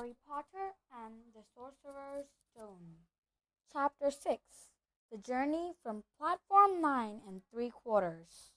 Harry 0.00 0.16
Potter 0.26 0.72
and 1.04 1.16
the 1.34 1.42
Sorcerer's 1.54 2.30
Stone. 2.54 3.04
Chapter 3.70 4.10
6 4.10 4.40
The 5.12 5.18
Journey 5.18 5.74
from 5.82 6.04
Platform 6.18 6.80
9 6.80 7.20
and 7.28 7.42
Three 7.52 7.68
Quarters. 7.68 8.52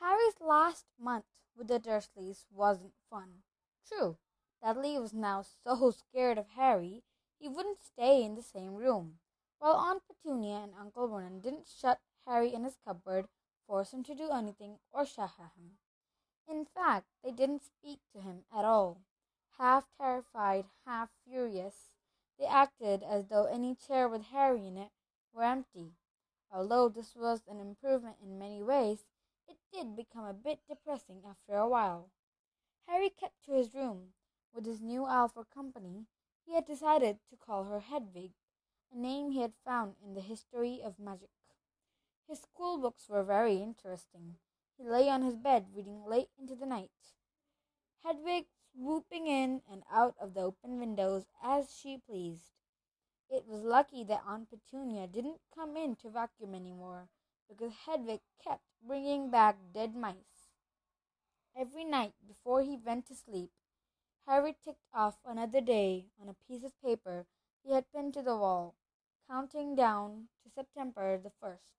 Harry's 0.00 0.40
last 0.40 0.86
month 0.98 1.26
with 1.54 1.68
the 1.68 1.78
Dursleys 1.78 2.46
wasn't 2.50 2.94
fun. 3.10 3.42
True, 3.86 4.16
Dudley 4.64 4.98
was 4.98 5.12
now 5.12 5.42
so 5.42 5.90
scared 6.10 6.38
of 6.38 6.46
Harry 6.56 7.02
he 7.38 7.46
wouldn't 7.46 7.82
stay 7.84 8.24
in 8.24 8.34
the 8.34 8.42
same 8.42 8.76
room, 8.76 9.18
while 9.58 9.74
Aunt 9.76 10.04
Petunia 10.08 10.56
and 10.56 10.72
Uncle 10.80 11.06
Vernon 11.06 11.40
didn't 11.40 11.68
shut 11.68 12.00
Harry 12.26 12.54
in 12.54 12.64
his 12.64 12.78
cupboard, 12.82 13.26
force 13.66 13.92
him 13.92 14.02
to 14.04 14.14
do 14.14 14.30
anything, 14.30 14.78
or 14.90 15.04
shout 15.04 15.32
at 15.38 15.52
him. 15.58 15.72
In 16.48 16.64
fact, 16.64 17.08
they 17.22 17.30
didn't 17.30 17.62
speak 17.62 18.00
to 18.14 18.22
him 18.22 18.44
at 18.50 18.64
all. 18.64 19.02
Half 19.60 19.90
terrified, 19.98 20.64
half 20.86 21.10
furious, 21.22 21.90
they 22.38 22.46
acted 22.46 23.02
as 23.02 23.26
though 23.26 23.44
any 23.44 23.74
chair 23.74 24.08
with 24.08 24.22
Harry 24.22 24.66
in 24.66 24.78
it 24.78 24.90
were 25.34 25.42
empty. 25.42 25.92
Although 26.50 26.88
this 26.88 27.14
was 27.14 27.42
an 27.46 27.60
improvement 27.60 28.16
in 28.22 28.38
many 28.38 28.62
ways, 28.62 29.04
it 29.46 29.58
did 29.70 29.94
become 29.94 30.24
a 30.24 30.32
bit 30.32 30.60
depressing 30.66 31.24
after 31.28 31.56
a 31.56 31.68
while. 31.68 32.08
Harry 32.88 33.10
kept 33.10 33.44
to 33.44 33.52
his 33.52 33.74
room. 33.74 34.14
With 34.54 34.64
his 34.64 34.80
new 34.80 35.04
owl 35.04 35.28
for 35.28 35.44
company, 35.44 36.06
he 36.46 36.54
had 36.54 36.64
decided 36.64 37.18
to 37.28 37.36
call 37.36 37.64
her 37.64 37.80
Hedwig, 37.80 38.32
a 38.90 38.96
name 38.96 39.30
he 39.30 39.42
had 39.42 39.52
found 39.62 39.96
in 40.02 40.14
the 40.14 40.22
history 40.22 40.80
of 40.82 40.98
magic. 40.98 41.28
His 42.26 42.40
school 42.40 42.78
books 42.78 43.10
were 43.10 43.22
very 43.22 43.58
interesting. 43.58 44.36
He 44.78 44.88
lay 44.88 45.10
on 45.10 45.20
his 45.20 45.36
bed 45.36 45.66
reading 45.74 46.06
late 46.06 46.30
into 46.38 46.54
the 46.54 46.64
night. 46.64 47.12
Hedwig 48.02 48.46
swooping 48.74 49.26
in 49.26 49.62
and 49.70 49.82
out 49.90 50.14
of 50.20 50.34
the 50.34 50.40
open 50.40 50.78
windows 50.78 51.24
as 51.42 51.74
she 51.74 51.98
pleased. 51.98 52.50
It 53.28 53.46
was 53.46 53.62
lucky 53.62 54.04
that 54.04 54.24
Aunt 54.26 54.48
Petunia 54.50 55.06
didn't 55.06 55.40
come 55.54 55.76
in 55.76 55.96
to 55.96 56.10
vacuum 56.10 56.54
any 56.54 56.72
more, 56.72 57.08
because 57.48 57.72
Hedwig 57.86 58.20
kept 58.42 58.64
bringing 58.86 59.30
back 59.30 59.56
dead 59.72 59.94
mice. 59.94 60.50
Every 61.56 61.84
night 61.84 62.14
before 62.26 62.62
he 62.62 62.76
went 62.76 63.06
to 63.06 63.14
sleep, 63.14 63.50
Harry 64.26 64.56
ticked 64.64 64.86
off 64.94 65.18
another 65.24 65.60
day 65.60 66.06
on 66.20 66.28
a 66.28 66.34
piece 66.48 66.64
of 66.64 66.80
paper 66.82 67.26
he 67.64 67.72
had 67.72 67.90
pinned 67.92 68.14
to 68.14 68.22
the 68.22 68.36
wall, 68.36 68.74
counting 69.28 69.74
down 69.74 70.28
to 70.42 70.50
September 70.50 71.18
the 71.18 71.32
first. 71.40 71.74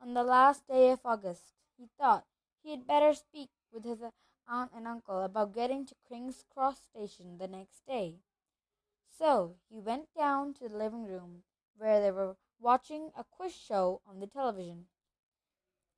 On 0.00 0.14
the 0.14 0.24
last 0.24 0.66
day 0.66 0.90
of 0.90 1.00
August, 1.04 1.52
he 1.78 1.88
thought 1.98 2.26
he 2.62 2.70
had 2.70 2.86
better 2.86 3.14
speak 3.14 3.50
with 3.72 3.84
his 3.84 4.02
aunt 4.48 4.70
and 4.74 4.86
uncle 4.86 5.22
about 5.22 5.54
getting 5.54 5.86
to 5.86 5.94
King's 6.08 6.44
Cross 6.52 6.82
station 6.82 7.38
the 7.38 7.48
next 7.48 7.86
day. 7.86 8.20
So 9.18 9.56
he 9.68 9.80
went 9.80 10.08
down 10.16 10.54
to 10.54 10.68
the 10.68 10.76
living 10.76 11.04
room 11.04 11.42
where 11.76 12.00
they 12.00 12.10
were 12.10 12.36
watching 12.60 13.10
a 13.16 13.24
quiz 13.24 13.54
show 13.54 14.00
on 14.06 14.20
the 14.20 14.26
television. 14.26 14.86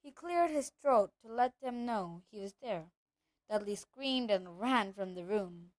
He 0.02 0.10
cleared 0.10 0.50
his 0.50 0.70
throat 0.82 1.12
to 1.22 1.32
let 1.32 1.60
them 1.60 1.86
know 1.86 2.22
he 2.30 2.40
was 2.40 2.54
there. 2.60 2.90
Dudley 3.48 3.76
screamed 3.76 4.30
and 4.30 4.60
ran 4.60 4.92
from 4.92 5.14
the 5.14 5.24
room. 5.24 5.72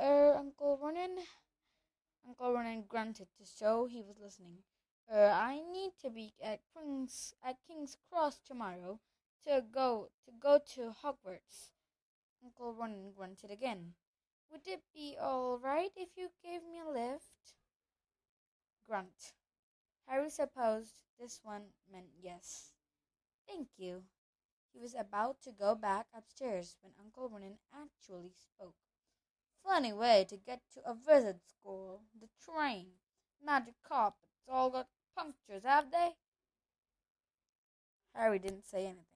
Er, 0.00 0.34
Uncle 0.36 0.76
Vernon? 0.76 1.18
Uncle 2.26 2.52
Vernon 2.52 2.82
grunted 2.82 3.28
to 3.38 3.44
show 3.44 3.86
he 3.86 4.02
was 4.02 4.18
listening. 4.18 4.64
Er, 5.12 5.30
I 5.30 5.60
need 5.72 5.92
to 6.02 6.10
be 6.10 6.34
at 6.42 6.60
King's 6.74 7.34
at 7.42 7.56
King's 7.66 7.96
Cross 8.08 8.40
tomorrow 8.46 9.00
to 9.46 9.62
go 9.72 10.08
to 10.24 10.32
go 10.40 10.58
to 10.74 10.92
Hogwarts. 11.02 11.70
Uncle 12.42 12.72
Vernon 12.72 13.12
grunted 13.16 13.50
again. 13.50 13.94
Would 14.50 14.66
it 14.66 14.82
be 14.92 15.16
all 15.20 15.58
right 15.58 15.90
if 15.96 16.10
you 16.16 16.30
gave 16.42 16.62
me 16.62 16.80
a 16.80 16.90
lift? 16.90 17.54
Grunt. 18.88 19.32
Harry 20.08 20.30
supposed 20.30 21.00
this 21.18 21.40
one 21.42 21.62
meant 21.90 22.10
yes. 22.20 22.72
Thank 23.48 23.68
you. 23.76 24.02
He 24.72 24.80
was 24.80 24.94
about 24.94 25.40
to 25.42 25.52
go 25.52 25.74
back 25.74 26.06
upstairs 26.14 26.76
when 26.82 26.92
Uncle 27.00 27.28
Vernon 27.28 27.58
actually 27.72 28.30
spoke. 28.30 28.74
Funny 29.64 29.92
way 29.92 30.26
to 30.28 30.36
get 30.36 30.60
to 30.74 30.80
a 30.84 30.94
visit 30.94 31.40
school. 31.48 32.02
The 32.20 32.28
train. 32.44 32.86
Magic 33.44 33.74
carpets 33.86 34.42
all 34.48 34.70
got 34.70 34.88
punctures, 35.16 35.64
have 35.64 35.90
they? 35.90 36.16
Harry 38.14 38.38
didn't 38.38 38.64
say 38.64 38.86
anything. 38.86 39.15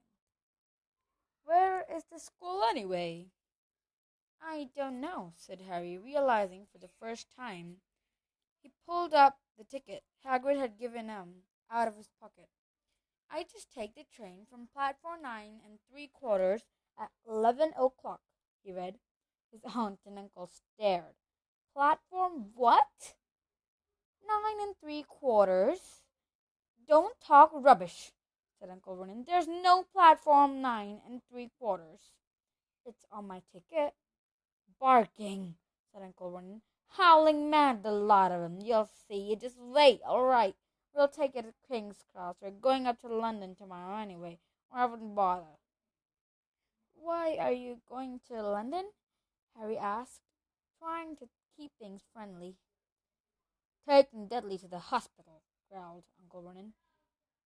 Where 1.43 1.85
is 1.93 2.03
the 2.11 2.19
school 2.19 2.63
anyway? 2.69 3.27
I 4.41 4.69
don't 4.75 4.99
know, 4.99 5.33
said 5.35 5.61
Harry, 5.61 5.97
realizing 5.97 6.65
for 6.71 6.77
the 6.77 6.89
first 6.99 7.27
time. 7.35 7.77
He 8.61 8.71
pulled 8.85 9.13
up 9.13 9.39
the 9.57 9.63
ticket 9.63 10.03
Hagrid 10.25 10.57
had 10.57 10.79
given 10.79 11.07
him 11.09 11.43
out 11.69 11.87
of 11.87 11.95
his 11.95 12.09
pocket. 12.19 12.49
I 13.29 13.43
just 13.43 13.71
take 13.71 13.95
the 13.95 14.03
train 14.03 14.45
from 14.49 14.67
platform 14.67 15.21
nine 15.21 15.61
and 15.65 15.79
three 15.89 16.07
quarters 16.07 16.65
at 16.99 17.11
eleven 17.27 17.71
o'clock, 17.77 18.21
he 18.63 18.71
read. 18.71 18.99
His 19.51 19.61
aunt 19.75 19.99
and 20.05 20.17
uncle 20.17 20.47
stared. 20.47 21.15
Platform 21.73 22.51
what? 22.55 23.15
Nine 24.27 24.59
and 24.61 24.75
three 24.77 25.03
quarters? 25.03 26.03
Don't 26.87 27.19
talk 27.21 27.51
rubbish, 27.53 28.11
said 28.61 28.69
Uncle 28.69 28.95
Vernon. 28.95 29.23
There's 29.25 29.47
no 29.47 29.83
platform 29.83 30.61
nine 30.61 31.01
and 31.09 31.21
three 31.29 31.49
quarters. 31.59 32.11
It's 32.85 33.05
on 33.11 33.27
my 33.27 33.41
ticket. 33.51 33.93
Barking, 34.79 35.55
said 35.91 36.03
Uncle 36.03 36.31
Vernon. 36.31 36.61
Howling 36.89 37.49
mad, 37.49 37.83
the 37.83 37.91
lot 37.91 38.31
of 38.31 38.41
'em. 38.41 38.59
You'll 38.59 38.85
see. 38.85 39.17
You 39.17 39.35
just 39.35 39.57
wait, 39.57 40.01
all 40.03 40.25
right. 40.25 40.55
We'll 40.93 41.07
take 41.07 41.35
it 41.35 41.45
at 41.45 41.55
King's 41.67 42.03
Cross. 42.11 42.35
We're 42.41 42.51
going 42.51 42.85
up 42.85 42.99
to 43.01 43.07
London 43.07 43.55
tomorrow 43.55 43.97
anyway, 43.97 44.39
or 44.69 44.79
I 44.79 44.85
wouldn't 44.85 45.15
bother. 45.15 45.57
Why 46.93 47.37
are 47.37 47.51
you 47.51 47.81
going 47.87 48.19
to 48.27 48.43
London? 48.43 48.91
Harry 49.57 49.77
asked, 49.77 50.21
trying 50.77 51.15
to 51.17 51.29
keep 51.55 51.71
things 51.79 52.03
friendly. 52.13 52.57
Taking 53.87 54.27
Dudley 54.27 54.57
to 54.59 54.67
the 54.67 54.79
hospital, 54.79 55.41
growled 55.69 56.03
Uncle 56.21 56.43
Vernon. 56.43 56.73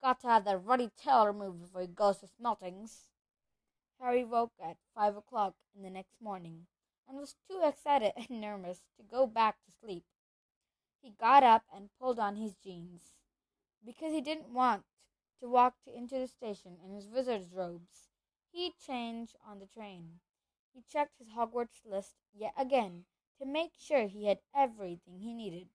Got 0.01 0.19
to 0.21 0.27
have 0.27 0.45
that 0.45 0.63
ruddy 0.63 0.91
tail 0.95 1.25
removed 1.25 1.61
before 1.61 1.81
he 1.81 1.87
goes 1.87 2.17
to 2.19 2.27
Smeltings. 2.27 3.09
Harry 3.99 4.23
woke 4.23 4.53
at 4.61 4.77
five 4.93 5.15
o'clock 5.15 5.55
in 5.75 5.81
the 5.81 5.89
next 5.89 6.21
morning 6.21 6.67
and 7.07 7.17
was 7.17 7.35
too 7.47 7.61
excited 7.63 8.13
and 8.29 8.41
nervous 8.41 8.81
to 8.97 9.03
go 9.03 9.25
back 9.25 9.57
to 9.65 9.71
sleep. 9.71 10.03
He 11.01 11.11
got 11.11 11.43
up 11.43 11.63
and 11.73 11.89
pulled 11.99 12.19
on 12.19 12.35
his 12.35 12.55
jeans 12.55 13.13
because 13.85 14.11
he 14.11 14.21
didn't 14.21 14.53
want 14.53 14.83
to 15.39 15.47
walk 15.47 15.75
to, 15.83 15.95
into 15.95 16.17
the 16.17 16.27
station 16.27 16.77
in 16.83 16.93
his 16.93 17.07
wizard's 17.07 17.51
robes. 17.51 18.09
He 18.51 18.73
changed 18.85 19.35
on 19.45 19.59
the 19.59 19.65
train. 19.65 20.19
He 20.73 20.81
checked 20.81 21.19
his 21.19 21.29
Hogwarts 21.29 21.85
list 21.85 22.15
yet 22.33 22.53
again 22.57 23.05
to 23.39 23.45
make 23.45 23.73
sure 23.77 24.07
he 24.07 24.25
had 24.25 24.39
everything 24.53 25.19
he 25.19 25.33
needed. 25.33 25.69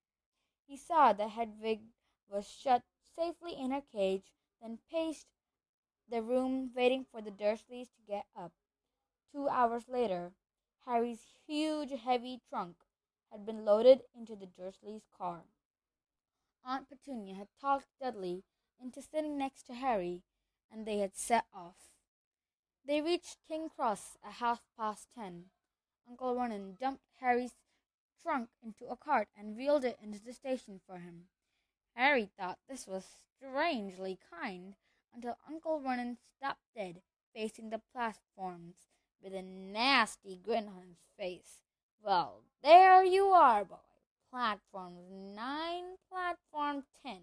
He 0.67 0.77
saw 0.77 1.13
that 1.13 1.31
Hedwig 1.31 1.81
was 2.29 2.49
shut 2.49 2.83
safely 3.17 3.53
in 3.53 3.71
her 3.71 3.83
cage, 3.93 4.33
then 4.61 4.79
paced 4.91 5.27
the 6.09 6.23
room 6.23 6.71
waiting 6.75 7.05
for 7.11 7.21
the 7.21 7.31
Dursleys 7.31 7.89
to 7.89 8.03
get 8.07 8.27
up. 8.37 8.53
Two 9.33 9.49
hours 9.49 9.85
later, 9.89 10.33
Harry's 10.87 11.25
huge, 11.47 11.93
heavy 11.93 12.41
trunk 12.49 12.77
had 13.31 13.47
been 13.47 13.65
loaded 13.65 14.03
into 14.15 14.35
the 14.35 14.47
Dursleys' 14.47 15.07
car. 15.17 15.45
Aunt 16.65 16.89
Petunia 16.89 17.35
had 17.35 17.49
talked 17.61 17.87
Dudley 18.01 18.43
into 18.83 19.01
sitting 19.01 19.39
next 19.39 19.63
to 19.65 19.75
Harry, 19.75 20.23
and 20.71 20.87
they 20.87 20.99
had 20.99 21.17
set 21.17 21.45
off. 21.55 21.77
They 22.85 23.01
reached 23.01 23.39
King 23.47 23.69
Cross 23.69 24.17
at 24.25 24.35
half 24.35 24.63
past 24.77 25.09
ten. 25.15 25.51
Uncle 26.09 26.35
Vernon 26.35 26.77
dumped 26.81 27.05
Harry's 27.21 27.55
trunk 28.23 28.49
into 28.63 28.87
a 28.87 28.97
cart 28.97 29.29
and 29.37 29.57
wheeled 29.57 29.85
it 29.85 29.99
into 30.03 30.19
the 30.23 30.33
station 30.33 30.81
for 30.87 30.99
him. 30.99 31.29
Harry 31.95 32.31
thought 32.39 32.59
this 32.69 32.87
was 32.87 33.05
strangely 33.37 34.19
kind 34.31 34.75
until 35.15 35.37
Uncle 35.49 35.81
Vernon 35.81 36.17
stopped 36.37 36.63
dead, 36.75 37.03
facing 37.35 37.71
the 37.71 37.81
platforms, 37.93 38.77
with 39.23 39.35
a 39.35 39.43
nasty 39.43 40.37
grin 40.43 40.67
on 40.69 40.83
his 40.89 40.99
face. 41.19 41.61
Well, 42.03 42.43
there 42.63 43.05
you 43.05 43.27
are, 43.27 43.65
boy. 43.65 43.77
Platform 44.31 44.95
nine, 45.35 45.97
platform 46.09 46.85
ten. 47.03 47.21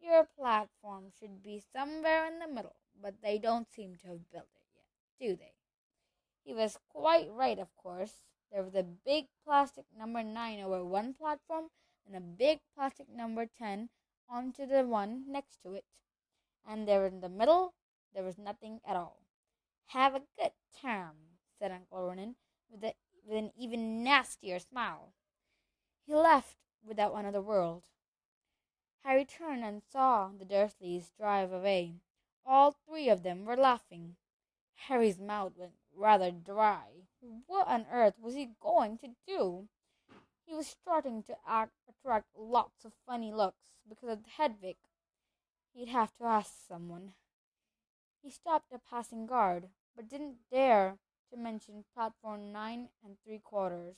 Your 0.00 0.28
platform 0.38 1.04
should 1.18 1.42
be 1.42 1.62
somewhere 1.72 2.26
in 2.26 2.38
the 2.38 2.48
middle, 2.48 2.76
but 3.00 3.14
they 3.22 3.38
don't 3.38 3.70
seem 3.70 3.96
to 3.96 4.08
have 4.08 4.30
built 4.30 4.48
it 4.56 4.66
yet, 4.74 5.28
do 5.28 5.36
they? 5.36 5.54
He 6.44 6.54
was 6.54 6.78
quite 6.88 7.30
right, 7.30 7.58
of 7.58 7.74
course. 7.76 8.12
There 8.50 8.62
was 8.62 8.74
a 8.74 8.82
big 8.82 9.26
plastic 9.44 9.84
number 9.96 10.22
nine 10.22 10.60
over 10.60 10.84
one 10.84 11.14
platform 11.14 11.66
and 12.06 12.16
a 12.16 12.20
big 12.20 12.60
plastic 12.74 13.08
number 13.08 13.46
ten 13.46 13.88
onto 14.30 14.66
the 14.66 14.86
one 14.86 15.24
next 15.26 15.62
to 15.62 15.74
it. 15.74 15.84
And 16.66 16.86
there 16.86 17.06
in 17.06 17.20
the 17.20 17.28
middle, 17.28 17.74
there 18.14 18.24
was 18.24 18.38
nothing 18.38 18.80
at 18.86 18.96
all. 18.96 19.20
Have 19.88 20.14
a 20.14 20.22
good 20.38 20.52
time, 20.80 21.16
said 21.58 21.72
Uncle 21.72 22.06
Vernon, 22.06 22.36
with 22.70 22.80
the 22.80 22.94
with 23.26 23.36
an 23.36 23.52
even 23.56 24.02
nastier 24.02 24.58
smile. 24.58 25.12
He 26.06 26.14
left 26.14 26.56
without 26.86 27.14
another 27.14 27.40
word. 27.40 27.82
Harry 29.04 29.24
turned 29.24 29.64
and 29.64 29.82
saw 29.82 30.30
the 30.36 30.44
Dursleys 30.44 31.12
drive 31.16 31.52
away. 31.52 32.00
All 32.44 32.72
three 32.72 33.08
of 33.08 33.22
them 33.22 33.44
were 33.44 33.56
laughing. 33.56 34.16
Harry's 34.88 35.18
mouth 35.18 35.52
went 35.56 35.72
rather 35.94 36.30
dry. 36.30 36.86
What 37.46 37.68
on 37.68 37.86
earth 37.90 38.18
was 38.18 38.34
he 38.34 38.54
going 38.60 38.98
to 38.98 39.08
do? 39.26 39.68
He 40.50 40.56
was 40.56 40.66
starting 40.66 41.22
to 41.28 41.36
act, 41.46 41.74
attract 41.88 42.26
lots 42.36 42.84
of 42.84 42.92
funny 43.06 43.32
looks 43.32 43.70
because 43.88 44.08
of 44.08 44.26
Hedwig. 44.36 44.78
He'd 45.72 45.90
have 45.90 46.12
to 46.16 46.24
ask 46.24 46.52
someone. 46.66 47.12
He 48.20 48.30
stopped 48.30 48.72
a 48.72 48.80
passing 48.80 49.26
guard, 49.26 49.68
but 49.94 50.08
didn't 50.08 50.38
dare 50.50 50.98
to 51.30 51.36
mention 51.36 51.84
platform 51.94 52.50
nine 52.50 52.88
and 53.04 53.16
three 53.22 53.38
quarters. 53.38 53.94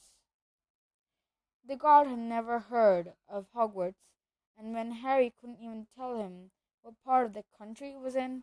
The 1.66 1.76
guard 1.76 2.06
had 2.06 2.18
never 2.18 2.58
heard 2.58 3.14
of 3.26 3.46
Hogwarts, 3.56 4.04
and 4.58 4.74
when 4.74 4.90
Harry 4.90 5.32
couldn't 5.40 5.62
even 5.62 5.86
tell 5.96 6.18
him 6.18 6.50
what 6.82 7.02
part 7.02 7.24
of 7.24 7.32
the 7.32 7.44
country 7.56 7.92
it 7.92 8.00
was 8.00 8.14
in, 8.14 8.42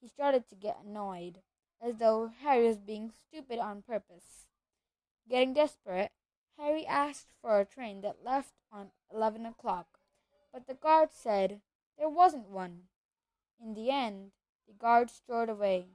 he 0.00 0.08
started 0.08 0.48
to 0.48 0.56
get 0.56 0.80
annoyed, 0.84 1.38
as 1.80 1.98
though 1.98 2.32
Harry 2.40 2.66
was 2.66 2.78
being 2.78 3.12
stupid 3.28 3.60
on 3.60 3.82
purpose. 3.82 4.48
Getting 5.28 5.54
desperate, 5.54 6.10
Harry 6.56 6.86
asked 6.86 7.28
for 7.40 7.58
a 7.58 7.64
train 7.64 8.00
that 8.00 8.24
left 8.24 8.54
on 8.70 8.92
eleven 9.12 9.44
o'clock, 9.44 9.98
but 10.52 10.66
the 10.66 10.74
guard 10.74 11.12
said 11.12 11.60
there 11.98 12.08
wasn't 12.08 12.48
one. 12.48 12.88
In 13.60 13.74
the 13.74 13.90
end, 13.90 14.32
the 14.66 14.72
guard 14.72 15.10
strode 15.10 15.48
away, 15.48 15.88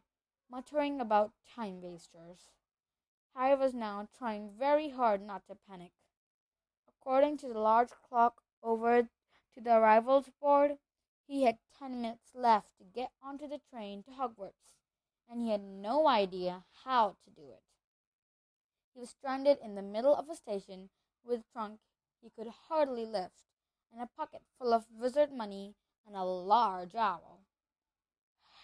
muttering 0.50 1.00
about 1.00 1.32
time 1.56 1.82
wasters. 1.82 2.52
Harry 3.36 3.56
was 3.56 3.74
now 3.74 4.08
trying 4.18 4.50
very 4.50 4.90
hard 4.90 5.22
not 5.22 5.48
to 5.48 5.56
panic. 5.56 5.92
According 6.88 7.38
to 7.38 7.48
the 7.48 7.60
large 7.60 7.92
clock 8.08 8.42
over 8.62 9.04
to 9.04 9.62
the 9.62 9.78
arrivals 9.78 10.30
board, 10.42 10.78
he 11.26 11.44
had 11.44 11.58
ten 11.78 12.02
minutes 12.02 12.32
left 12.36 12.78
to 12.78 12.84
get 12.84 13.12
onto 13.24 13.48
the 13.48 13.62
train 13.70 14.04
to 14.04 14.12
Hogwarts, 14.12 14.76
and 15.30 15.42
he 15.42 15.52
had 15.52 15.64
no 15.64 16.08
idea 16.08 16.66
how 16.84 17.16
to 17.24 17.30
do 17.30 17.50
it. 17.52 17.64
He 19.00 19.02
was 19.02 19.12
stranded 19.12 19.60
in 19.60 19.76
the 19.76 19.82
middle 19.82 20.14
of 20.14 20.28
a 20.28 20.36
station 20.36 20.90
with 21.24 21.40
a 21.40 21.52
trunk 21.54 21.80
he 22.22 22.30
could 22.30 22.50
hardly 22.68 23.06
lift, 23.06 23.46
and 23.94 24.02
a 24.02 24.08
pocket 24.08 24.42
full 24.58 24.74
of 24.74 24.92
wizard 24.92 25.32
money 25.32 25.78
and 26.06 26.18
a 26.18 26.24
large 26.26 26.96
owl. 26.96 27.40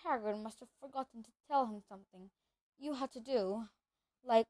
Hagrid 0.04 0.44
must 0.44 0.60
have 0.60 0.68
forgotten 0.82 1.24
to 1.24 1.32
tell 1.48 1.68
him 1.68 1.80
something 1.80 2.32
you 2.78 2.96
had 2.96 3.14
to 3.14 3.22
do, 3.22 3.70
like 4.26 4.48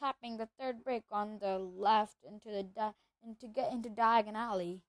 tapping 0.00 0.38
the 0.38 0.48
third 0.58 0.82
brick 0.82 1.04
on 1.12 1.38
the 1.38 1.56
left 1.60 2.24
into 2.24 2.50
the 2.50 2.64
di- 2.64 2.94
and 3.22 3.38
to 3.38 3.46
get 3.46 3.70
into 3.70 3.90
Diagon 3.90 4.34
Alley. 4.34 4.82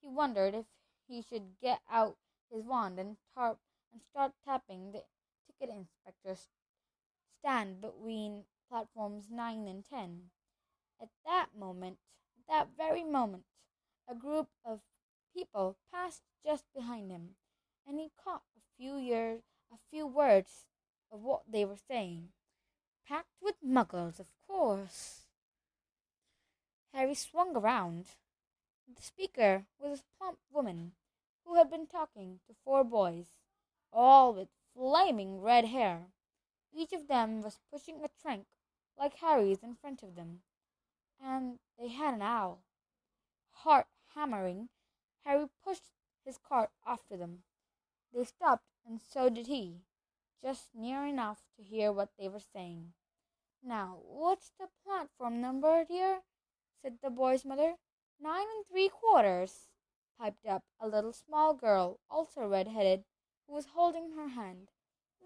He 0.00 0.06
wondered 0.06 0.54
if 0.54 0.66
he 1.08 1.22
should 1.22 1.58
get 1.60 1.80
out 1.90 2.18
his 2.52 2.62
wand 2.62 3.00
and 3.00 3.16
tarp 3.34 3.58
and 3.92 4.00
start 4.00 4.34
tapping 4.44 4.92
the 4.92 5.02
ticket 5.48 5.74
inspector's 5.74 6.46
stand 7.40 7.80
between 7.80 8.44
platforms 8.72 9.24
nine 9.30 9.68
and 9.68 9.84
ten. 9.84 10.30
At 10.98 11.10
that 11.26 11.48
moment, 11.58 11.98
that 12.48 12.68
very 12.74 13.04
moment, 13.04 13.44
a 14.08 14.14
group 14.14 14.48
of 14.64 14.80
people 15.36 15.76
passed 15.92 16.22
just 16.42 16.64
behind 16.74 17.10
him, 17.10 17.36
and 17.86 17.98
he 17.98 18.08
caught 18.24 18.44
a 18.56 18.82
few 18.82 18.96
years, 18.96 19.42
a 19.70 19.76
few 19.90 20.06
words 20.06 20.64
of 21.12 21.20
what 21.20 21.42
they 21.52 21.66
were 21.66 21.76
saying. 21.86 22.28
Packed 23.06 23.36
with 23.42 23.56
muggles, 23.62 24.18
of 24.18 24.28
course. 24.46 25.26
Harry 26.94 27.14
swung 27.14 27.54
around. 27.54 28.06
The 28.88 29.02
speaker 29.02 29.64
was 29.78 30.00
a 30.00 30.18
plump 30.18 30.38
woman 30.50 30.92
who 31.44 31.56
had 31.56 31.70
been 31.70 31.86
talking 31.86 32.40
to 32.46 32.54
four 32.64 32.84
boys, 32.84 33.26
all 33.92 34.32
with 34.32 34.48
flaming 34.74 35.42
red 35.42 35.66
hair. 35.66 36.06
Each 36.74 36.94
of 36.94 37.08
them 37.08 37.42
was 37.42 37.58
pushing 37.70 38.02
a 38.02 38.08
trunk 38.22 38.46
like 38.98 39.14
Harry's 39.16 39.62
in 39.62 39.74
front 39.74 40.02
of 40.02 40.14
them, 40.14 40.42
and 41.22 41.58
they 41.78 41.88
had 41.88 42.14
an 42.14 42.22
owl. 42.22 42.64
Heart 43.50 43.86
hammering, 44.14 44.68
Harry 45.24 45.46
pushed 45.64 45.92
his 46.24 46.38
cart 46.38 46.70
after 46.86 47.16
them. 47.16 47.44
They 48.12 48.24
stopped, 48.24 48.66
and 48.86 49.00
so 49.00 49.28
did 49.28 49.46
he, 49.46 49.82
just 50.42 50.74
near 50.74 51.06
enough 51.06 51.42
to 51.56 51.62
hear 51.62 51.92
what 51.92 52.10
they 52.18 52.28
were 52.28 52.40
saying. 52.40 52.92
Now, 53.62 53.98
what's 54.04 54.50
the 54.58 54.68
platform 54.84 55.40
number, 55.40 55.84
dear? 55.84 56.22
said 56.80 56.98
the 57.02 57.10
boy's 57.10 57.44
mother. 57.44 57.76
Nine 58.20 58.46
and 58.56 58.66
three 58.66 58.88
quarters, 58.88 59.68
piped 60.18 60.46
up 60.46 60.64
a 60.80 60.88
little 60.88 61.12
small 61.12 61.54
girl, 61.54 62.00
also 62.10 62.46
red-headed, 62.46 63.04
who 63.46 63.54
was 63.54 63.66
holding 63.66 64.12
her 64.12 64.28
hand. 64.28 64.70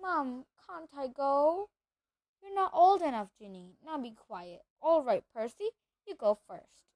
Mum, 0.00 0.44
can't 0.66 0.90
I 0.96 1.08
go? 1.08 1.70
You're 2.46 2.54
not 2.54 2.70
old 2.72 3.02
enough, 3.02 3.30
Ginny. 3.40 3.72
Now 3.84 3.98
be 3.98 4.12
quiet. 4.12 4.62
All 4.80 5.02
right, 5.02 5.24
Percy, 5.34 5.70
you 6.06 6.14
go 6.14 6.38
first. 6.46 6.86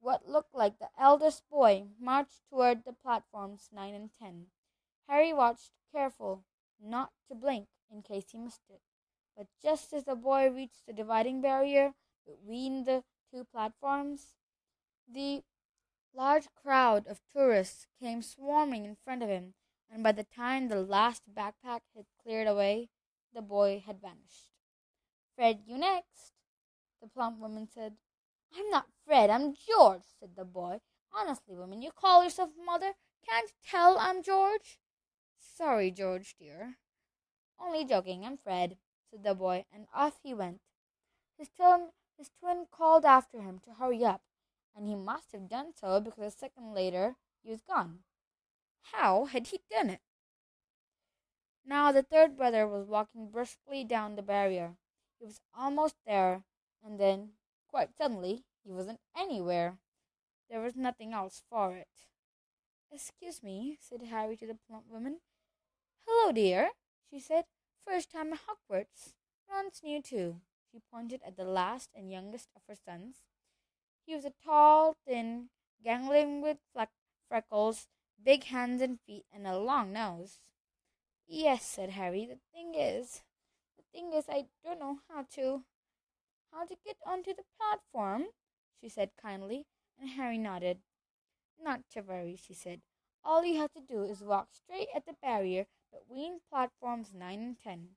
What 0.00 0.28
looked 0.28 0.54
like 0.54 0.78
the 0.78 0.90
eldest 1.00 1.48
boy 1.50 1.86
marched 1.98 2.42
toward 2.50 2.84
the 2.84 2.92
platforms 2.92 3.70
nine 3.72 3.94
and 3.94 4.10
ten. 4.20 4.48
Harry 5.08 5.32
watched 5.32 5.72
careful 5.92 6.44
not 6.78 7.10
to 7.28 7.34
blink 7.34 7.68
in 7.90 8.02
case 8.02 8.30
he 8.30 8.38
missed 8.38 8.68
it. 8.68 8.82
But 9.34 9.46
just 9.62 9.94
as 9.94 10.04
the 10.04 10.14
boy 10.14 10.50
reached 10.50 10.86
the 10.86 10.92
dividing 10.92 11.40
barrier 11.40 11.94
between 12.26 12.84
the 12.84 13.04
two 13.30 13.44
platforms, 13.44 14.34
the 15.10 15.42
large 16.14 16.48
crowd 16.54 17.06
of 17.06 17.22
tourists 17.32 17.86
came 17.98 18.20
swarming 18.20 18.84
in 18.84 18.96
front 18.96 19.22
of 19.22 19.30
him, 19.30 19.54
and 19.90 20.02
by 20.02 20.12
the 20.12 20.24
time 20.24 20.68
the 20.68 20.82
last 20.82 21.22
backpack 21.32 21.80
had 21.94 22.04
cleared 22.22 22.46
away, 22.46 22.90
the 23.38 23.42
boy 23.42 23.80
had 23.86 24.00
vanished. 24.02 24.50
Fred, 25.36 25.60
you 25.64 25.78
next, 25.78 26.32
the 27.00 27.06
plump 27.06 27.38
woman 27.38 27.68
said. 27.72 27.92
I'm 28.52 28.68
not 28.68 28.86
Fred, 29.06 29.30
I'm 29.30 29.54
George, 29.54 30.02
said 30.18 30.30
the 30.36 30.44
boy. 30.44 30.80
Honestly, 31.14 31.54
woman, 31.54 31.80
you 31.80 31.92
call 31.92 32.24
yourself 32.24 32.50
mother? 32.66 32.94
Can't 33.24 33.52
tell 33.64 33.96
I'm 33.96 34.24
George? 34.24 34.80
Sorry, 35.38 35.92
George, 35.92 36.34
dear. 36.36 36.78
Only 37.60 37.84
joking, 37.84 38.24
I'm 38.26 38.38
Fred, 38.38 38.76
said 39.08 39.22
the 39.22 39.36
boy, 39.36 39.66
and 39.72 39.86
off 39.94 40.18
he 40.20 40.34
went. 40.34 40.58
His 41.38 41.48
twin, 41.48 41.90
his 42.16 42.30
twin 42.40 42.66
called 42.72 43.04
after 43.04 43.40
him 43.40 43.60
to 43.66 43.74
hurry 43.74 44.04
up, 44.04 44.22
and 44.74 44.84
he 44.84 44.96
must 44.96 45.30
have 45.30 45.48
done 45.48 45.70
so 45.80 46.00
because 46.00 46.34
a 46.34 46.36
second 46.36 46.74
later 46.74 47.14
he 47.44 47.50
was 47.50 47.62
gone. 47.62 48.00
How 48.90 49.26
had 49.26 49.46
he 49.46 49.60
done 49.70 49.90
it? 49.90 50.00
Now 51.68 51.92
the 51.92 52.02
third 52.02 52.34
brother 52.34 52.66
was 52.66 52.86
walking 52.86 53.28
briskly 53.28 53.84
down 53.84 54.16
the 54.16 54.22
barrier. 54.22 54.78
He 55.18 55.26
was 55.26 55.42
almost 55.54 55.96
there, 56.06 56.44
and 56.82 56.98
then, 56.98 57.32
quite 57.68 57.94
suddenly, 57.94 58.44
he 58.64 58.72
wasn't 58.72 59.00
anywhere. 59.14 59.76
There 60.48 60.62
was 60.62 60.74
nothing 60.74 61.12
else 61.12 61.42
for 61.50 61.76
it. 61.76 62.08
Excuse 62.90 63.42
me, 63.42 63.76
said 63.82 64.00
Harry 64.04 64.34
to 64.38 64.46
the 64.46 64.56
plump 64.66 64.84
woman. 64.88 65.18
Hello, 66.06 66.32
dear, 66.32 66.70
she 67.10 67.20
said. 67.20 67.44
First 67.86 68.10
time 68.12 68.32
at 68.32 68.40
Hogwarts. 68.48 69.12
Ron's 69.50 69.82
new 69.84 70.00
too. 70.00 70.40
She 70.72 70.80
pointed 70.90 71.20
at 71.26 71.36
the 71.36 71.44
last 71.44 71.90
and 71.94 72.10
youngest 72.10 72.48
of 72.56 72.62
her 72.66 72.76
sons. 72.82 73.16
He 74.06 74.14
was 74.14 74.24
a 74.24 74.32
tall, 74.42 74.96
thin, 75.06 75.50
gangling 75.84 76.40
with 76.40 76.56
freckles, 77.28 77.88
big 78.24 78.44
hands 78.44 78.80
and 78.80 78.98
feet, 79.06 79.26
and 79.30 79.46
a 79.46 79.58
long 79.58 79.92
nose. 79.92 80.40
Yes, 81.28 81.64
said 81.66 81.90
Harry. 81.90 82.26
The 82.26 82.38
thing 82.52 82.74
is, 82.74 83.22
the 83.76 83.84
thing 83.92 84.12
is, 84.14 84.24
I 84.30 84.46
don't 84.64 84.80
know 84.80 85.00
how 85.10 85.26
to, 85.34 85.62
how 86.50 86.64
to 86.64 86.74
get 86.84 86.96
onto 87.06 87.34
the 87.34 87.44
platform, 87.58 88.28
she 88.80 88.88
said 88.88 89.10
kindly, 89.20 89.66
and 90.00 90.10
Harry 90.10 90.38
nodded. 90.38 90.78
Not 91.62 91.82
to 91.92 92.00
worry, 92.00 92.36
she 92.42 92.54
said. 92.54 92.80
All 93.22 93.44
you 93.44 93.58
have 93.58 93.72
to 93.74 93.80
do 93.80 94.04
is 94.04 94.22
walk 94.22 94.48
straight 94.52 94.88
at 94.94 95.04
the 95.04 95.14
barrier 95.20 95.66
between 95.92 96.40
platforms 96.50 97.12
nine 97.14 97.40
and 97.40 97.58
ten. 97.62 97.88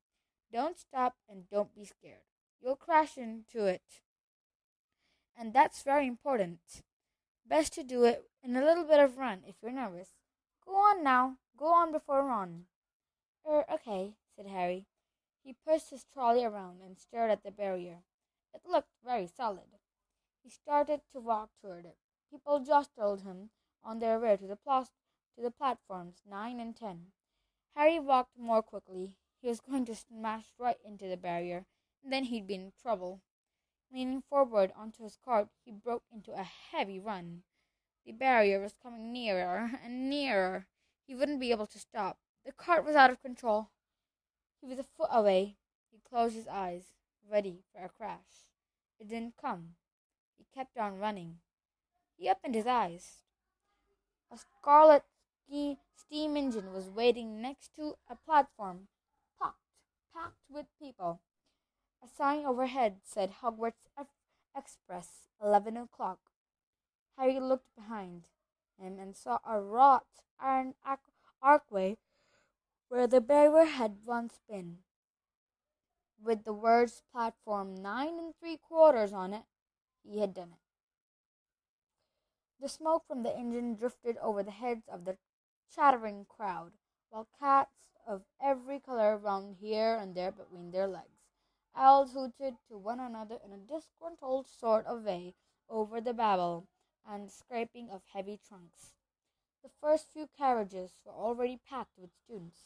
Don't 0.51 0.77
stop 0.77 1.15
and 1.29 1.50
don't 1.50 1.73
be 1.73 1.85
scared. 1.85 2.25
You'll 2.61 2.75
crash 2.75 3.17
into 3.17 3.65
it. 3.65 4.01
And 5.38 5.53
that's 5.53 5.83
very 5.83 6.05
important. 6.05 6.83
Best 7.47 7.73
to 7.73 7.83
do 7.83 8.03
it 8.03 8.23
in 8.43 8.57
a 8.57 8.65
little 8.65 8.83
bit 8.83 9.00
of 9.00 9.17
run 9.17 9.43
if 9.47 9.55
you're 9.61 9.71
nervous. 9.71 10.09
Go 10.65 10.73
on 10.73 11.03
now. 11.03 11.38
Go 11.57 11.67
on 11.67 11.91
before 11.91 12.25
Ron. 12.25 12.65
Er, 13.48 13.65
okay, 13.71 14.15
said 14.36 14.48
Harry. 14.48 14.86
He 15.43 15.53
pushed 15.53 15.89
his 15.89 16.05
trolley 16.05 16.43
around 16.43 16.81
and 16.81 16.98
stared 16.98 17.31
at 17.31 17.43
the 17.43 17.51
barrier. 17.51 18.03
It 18.53 18.65
looked 18.65 18.93
very 19.03 19.27
solid. 19.27 19.79
He 20.43 20.50
started 20.50 21.01
to 21.12 21.19
walk 21.19 21.50
toward 21.62 21.86
it. 21.86 21.98
People 22.29 22.60
jostled 22.60 23.21
him 23.21 23.50
on 23.83 24.00
their 24.00 24.19
way 24.19 24.38
to 24.38 24.48
the, 24.48 24.55
pl- 24.55 24.88
to 25.36 25.41
the 25.41 25.51
platforms 25.51 26.21
nine 26.29 26.60
and 26.60 26.75
ten. 26.75 27.12
Harry 27.75 28.00
walked 28.00 28.38
more 28.38 28.62
quickly. 28.62 29.17
He 29.41 29.48
was 29.48 29.60
going 29.60 29.86
to 29.86 29.95
smash 29.95 30.53
right 30.57 30.77
into 30.86 31.07
the 31.07 31.17
barrier, 31.17 31.65
and 32.03 32.13
then 32.13 32.25
he'd 32.25 32.48
be 32.48 32.55
in 32.55 32.74
trouble. 32.81 33.21
Leaning 33.91 34.21
forward 34.21 34.71
onto 34.75 35.03
his 35.03 35.17
cart, 35.17 35.50
he 35.65 35.71
broke 35.71 36.03
into 36.12 36.31
a 36.31 36.43
heavy 36.43 37.00
run. 37.00 37.43
The 38.05 38.12
barrier 38.12 38.60
was 38.60 38.74
coming 38.81 39.12
nearer 39.12 39.79
and 39.83 40.10
nearer. 40.10 40.67
He 41.07 41.15
wouldn't 41.15 41.39
be 41.39 41.51
able 41.51 41.67
to 41.67 41.79
stop. 41.79 42.19
The 42.45 42.51
cart 42.51 42.86
was 42.86 42.95
out 42.95 43.12
of 43.12 43.21
control. 43.21 43.69
He 44.62 44.67
was 44.67 44.79
a 44.79 44.83
foot 44.83 45.10
away. 45.12 45.57
He 45.91 46.00
closed 46.10 46.36
his 46.36 46.48
eyes, 46.48 46.93
ready 47.29 47.63
for 47.71 47.83
a 47.83 47.89
crash. 47.89 48.48
It 49.00 49.10
didn't 49.10 49.38
come. 49.39 49.75
He 50.38 50.45
kept 50.53 50.77
on 50.77 51.00
running. 51.00 51.39
He 52.17 52.29
opened 52.29 52.55
his 52.55 52.67
eyes. 52.67 53.24
A 54.31 54.38
scarlet 54.38 55.03
steam 55.95 56.38
engine 56.38 56.74
was 56.74 56.89
waiting 56.89 57.41
next 57.41 57.75
to 57.75 57.95
a 58.10 58.15
platform, 58.15 58.88
packed, 59.39 59.57
packed 60.13 60.50
with 60.50 60.65
people. 60.79 61.19
A 62.03 62.07
sign 62.07 62.45
overhead 62.45 62.98
said 63.03 63.36
Hogwarts 63.41 63.81
Express, 64.55 65.29
11 65.41 65.77
o'clock. 65.77 66.19
Harry 67.17 67.39
looked 67.39 67.74
behind 67.75 68.24
him 68.79 69.00
and 69.00 69.15
saw 69.15 69.39
a 69.48 69.62
wrought 69.62 70.05
iron 70.39 70.74
archway 71.41 71.98
where 72.91 73.07
the 73.07 73.21
barrier 73.21 73.63
had 73.63 73.95
once 74.05 74.41
been, 74.50 74.75
with 76.21 76.43
the 76.43 76.51
words 76.51 77.01
platform 77.10 77.74
nine 77.74 78.19
and 78.19 78.33
three 78.38 78.57
quarters 78.57 79.13
on 79.13 79.33
it. 79.33 79.43
He 80.03 80.19
had 80.19 80.33
done 80.33 80.50
it. 80.51 80.60
The 82.62 82.67
smoke 82.67 83.07
from 83.07 83.24
the 83.24 83.33
engine 83.33 83.75
drifted 83.75 84.17
over 84.17 84.43
the 84.43 84.51
heads 84.51 84.89
of 84.91 85.05
the 85.05 85.15
chattering 85.74 86.25
crowd, 86.27 86.74
while 87.10 87.29
cats 87.39 87.93
of 88.05 88.24
every 88.43 88.81
color 88.81 89.17
roamed 89.17 89.55
here 89.62 89.95
and 89.95 90.13
there 90.13 90.33
between 90.33 90.71
their 90.71 90.88
legs. 90.88 91.24
Owls 91.74 92.12
hooted 92.12 92.55
to 92.67 92.77
one 92.77 93.00
another 93.00 93.38
in 93.45 93.53
a 93.53 93.74
disgruntled 93.74 94.48
sort 94.50 94.86
of 94.86 95.05
way 95.05 95.33
over 95.69 96.01
the 96.01 96.13
babble 96.13 96.67
and 97.10 97.31
scraping 97.31 97.89
of 97.89 98.01
heavy 98.13 98.38
trunks. 98.45 98.95
The 99.63 99.69
first 99.79 100.12
few 100.12 100.27
carriages 100.38 100.91
were 101.05 101.13
already 101.13 101.57
packed 101.69 101.98
with 101.98 102.10
students, 102.25 102.65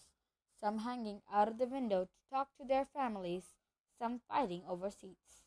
some 0.60 0.80
hanging 0.80 1.22
out 1.32 1.48
of 1.48 1.58
the 1.58 1.66
window 1.66 2.06
to 2.06 2.30
talk 2.30 2.50
to 2.58 2.66
their 2.66 2.86
families, 2.86 3.56
some 4.00 4.20
fighting 4.28 4.64
over 4.68 4.90
seats. 4.90 5.44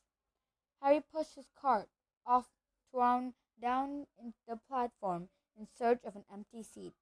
Harry 0.81 1.01
pushed 1.01 1.35
his 1.35 1.49
cart 1.61 1.89
off 2.27 2.49
to 2.93 3.33
down 3.61 4.07
the 4.47 4.57
platform 4.69 5.29
in 5.59 5.67
search 5.79 6.01
of 6.05 6.15
an 6.17 6.25
empty 6.33 6.63
seat. 6.63 6.95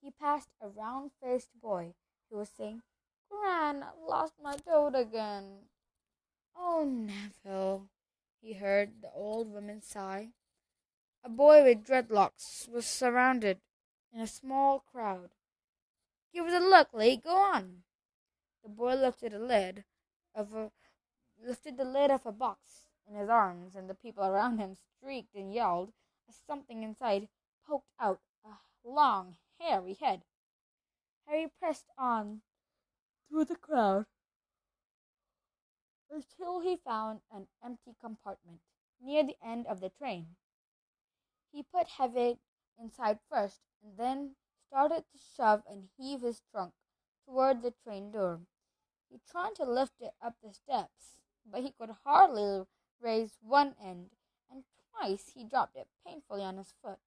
He 0.00 0.10
passed 0.10 0.50
a 0.60 0.68
round 0.68 1.10
faced 1.20 1.50
boy 1.60 1.94
who 2.30 2.38
was 2.38 2.48
saying, 2.48 2.82
Gran, 3.28 3.82
I've 3.82 4.08
lost 4.08 4.34
my 4.42 4.56
toad 4.56 4.94
again. 4.94 5.68
Oh, 6.56 6.84
Neville, 6.84 7.88
he 8.40 8.54
heard 8.54 9.02
the 9.02 9.10
old 9.12 9.52
woman 9.52 9.82
sigh. 9.82 10.30
A 11.24 11.28
boy 11.28 11.64
with 11.64 11.84
dreadlocks 11.84 12.68
was 12.68 12.86
surrounded 12.86 13.58
in 14.12 14.20
a 14.20 14.26
small 14.26 14.80
crowd. 14.80 15.30
Give 16.32 16.46
it 16.46 16.62
a 16.62 16.68
look, 16.68 16.92
Lee. 16.92 17.16
Go 17.16 17.36
on. 17.36 17.82
The 18.62 18.68
boy 18.68 18.94
lifted 18.94 19.32
a 19.32 19.38
lid 19.38 19.84
of 20.34 20.54
a 20.54 20.70
lifted 21.42 21.76
the 21.76 21.84
lid 21.84 22.10
of 22.10 22.26
a 22.26 22.32
box 22.32 22.88
in 23.08 23.14
his 23.14 23.28
arms, 23.28 23.74
and 23.74 23.88
the 23.88 23.94
people 23.94 24.24
around 24.24 24.58
him 24.58 24.76
shrieked 24.98 25.34
and 25.34 25.52
yelled 25.52 25.92
as 26.28 26.36
something 26.46 26.82
inside 26.82 27.28
poked 27.66 27.92
out 28.00 28.20
a 28.44 28.58
long, 28.84 29.36
hairy 29.58 29.94
head. 29.94 30.24
Harry 31.26 31.48
pressed 31.58 31.86
on 31.98 32.42
through 33.28 33.44
the 33.44 33.56
crowd 33.56 34.06
until 36.10 36.60
he 36.60 36.76
found 36.76 37.20
an 37.32 37.46
empty 37.64 37.94
compartment 38.00 38.60
near 39.00 39.24
the 39.24 39.36
end 39.44 39.66
of 39.66 39.80
the 39.80 39.90
train. 39.90 40.36
He 41.52 41.62
put 41.62 41.88
Heavy 41.88 42.38
inside 42.78 43.18
first 43.30 43.60
and 43.82 43.96
then 43.96 44.36
started 44.68 45.04
to 45.12 45.18
shove 45.36 45.62
and 45.68 45.88
heave 45.96 46.22
his 46.22 46.42
trunk 46.50 46.74
toward 47.24 47.62
the 47.62 47.70
train 47.70 48.10
door. 48.10 48.40
He 49.08 49.20
tried 49.30 49.54
to 49.56 49.64
lift 49.64 50.00
it 50.00 50.14
up 50.20 50.34
the 50.42 50.52
steps, 50.52 51.18
but 51.44 51.62
he 51.62 51.72
could 51.72 51.90
hardly 52.04 52.66
raise 53.00 53.38
one 53.40 53.74
end, 53.80 54.10
and 54.50 54.64
twice 54.90 55.30
he 55.34 55.44
dropped 55.44 55.76
it 55.76 55.88
painfully 56.04 56.42
on 56.42 56.56
his 56.56 56.74
foot. 56.82 56.98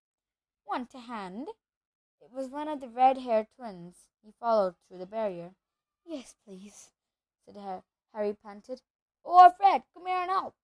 One 0.64 0.88
to 0.88 1.00
hand. 1.00 1.50
It 2.22 2.32
was 2.32 2.50
one 2.50 2.68
of 2.68 2.80
the 2.80 2.90
red 2.90 3.18
haired 3.18 3.48
twins 3.56 4.08
he 4.24 4.32
followed 4.40 4.76
through 4.88 5.00
the 5.00 5.06
barrier. 5.06 5.56
Yes, 6.06 6.36
please, 6.46 6.92
said 7.46 7.84
Harry, 8.14 8.34
panted. 8.34 8.82
Oh, 9.26 9.50
Fred, 9.52 9.84
come 9.94 10.06
here 10.06 10.22
and 10.22 10.32
help. 10.32 10.56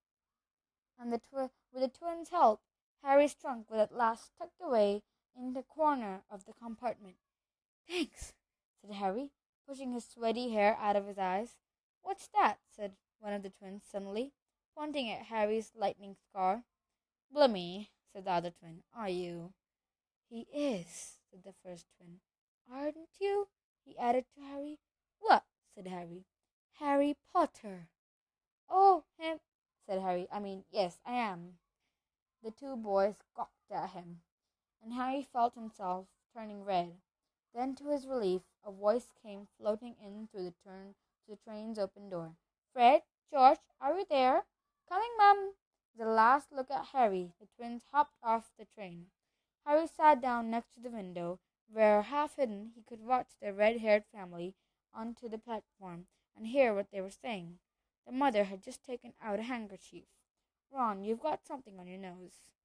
And 0.98 1.12
the 1.12 1.18
twi- 1.18 1.50
with 1.72 1.82
the 1.82 1.88
twins' 1.88 2.30
help, 2.30 2.62
Harry's 3.02 3.34
trunk 3.34 3.70
was 3.70 3.80
at 3.80 3.92
last 3.92 4.32
tucked 4.38 4.60
away 4.60 5.02
in 5.36 5.52
the 5.52 5.62
corner 5.62 6.22
of 6.30 6.44
the 6.44 6.52
compartment. 6.52 7.16
Thanks, 7.88 8.32
said 8.80 8.94
Harry, 8.96 9.30
pushing 9.68 9.92
his 9.92 10.04
sweaty 10.04 10.50
hair 10.50 10.76
out 10.80 10.96
of 10.96 11.06
his 11.06 11.18
eyes. 11.18 11.56
What's 12.02 12.28
that? 12.28 12.58
said 12.74 12.92
one 13.18 13.32
of 13.32 13.42
the 13.42 13.50
twins 13.50 13.82
suddenly 13.90 14.32
pointing 14.76 15.10
at 15.10 15.26
Harry's 15.26 15.72
lightning 15.74 16.16
scar. 16.28 16.62
Blummy, 17.34 17.88
said 18.12 18.26
the 18.26 18.30
other 18.30 18.50
twin, 18.50 18.82
are 18.94 19.08
you? 19.08 19.52
He 20.28 20.46
is, 20.54 21.18
said 21.30 21.40
the 21.44 21.54
first 21.64 21.86
twin. 21.96 22.20
Aren't 22.70 22.96
you? 23.20 23.48
he 23.84 23.96
added 23.96 24.26
to 24.34 24.42
Harry. 24.42 24.78
What? 25.18 25.44
said 25.74 25.86
Harry. 25.86 26.26
Harry 26.78 27.16
Potter. 27.32 27.88
Oh, 28.68 29.04
him, 29.18 29.38
said 29.86 30.02
Harry. 30.02 30.28
I 30.30 30.40
mean, 30.40 30.64
yes, 30.70 30.98
I 31.06 31.14
am. 31.14 31.54
The 32.42 32.50
two 32.50 32.76
boys 32.76 33.14
gawked 33.34 33.70
at 33.70 33.90
him, 33.90 34.20
and 34.86 34.94
Harry 34.94 35.26
felt 35.32 35.56
himself 35.56 36.06
turning 36.32 36.62
red. 36.62 36.92
Then, 37.52 37.74
to 37.74 37.88
his 37.88 38.06
relief, 38.06 38.42
a 38.64 38.70
voice 38.70 39.08
came 39.20 39.48
floating 39.58 39.96
in 40.00 40.28
through 40.28 40.44
the 40.44 40.54
turn 40.64 40.94
to 41.24 41.30
the 41.32 41.36
train's 41.44 41.76
open 41.76 42.08
door. 42.08 42.36
Fred, 42.72 43.02
George, 43.28 43.58
are 43.80 43.98
you 43.98 44.06
there? 44.08 44.44
Coming, 44.88 45.10
Mum! 45.18 45.54
The 45.98 46.04
last 46.04 46.52
look 46.52 46.70
at 46.70 46.86
Harry, 46.92 47.32
the 47.40 47.48
twins 47.56 47.82
hopped 47.90 48.14
off 48.22 48.52
the 48.56 48.64
train. 48.64 49.06
Harry 49.64 49.88
sat 49.88 50.20
down 50.20 50.50
next 50.50 50.74
to 50.74 50.80
the 50.80 50.90
window, 50.90 51.40
where, 51.68 52.02
half 52.02 52.36
hidden, 52.36 52.70
he 52.76 52.82
could 52.82 53.04
watch 53.04 53.30
the 53.42 53.52
red 53.52 53.78
haired 53.78 54.04
family 54.12 54.54
onto 54.94 55.28
the 55.28 55.38
platform 55.38 56.06
and 56.36 56.46
hear 56.46 56.72
what 56.72 56.92
they 56.92 57.00
were 57.00 57.10
saying. 57.10 57.58
The 58.06 58.12
mother 58.12 58.44
had 58.44 58.62
just 58.62 58.84
taken 58.84 59.14
out 59.20 59.40
a 59.40 59.42
handkerchief. 59.42 60.04
Ron, 60.70 61.02
you've 61.02 61.22
got 61.22 61.44
something 61.44 61.76
on 61.80 61.88
your 61.88 61.98
nose. 61.98 62.55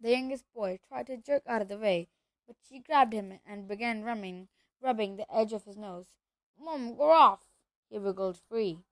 The 0.00 0.10
youngest 0.10 0.44
boy 0.54 0.78
tried 0.86 1.06
to 1.06 1.16
jerk 1.16 1.42
out 1.46 1.62
of 1.62 1.68
the 1.68 1.78
way, 1.78 2.08
but 2.46 2.56
she 2.68 2.78
grabbed 2.78 3.12
him 3.12 3.40
and 3.46 3.68
began 3.68 4.02
rubbing, 4.02 4.48
rubbing 4.80 5.16
the 5.16 5.34
edge 5.34 5.52
of 5.52 5.64
his 5.64 5.76
nose. 5.76 6.06
Mum, 6.58 6.96
go 6.96 7.10
off! 7.10 7.40
He 7.88 7.98
wriggled 7.98 8.38
free. 8.38 8.84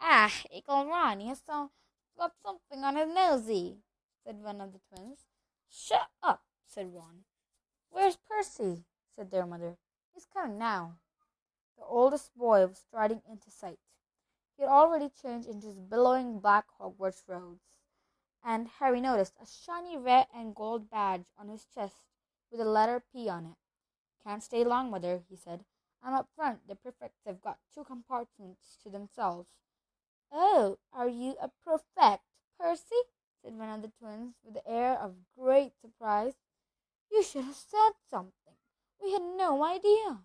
Ah, 0.00 0.32
Ickle 0.50 0.86
Ron, 0.86 1.20
he 1.20 1.28
has 1.28 1.40
some 1.40 1.70
got 2.18 2.34
something 2.42 2.82
on 2.82 2.96
his 2.96 3.08
nosy, 3.08 3.78
said 4.24 4.42
one 4.42 4.60
of 4.60 4.72
the 4.72 4.80
twins. 4.88 5.26
Shut 5.70 6.08
up, 6.22 6.42
said 6.66 6.92
Ron. 6.92 7.24
Where's 7.90 8.16
Percy? 8.16 8.84
said 9.14 9.30
their 9.30 9.46
mother. 9.46 9.76
He's 10.12 10.26
coming 10.26 10.58
now. 10.58 10.98
The 11.76 11.84
oldest 11.84 12.36
boy 12.36 12.66
was 12.66 12.78
striding 12.78 13.22
into 13.30 13.50
sight. 13.50 13.78
He 14.56 14.62
had 14.64 14.70
already 14.70 15.08
changed 15.08 15.48
into 15.48 15.68
his 15.68 15.78
billowing 15.78 16.40
black 16.40 16.66
Hogwarts 16.80 17.22
robes, 17.28 17.62
and 18.44 18.68
Harry 18.78 19.00
noticed 19.00 19.34
a 19.40 19.46
shiny 19.46 19.96
red 19.96 20.26
and 20.34 20.54
gold 20.54 20.90
badge 20.90 21.26
on 21.38 21.48
his 21.48 21.66
chest 21.74 21.96
with 22.50 22.60
the 22.60 22.64
letter 22.64 23.02
P 23.12 23.28
on 23.28 23.46
it. 23.46 23.56
Can't 24.24 24.42
stay 24.42 24.64
long, 24.64 24.90
mother, 24.90 25.22
he 25.28 25.36
said. 25.36 25.64
I'm 26.02 26.14
up 26.14 26.28
front. 26.34 26.66
The 26.68 26.76
prefects 26.76 27.24
have 27.26 27.40
got 27.40 27.58
two 27.74 27.84
compartments 27.84 28.78
to 28.82 28.90
themselves. 28.90 29.48
Oh, 30.30 30.78
are 30.92 31.08
you 31.08 31.36
a 31.40 31.48
prefect, 31.64 32.24
Percy? 32.58 33.02
said 33.42 33.56
one 33.56 33.70
of 33.70 33.82
the 33.82 33.92
twins 33.98 34.34
with 34.44 34.54
the 34.54 34.68
air 34.68 34.98
of 34.98 35.14
great 35.36 35.72
surprise. 35.80 36.34
You 37.10 37.22
should 37.22 37.44
have 37.44 37.56
said 37.56 37.92
something. 38.10 38.54
We 39.02 39.12
had 39.12 39.22
no 39.22 39.64
idea. 39.64 40.24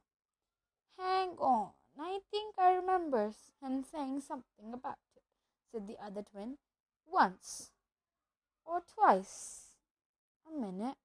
Hang 0.98 1.38
on, 1.38 1.72
I 1.98 2.20
think 2.32 2.55
I 2.58 2.74
remember 2.74 3.34
him 3.62 3.84
saying 3.84 4.22
something 4.22 4.74
about 4.74 4.98
it, 5.15 5.24
said 5.72 5.88
the 5.88 5.98
other 6.03 6.24
twin. 6.24 6.58
Once 7.05 7.73
or 8.65 8.82
twice. 8.82 9.77
A 10.48 10.60
minute. 10.60 10.98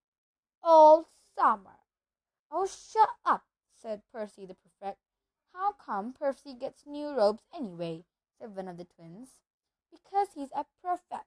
All 0.62 1.08
summer. 1.36 1.78
Oh, 2.50 2.66
shut 2.66 3.10
up, 3.24 3.44
said 3.74 4.02
Percy 4.12 4.46
the 4.46 4.54
prefect. 4.54 4.98
How 5.52 5.72
come 5.72 6.12
Percy 6.12 6.54
gets 6.54 6.86
new 6.86 7.14
robes 7.14 7.42
anyway? 7.54 8.04
said 8.38 8.56
one 8.56 8.68
of 8.68 8.76
the 8.76 8.84
twins. 8.84 9.28
Because 9.90 10.28
he's 10.34 10.52
a 10.54 10.64
prefect, 10.82 11.26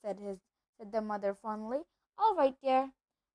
said 0.00 0.20
his 0.20 0.38
said 0.78 0.92
the 0.92 1.00
mother 1.00 1.34
fondly. 1.34 1.82
All 2.18 2.34
right, 2.34 2.56
dear. 2.60 2.92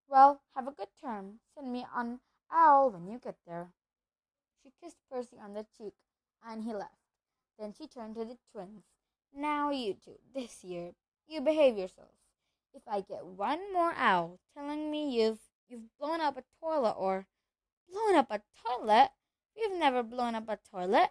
Well, 0.08 0.42
have 0.56 0.68
a 0.68 0.72
good 0.72 0.90
term. 1.02 1.40
Send 1.54 1.72
me 1.72 1.86
an 1.96 2.20
owl 2.52 2.90
when 2.90 3.08
you 3.08 3.20
get 3.20 3.38
there. 3.46 3.72
She 4.62 4.72
kissed 4.82 4.98
Percy 5.10 5.38
on 5.40 5.54
the 5.54 5.66
cheek, 5.78 5.94
and 6.46 6.64
he 6.64 6.74
left. 6.74 6.96
Then 7.58 7.74
she 7.74 7.88
turned 7.88 8.16
to 8.16 8.26
the 8.26 8.38
twins. 8.52 8.84
Now 9.34 9.72
you 9.72 9.94
two, 9.94 10.20
this 10.34 10.64
year, 10.64 10.94
you 11.28 11.42
behave 11.42 11.78
yourself. 11.78 12.19
If 12.74 12.84
I 12.88 13.02
get 13.02 13.26
one 13.26 13.74
more 13.74 13.94
owl 13.96 14.40
telling 14.54 14.92
me 14.92 15.10
you've 15.10 15.40
you've 15.68 15.98
blown 16.00 16.22
up 16.22 16.38
a 16.38 16.44
toilet 16.60 16.96
or 16.98 17.28
blown 17.90 18.16
up 18.16 18.32
a 18.32 18.42
toilet, 18.66 19.10
we've 19.56 19.78
never 19.78 20.04
blown 20.04 20.36
up 20.36 20.48
a 20.48 20.58
toilet. 20.72 21.10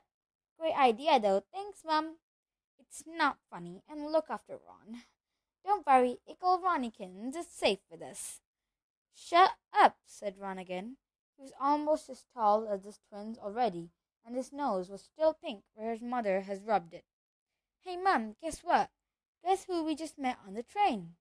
Great 0.58 0.78
idea 0.78 1.20
though. 1.20 1.42
Thanks, 1.52 1.84
Mum. 1.84 2.18
It's 2.78 3.04
not 3.06 3.38
funny, 3.50 3.82
and 3.88 4.10
look 4.10 4.26
after 4.30 4.54
Ron. 4.54 5.02
Don't 5.64 5.86
worry, 5.86 6.18
Ickle 6.26 6.62
Ronnikins 6.62 7.36
is 7.36 7.48
safe 7.48 7.80
with 7.90 8.02
us. 8.02 8.40
Shut 9.12 9.52
up, 9.72 9.98
said 10.06 10.38
Ron 10.38 10.58
again. 10.58 10.96
He 11.36 11.42
was 11.42 11.52
almost 11.60 12.08
as 12.08 12.24
tall 12.32 12.68
as 12.68 12.84
his 12.84 13.00
twins 13.08 13.36
already, 13.38 13.90
and 14.24 14.34
his 14.34 14.52
nose 14.52 14.88
was 14.88 15.02
still 15.02 15.34
pink 15.34 15.64
where 15.74 15.92
his 15.92 16.02
mother 16.02 16.42
has 16.42 16.62
rubbed 16.62 16.94
it. 16.94 17.04
Hey, 17.84 17.96
Mum, 17.96 18.36
guess 18.40 18.60
what? 18.60 18.90
Guess 19.44 19.64
who 19.64 19.84
we 19.84 19.94
just 19.94 20.18
met 20.18 20.38
on 20.46 20.54
the 20.54 20.62
train? 20.62 21.16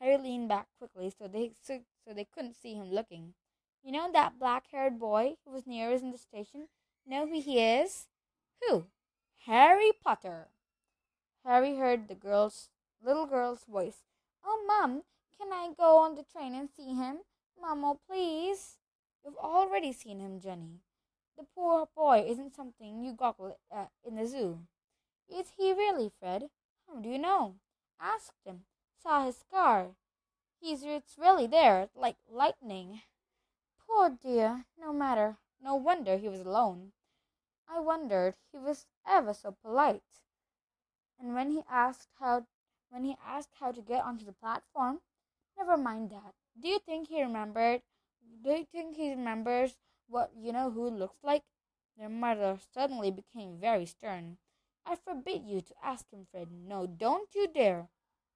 Harry 0.00 0.18
leaned 0.18 0.48
back 0.48 0.66
quickly 0.78 1.12
so 1.16 1.26
they 1.28 1.52
so, 1.62 1.80
so 2.06 2.14
they 2.14 2.24
couldn't 2.24 2.56
see 2.56 2.74
him 2.74 2.90
looking. 2.90 3.34
You 3.82 3.92
know 3.92 4.10
that 4.12 4.38
black-haired 4.38 4.98
boy 4.98 5.34
who 5.44 5.52
was 5.52 5.66
near 5.66 5.92
us 5.92 6.02
in 6.02 6.10
the 6.10 6.18
station? 6.18 6.68
Know 7.06 7.26
who 7.26 7.40
he 7.40 7.60
is? 7.60 8.08
Who? 8.60 8.86
Harry 9.46 9.92
Potter. 10.02 10.48
Harry 11.44 11.76
heard 11.76 12.08
the 12.08 12.14
girl's 12.14 12.68
little 13.04 13.26
girl's 13.26 13.64
voice. 13.64 13.98
Oh, 14.44 14.64
Mum, 14.66 15.02
can 15.40 15.52
I 15.52 15.70
go 15.76 15.98
on 15.98 16.16
the 16.16 16.24
train 16.24 16.54
and 16.54 16.68
see 16.68 16.94
him? 16.94 17.18
Mamma, 17.60 17.92
oh, 17.92 18.00
please. 18.08 18.78
You've 19.24 19.36
already 19.36 19.92
seen 19.92 20.18
him, 20.18 20.40
Jenny. 20.40 20.80
The 21.38 21.44
poor 21.54 21.88
boy 21.94 22.24
isn't 22.26 22.56
something 22.56 23.02
you 23.02 23.12
goggle 23.12 23.56
at 23.72 23.90
in 24.04 24.16
the 24.16 24.26
zoo. 24.26 24.60
Is 25.28 25.52
he 25.56 25.72
really, 25.72 26.10
Fred? 26.18 26.44
How 26.88 27.00
do 27.00 27.08
you 27.08 27.18
know? 27.18 27.56
Asked 28.00 28.44
him. 28.44 28.62
Saw 29.02 29.24
his 29.24 29.36
scar. 29.36 29.96
He's 30.58 30.82
it's 30.82 31.18
really 31.18 31.46
there, 31.46 31.90
like 31.94 32.16
lightning. 32.28 33.02
Poor 33.86 34.10
dear. 34.10 34.66
No 34.78 34.92
matter. 34.92 35.36
No 35.60 35.74
wonder 35.74 36.16
he 36.16 36.28
was 36.28 36.40
alone. 36.40 36.92
I 37.68 37.80
wondered 37.80 38.36
he 38.52 38.58
was 38.58 38.86
ever 39.06 39.34
so 39.34 39.52
polite. 39.52 40.02
And 41.18 41.34
when 41.34 41.50
he 41.50 41.62
asked 41.68 42.08
how 42.18 42.46
when 42.90 43.04
he 43.04 43.16
asked 43.24 43.54
how 43.58 43.72
to 43.72 43.82
get 43.82 44.04
onto 44.04 44.24
the 44.24 44.32
platform, 44.32 45.00
never 45.58 45.76
mind 45.76 46.10
that. 46.10 46.34
Do 46.58 46.68
you 46.68 46.78
think 46.78 47.08
he 47.08 47.22
remembered? 47.22 47.82
Do 48.42 48.50
you 48.50 48.64
think 48.64 48.96
he 48.96 49.10
remembers 49.10 49.76
what 50.08 50.32
you 50.36 50.52
know 50.52 50.70
who 50.70 50.88
looks 50.88 51.22
like? 51.22 51.44
Their 51.96 52.08
mother 52.08 52.58
suddenly 52.72 53.10
became 53.10 53.58
very 53.58 53.86
stern. 53.86 54.38
I 54.84 54.96
forbid 54.96 55.46
you 55.46 55.60
to 55.62 55.74
ask 55.82 56.10
him, 56.10 56.26
Fred. 56.30 56.52
No, 56.52 56.86
don't 56.86 57.34
you 57.34 57.48
dare. 57.48 57.88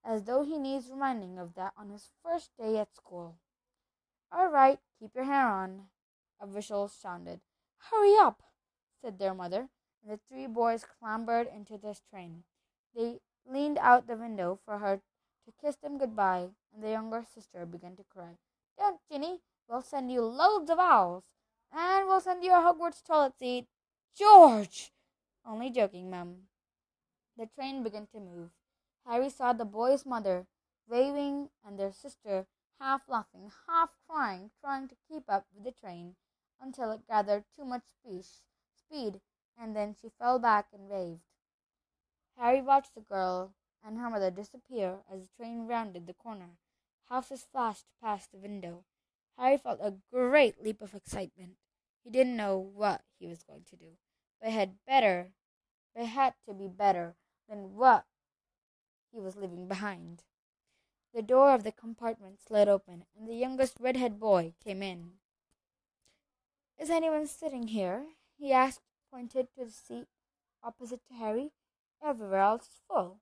As 0.04 0.24
though 0.24 0.42
he 0.42 0.58
needs 0.58 0.90
reminding 0.90 1.38
of 1.38 1.54
that 1.54 1.72
on 1.76 1.90
his 1.90 2.10
first 2.22 2.50
day 2.58 2.78
at 2.78 2.94
school. 2.94 3.36
All 4.32 4.48
right, 4.48 4.78
keep 4.98 5.14
your 5.14 5.24
hair 5.24 5.46
on, 5.46 5.88
a 6.40 6.46
whistle 6.46 6.88
sounded. 6.88 7.40
Hurry 7.90 8.16
up, 8.18 8.42
said 9.00 9.18
their 9.18 9.34
mother, 9.34 9.68
and 10.02 10.12
the 10.12 10.20
three 10.28 10.46
boys 10.46 10.84
clambered 10.84 11.46
into 11.46 11.76
the 11.76 11.96
train. 12.10 12.44
They 12.94 13.20
leaned 13.46 13.78
out 13.78 14.06
the 14.06 14.16
window 14.16 14.58
for 14.64 14.78
her 14.78 15.00
to 15.44 15.52
kiss 15.60 15.76
them 15.76 15.98
goodbye, 15.98 16.48
and 16.72 16.82
the 16.82 16.90
younger 16.90 17.24
sister 17.34 17.66
began 17.66 17.96
to 17.96 18.04
cry. 18.04 18.38
Don't, 18.78 19.00
Ginny. 19.10 19.40
We'll 19.68 19.82
send 19.82 20.10
you 20.10 20.22
loads 20.22 20.68
of 20.68 20.80
owls, 20.80 21.22
and 21.72 22.08
we'll 22.08 22.20
send 22.20 22.42
you 22.42 22.52
a 22.52 22.56
Hogwarts 22.56 23.04
toilet 23.04 23.38
seat. 23.38 23.68
George! 24.16 24.92
Only 25.46 25.70
joking, 25.70 26.10
Mum. 26.10 26.48
The 27.36 27.46
train 27.46 27.84
began 27.84 28.08
to 28.08 28.18
move. 28.18 28.50
Harry 29.06 29.30
saw 29.30 29.52
the 29.52 29.64
boy's 29.64 30.04
mother 30.06 30.46
waving 30.86 31.50
and 31.64 31.78
their 31.78 31.92
sister 31.92 32.46
half 32.80 33.08
laughing, 33.08 33.50
half 33.68 33.96
crying, 34.08 34.50
trying 34.60 34.88
to 34.88 34.96
keep 35.08 35.24
up 35.28 35.46
with 35.54 35.64
the 35.64 35.72
train 35.72 36.16
until 36.60 36.90
it 36.90 37.06
gathered 37.06 37.44
too 37.56 37.64
much 37.64 37.84
speed, 38.74 39.20
and 39.58 39.76
then 39.76 39.94
she 39.94 40.08
fell 40.18 40.38
back 40.38 40.66
and 40.72 40.88
waved. 40.88 41.20
Harry 42.36 42.60
watched 42.62 42.94
the 42.94 43.00
girl 43.00 43.52
and 43.84 43.98
her 43.98 44.10
mother 44.10 44.30
disappear 44.30 44.98
as 45.10 45.20
the 45.20 45.28
train 45.36 45.66
rounded 45.66 46.06
the 46.06 46.14
corner. 46.14 46.58
Houses 47.08 47.46
flashed 47.50 47.86
past 48.02 48.30
the 48.30 48.38
window. 48.38 48.84
Harry 49.38 49.58
felt 49.58 49.80
a 49.80 49.96
great 50.12 50.62
leap 50.62 50.80
of 50.80 50.94
excitement. 50.94 51.56
He 52.04 52.10
didn't 52.10 52.36
know 52.36 52.58
what 52.58 53.02
he 53.18 53.26
was 53.26 53.42
going 53.42 53.64
to 53.70 53.76
do, 53.76 53.98
but 54.40 54.50
had 54.50 54.84
better, 54.86 55.32
but 55.94 56.06
had 56.06 56.34
to 56.46 56.54
be 56.54 56.66
better 56.66 57.16
than 57.48 57.74
what 57.74 58.04
he 59.12 59.20
was 59.20 59.36
leaving 59.36 59.68
behind. 59.68 60.22
The 61.12 61.22
door 61.22 61.52
of 61.52 61.64
the 61.64 61.72
compartment 61.72 62.38
slid 62.40 62.68
open, 62.68 63.04
and 63.16 63.28
the 63.28 63.34
youngest 63.34 63.78
redhead 63.80 64.20
boy 64.20 64.54
came 64.62 64.82
in. 64.82 65.12
Is 66.78 66.90
anyone 66.90 67.26
sitting 67.26 67.68
here? 67.68 68.06
he 68.38 68.52
asked, 68.52 68.82
pointed 69.10 69.48
to 69.54 69.64
the 69.64 69.70
seat 69.70 70.06
opposite 70.62 71.06
to 71.08 71.14
Harry. 71.14 71.52
Everywhere 72.02 72.40
else 72.40 72.62
is 72.62 72.80
full. 72.88 73.20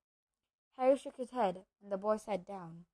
Harry 0.77 0.97
shook 0.97 1.17
his 1.17 1.31
head, 1.31 1.65
and 1.83 1.91
the 1.91 1.97
boy 1.97 2.17
sat 2.17 2.47
down. 2.47 2.85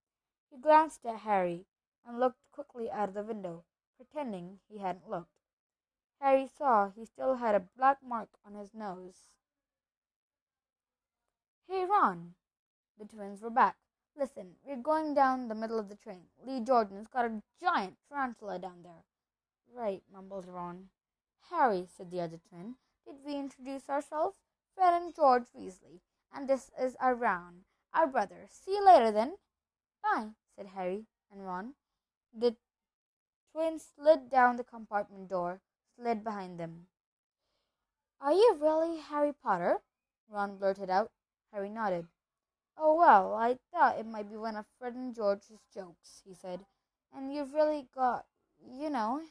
He 0.51 0.59
glanced 0.59 1.05
at 1.05 1.21
Harry 1.21 1.67
and 2.07 2.21
looked 2.21 2.41
quickly 2.53 2.91
out 2.91 3.09
of 3.09 3.15
the 3.15 3.23
window, 3.23 3.65
pretending 3.97 4.61
he 4.69 4.79
hadn't 4.79 5.09
looked. 5.09 5.29
Harry 6.21 6.47
saw 6.47 6.91
he 6.91 7.05
still 7.05 7.37
had 7.37 7.55
a 7.55 7.69
black 7.77 7.99
mark 8.03 8.29
on 8.47 8.55
his 8.55 8.73
nose. 8.73 9.29
Hey, 11.69 11.85
Ron! 11.85 12.35
The 12.99 13.07
twins 13.07 13.43
were 13.43 13.51
back. 13.51 13.77
Listen, 14.17 14.55
we're 14.65 14.77
going 14.77 15.15
down 15.15 15.49
the 15.49 15.55
middle 15.55 15.79
of 15.79 15.89
the 15.89 15.97
train. 15.97 16.27
Lee 16.47 16.61
Jordan's 16.61 17.09
got 17.09 17.25
a 17.25 17.43
giant 17.61 17.97
tarantula 18.09 18.59
down 18.59 18.83
there. 18.83 19.05
Right, 19.75 20.03
mumbled 20.13 20.47
Ron. 20.47 20.91
Harry, 21.51 21.89
said 21.97 22.11
the 22.11 22.21
other 22.21 22.39
twin, 22.49 22.77
did 23.05 23.17
we 23.25 23.35
introduce 23.35 23.89
ourselves? 23.89 24.39
Fred 24.75 24.95
and 24.95 25.15
George 25.15 25.45
Weasley, 25.57 26.01
and 26.33 26.49
this 26.49 26.71
is 26.81 26.97
our 27.01 27.15
Ron, 27.15 27.65
our 27.93 28.07
brother. 28.07 28.47
See 28.49 28.73
you 28.73 28.85
later, 28.85 29.11
then. 29.11 29.37
Bye, 30.03 30.31
said 30.57 30.69
Harry 30.75 31.07
and 31.31 31.45
Ron. 31.45 31.75
The 32.33 32.57
twins 33.53 33.85
slid 33.95 34.31
down 34.31 34.57
the 34.57 34.65
compartment 34.65 35.29
door, 35.29 35.61
slid 35.97 36.25
behind 36.25 36.59
them. 36.59 36.87
Are 38.21 38.33
you 38.33 38.57
really 38.61 39.01
Harry 39.01 39.33
Potter? 39.33 39.81
Ron 40.29 40.57
blurted 40.57 40.91
out. 40.91 41.11
Harry 41.53 41.69
nodded. 41.69 42.09
Oh, 42.77 42.95
well, 42.95 43.35
I 43.35 43.59
thought 43.71 43.99
it 43.99 44.07
might 44.07 44.29
be 44.29 44.37
one 44.37 44.57
of 44.57 44.67
Fred 44.79 44.95
and 44.95 45.15
George's 45.15 45.65
jokes, 45.73 46.23
he 46.25 46.35
said. 46.35 46.67
And 47.13 47.33
you've 47.33 47.55
really 47.55 47.89
got, 47.95 48.27
you 48.59 48.91
know. 48.91 49.23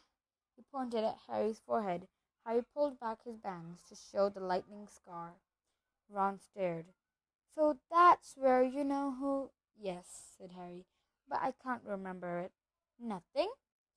He 0.55 0.63
pointed 0.71 1.03
at 1.03 1.17
Harry's 1.27 1.59
forehead. 1.59 2.07
Harry 2.45 2.63
pulled 2.73 2.99
back 2.99 3.23
his 3.23 3.37
bangs 3.37 3.81
to 3.89 3.95
show 3.95 4.29
the 4.29 4.39
lightning 4.39 4.87
scar. 4.87 5.33
Ron 6.09 6.39
stared. 6.39 6.85
So 7.55 7.77
that's 7.89 8.35
where 8.37 8.63
you 8.63 8.83
know 8.83 9.11
who. 9.19 9.51
Yes, 9.77 10.35
said 10.37 10.51
Harry, 10.51 10.85
but 11.27 11.39
I 11.41 11.51
can't 11.63 11.83
remember 11.83 12.39
it. 12.39 12.51
Nothing? 12.99 13.51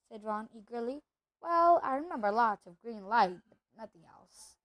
said 0.08 0.24
Ron 0.24 0.48
eagerly. 0.54 1.02
Well, 1.40 1.80
I 1.82 1.96
remember 1.96 2.30
lots 2.32 2.66
of 2.66 2.80
green 2.80 3.08
light, 3.08 3.38
but 3.48 3.58
nothing 3.76 4.02
else. 4.04 4.56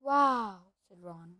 Wow, 0.00 0.58
said 0.88 0.98
Ron. 1.02 1.36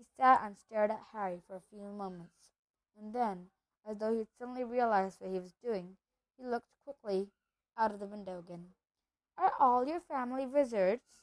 He 0.00 0.06
sat 0.16 0.40
and 0.42 0.56
stared 0.56 0.90
at 0.90 1.08
Harry 1.12 1.42
for 1.46 1.56
a 1.56 1.60
few 1.60 1.82
moments, 1.82 2.48
and 2.96 3.12
then, 3.12 3.50
as 3.84 3.98
though 3.98 4.16
he'd 4.16 4.32
suddenly 4.38 4.64
realized 4.64 5.20
what 5.20 5.28
he 5.28 5.38
was 5.38 5.52
doing, 5.62 5.98
he 6.38 6.42
looked 6.42 6.72
quickly 6.84 7.30
out 7.76 7.92
of 7.92 8.00
the 8.00 8.06
window 8.06 8.38
again. 8.38 8.72
Are 9.36 9.52
all 9.58 9.86
your 9.86 10.00
family 10.00 10.46
wizards? 10.46 11.20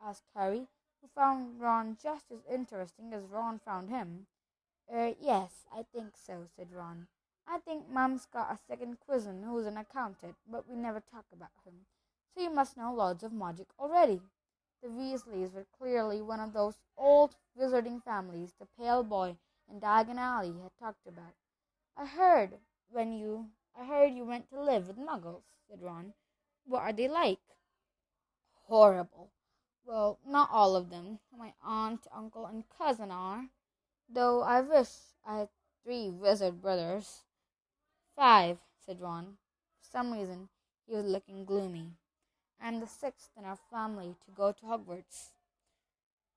asked 0.00 0.26
Harry, 0.34 0.66
who 1.00 1.06
found 1.14 1.60
Ron 1.60 1.96
just 2.02 2.32
as 2.32 2.44
interesting 2.50 3.12
as 3.12 3.22
Ron 3.22 3.60
found 3.60 3.90
him. 3.90 4.26
Er, 4.92 5.14
yes, 5.20 5.64
I 5.70 5.84
think 5.84 6.16
so, 6.16 6.48
said 6.56 6.72
Ron. 6.72 7.06
I 7.46 7.60
think 7.60 7.88
Mum's 7.88 8.26
got 8.26 8.52
a 8.52 8.58
second 8.58 8.98
cousin 9.06 9.44
who's 9.44 9.66
an 9.66 9.76
accountant, 9.76 10.34
but 10.50 10.68
we 10.68 10.74
never 10.74 10.98
talk 10.98 11.26
about 11.32 11.52
him. 11.64 11.86
So 12.34 12.40
you 12.40 12.50
must 12.50 12.76
know 12.76 12.92
loads 12.92 13.22
of 13.22 13.32
magic 13.32 13.68
already. 13.78 14.20
The 14.82 14.88
Weasleys 14.88 15.52
were 15.52 15.66
clearly 15.78 16.20
one 16.20 16.40
of 16.40 16.52
those 16.52 16.78
old 16.96 17.36
wizarding 17.58 18.02
families 18.02 18.54
the 18.58 18.66
pale 18.78 19.02
boy 19.02 19.36
in 19.68 19.80
Diagon 19.80 20.18
Alley 20.18 20.54
had 20.62 20.76
talked 20.78 21.06
about. 21.06 21.34
I 21.96 22.06
heard 22.06 22.58
when 22.90 23.12
you 23.12 23.50
I 23.78 23.84
heard 23.84 24.14
you 24.14 24.24
went 24.24 24.48
to 24.50 24.60
live 24.62 24.88
with 24.88 24.96
muggles, 24.96 25.44
said 25.68 25.82
Ron. 25.82 26.14
What 26.64 26.82
are 26.82 26.92
they 26.92 27.08
like? 27.08 27.40
Horrible. 28.68 29.30
Well, 29.84 30.18
not 30.26 30.50
all 30.50 30.76
of 30.76 30.90
them. 30.90 31.20
My 31.36 31.54
aunt, 31.62 32.06
uncle, 32.12 32.46
and 32.46 32.64
cousin 32.68 33.10
are. 33.10 33.48
Though 34.08 34.42
I 34.42 34.60
wish 34.60 34.88
I 35.24 35.38
had 35.38 35.48
three 35.82 36.10
wizard 36.10 36.60
brothers. 36.60 37.22
Five, 38.14 38.58
said 38.84 39.00
Ron. 39.00 39.36
For 39.80 39.90
some 39.90 40.12
reason, 40.12 40.48
he 40.86 40.94
was 40.94 41.04
looking 41.04 41.44
gloomy. 41.44 41.92
I'm 42.60 42.80
the 42.80 42.86
sixth 42.86 43.30
in 43.36 43.44
our 43.44 43.58
family 43.70 44.16
to 44.24 44.30
go 44.32 44.52
to 44.52 44.66
Hogwarts. 44.66 45.30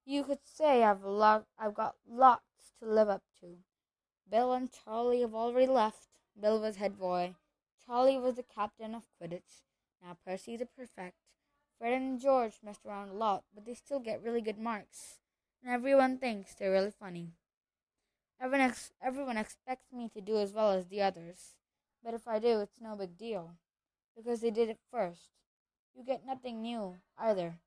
You 0.06 0.24
could 0.24 0.40
say 0.44 0.84
I've 0.84 1.06
I've 1.06 1.74
got 1.74 1.96
lots 2.08 2.74
to 2.80 2.86
live 2.86 3.10
up 3.10 3.24
to. 3.42 3.58
Bill 4.30 4.54
and 4.54 4.70
Charlie 4.72 5.22
have 5.22 5.34
already 5.34 5.68
left. 5.68 6.08
Bill 6.40 6.60
was 6.60 6.76
head 6.76 6.98
boy. 6.98 7.36
Charlie 7.86 8.18
was 8.18 8.36
the 8.36 8.44
captain 8.44 8.94
of 8.94 9.08
Quidditch. 9.20 9.64
Now 10.02 10.18
Percy's 10.26 10.62
a 10.62 10.66
prefect. 10.66 11.16
Fred 11.78 11.94
and 11.94 12.20
George 12.20 12.60
messed 12.62 12.86
around 12.86 13.10
a 13.10 13.14
lot, 13.14 13.44
but 13.56 13.66
they 13.66 13.74
still 13.74 14.00
get 14.00 14.22
really 14.22 14.42
good 14.42 14.60
marks. 14.60 15.20
And 15.64 15.72
everyone 15.72 16.18
thinks 16.18 16.54
they're 16.54 16.72
really 16.72 16.92
funny. 16.92 17.32
Everyone, 18.42 18.70
ex- 18.70 18.92
everyone 19.02 19.38
expects 19.38 19.92
me 19.92 20.10
to 20.10 20.22
do 20.22 20.38
as 20.38 20.54
well 20.54 20.72
as 20.72 20.88
the 20.88 21.02
others. 21.02 21.56
But 22.04 22.14
if 22.14 22.28
I 22.28 22.40
do, 22.40 22.60
it's 22.60 22.80
no 22.80 22.96
big 22.96 23.18
deal. 23.18 23.56
Because 24.16 24.42
they 24.42 24.52
did 24.52 24.70
it 24.70 24.80
first. 24.92 25.32
You 25.96 26.04
get 26.04 26.26
nothing 26.26 26.62
new, 26.64 26.98
either. 27.18 27.60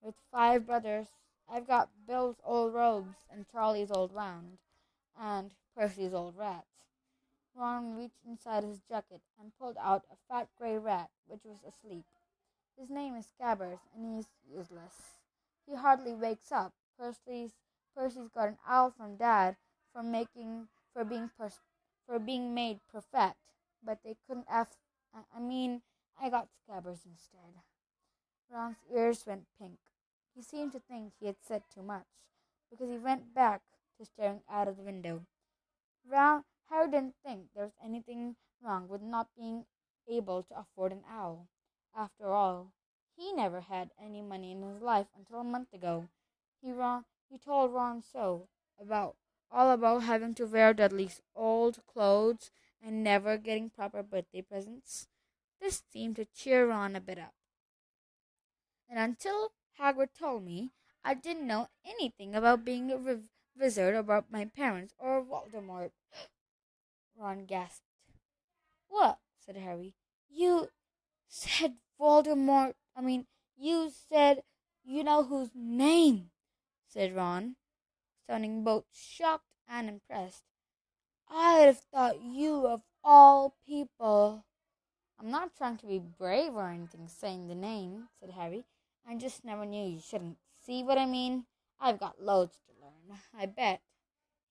With 0.00 0.14
five 0.30 0.64
brothers, 0.66 1.08
I've 1.48 1.66
got 1.66 1.90
Bill's 2.06 2.36
old 2.44 2.72
robes 2.74 3.16
and 3.30 3.48
Charlie's 3.48 3.90
old 3.90 4.12
round, 4.12 4.58
and 5.18 5.52
Percy's 5.74 6.14
old 6.14 6.36
rat. 6.36 6.66
Ron 7.54 7.96
reached 7.96 8.24
inside 8.26 8.64
his 8.64 8.80
jacket 8.88 9.20
and 9.38 9.56
pulled 9.58 9.76
out 9.78 10.04
a 10.10 10.16
fat 10.28 10.48
gray 10.56 10.78
rat 10.78 11.10
which 11.26 11.44
was 11.44 11.58
asleep. 11.64 12.04
His 12.78 12.90
name 12.90 13.16
is 13.16 13.26
Scabbers, 13.26 13.80
and 13.94 14.16
he's 14.16 14.28
useless. 14.50 15.18
He 15.66 15.74
hardly 15.74 16.14
wakes 16.14 16.52
up. 16.52 16.72
Percy's 16.98 17.52
Percy's 17.94 18.28
got 18.30 18.48
an 18.48 18.58
owl 18.66 18.90
from 18.90 19.16
Dad 19.16 19.56
for 19.92 20.02
making 20.02 20.68
for 20.92 21.04
being 21.04 21.30
pers- 21.36 21.60
for 22.06 22.18
being 22.18 22.54
made 22.54 22.80
perfect, 22.90 23.38
but 23.82 24.02
they 24.04 24.16
couldn't 24.26 24.48
have. 24.48 24.68
I 25.34 25.40
mean, 25.40 25.82
I 26.20 26.30
got 26.30 26.48
Scabbers 26.50 27.06
instead. 27.06 27.62
Ron's 28.50 28.78
ears 28.92 29.24
went 29.26 29.46
pink. 29.58 29.78
He 30.34 30.42
seemed 30.42 30.72
to 30.72 30.80
think 30.80 31.12
he 31.18 31.26
had 31.26 31.36
said 31.40 31.62
too 31.72 31.82
much, 31.82 32.06
because 32.70 32.90
he 32.90 32.98
went 32.98 33.34
back 33.34 33.62
to 33.98 34.04
staring 34.04 34.42
out 34.48 34.68
of 34.68 34.76
the 34.76 34.82
window. 34.82 35.26
Ron, 36.04 36.44
Harry 36.70 36.90
didn't 36.90 37.14
think 37.24 37.48
there 37.54 37.64
was 37.64 37.76
anything 37.84 38.36
wrong 38.60 38.88
with 38.88 39.00
not 39.00 39.28
being 39.36 39.64
able 40.08 40.42
to 40.42 40.58
afford 40.58 40.92
an 40.92 41.04
owl. 41.08 41.48
After 41.94 42.32
all, 42.32 42.72
he 43.16 43.32
never 43.32 43.60
had 43.60 43.90
any 44.02 44.22
money 44.22 44.52
in 44.52 44.62
his 44.62 44.80
life 44.80 45.06
until 45.16 45.40
a 45.40 45.44
month 45.44 45.72
ago. 45.72 46.08
He 46.60 46.72
Ron, 46.72 47.04
he 47.30 47.38
told 47.38 47.72
Ron 47.72 48.02
so 48.02 48.48
about 48.80 49.16
all 49.50 49.70
about 49.70 50.02
having 50.02 50.34
to 50.34 50.46
wear 50.46 50.74
Dudley's 50.74 51.20
old 51.34 51.80
clothes 51.86 52.50
and 52.82 53.02
never 53.02 53.36
getting 53.36 53.70
proper 53.70 54.02
birthday 54.02 54.42
presents. 54.42 55.08
This 55.60 55.82
seemed 55.92 56.16
to 56.16 56.24
cheer 56.24 56.68
Ron 56.68 56.96
a 56.96 57.00
bit 57.00 57.18
up. 57.18 57.34
And 58.88 58.98
until 58.98 59.52
Hagrid 59.78 60.14
told 60.18 60.44
me, 60.44 60.72
I 61.04 61.14
didn't 61.14 61.46
know 61.46 61.68
anything 61.84 62.34
about 62.34 62.64
being 62.64 62.90
a 62.90 63.20
wizard 63.58 63.94
about 63.94 64.30
my 64.30 64.44
parents 64.44 64.94
or 64.98 65.22
Voldemort. 65.24 65.90
Ron 67.16 67.44
gasped. 67.44 67.82
What? 68.88 69.18
said 69.38 69.56
Harry. 69.56 69.94
You 70.28 70.68
said 71.28 71.74
Voldemort. 72.00 72.74
I 72.96 73.00
mean, 73.00 73.26
you 73.56 73.90
said 73.90 74.42
you 74.84 75.04
know 75.04 75.22
whose 75.24 75.50
name, 75.54 76.30
said 76.86 77.14
Ron, 77.14 77.56
sounding 78.26 78.64
both 78.64 78.84
shocked 78.92 79.44
and 79.68 79.88
impressed. 79.88 80.44
I'd 81.28 81.66
have 81.66 81.80
thought 81.92 82.22
you 82.22 82.66
of 82.66 82.80
all 83.04 83.56
people. 83.66 84.46
I'm 85.20 85.30
not 85.30 85.56
trying 85.56 85.76
to 85.78 85.86
be 85.86 85.98
brave 85.98 86.54
or 86.54 86.68
anything 86.68 87.08
saying 87.08 87.48
the 87.48 87.54
name, 87.54 88.08
said 88.20 88.30
Harry. 88.30 88.64
I 89.08 89.16
just 89.16 89.44
never 89.44 89.66
knew 89.66 89.84
you 89.84 90.00
shouldn't. 90.00 90.38
See 90.64 90.84
what 90.84 90.98
I 90.98 91.06
mean? 91.06 91.46
I've 91.80 91.98
got 91.98 92.22
loads 92.22 92.58
to 92.66 92.72
learn, 92.80 93.18
I 93.36 93.46
bet, 93.46 93.80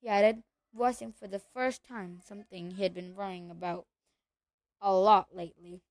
he 0.02 0.08
added, 0.08 0.44
voicing 0.74 1.12
for 1.12 1.28
the 1.28 1.40
first 1.40 1.84
time 1.84 2.20
something 2.26 2.72
he 2.72 2.84
had 2.84 2.94
been 2.94 3.16
worrying 3.16 3.50
about 3.50 3.86
a 4.82 4.94
lot 4.94 5.28
lately. 5.34 5.82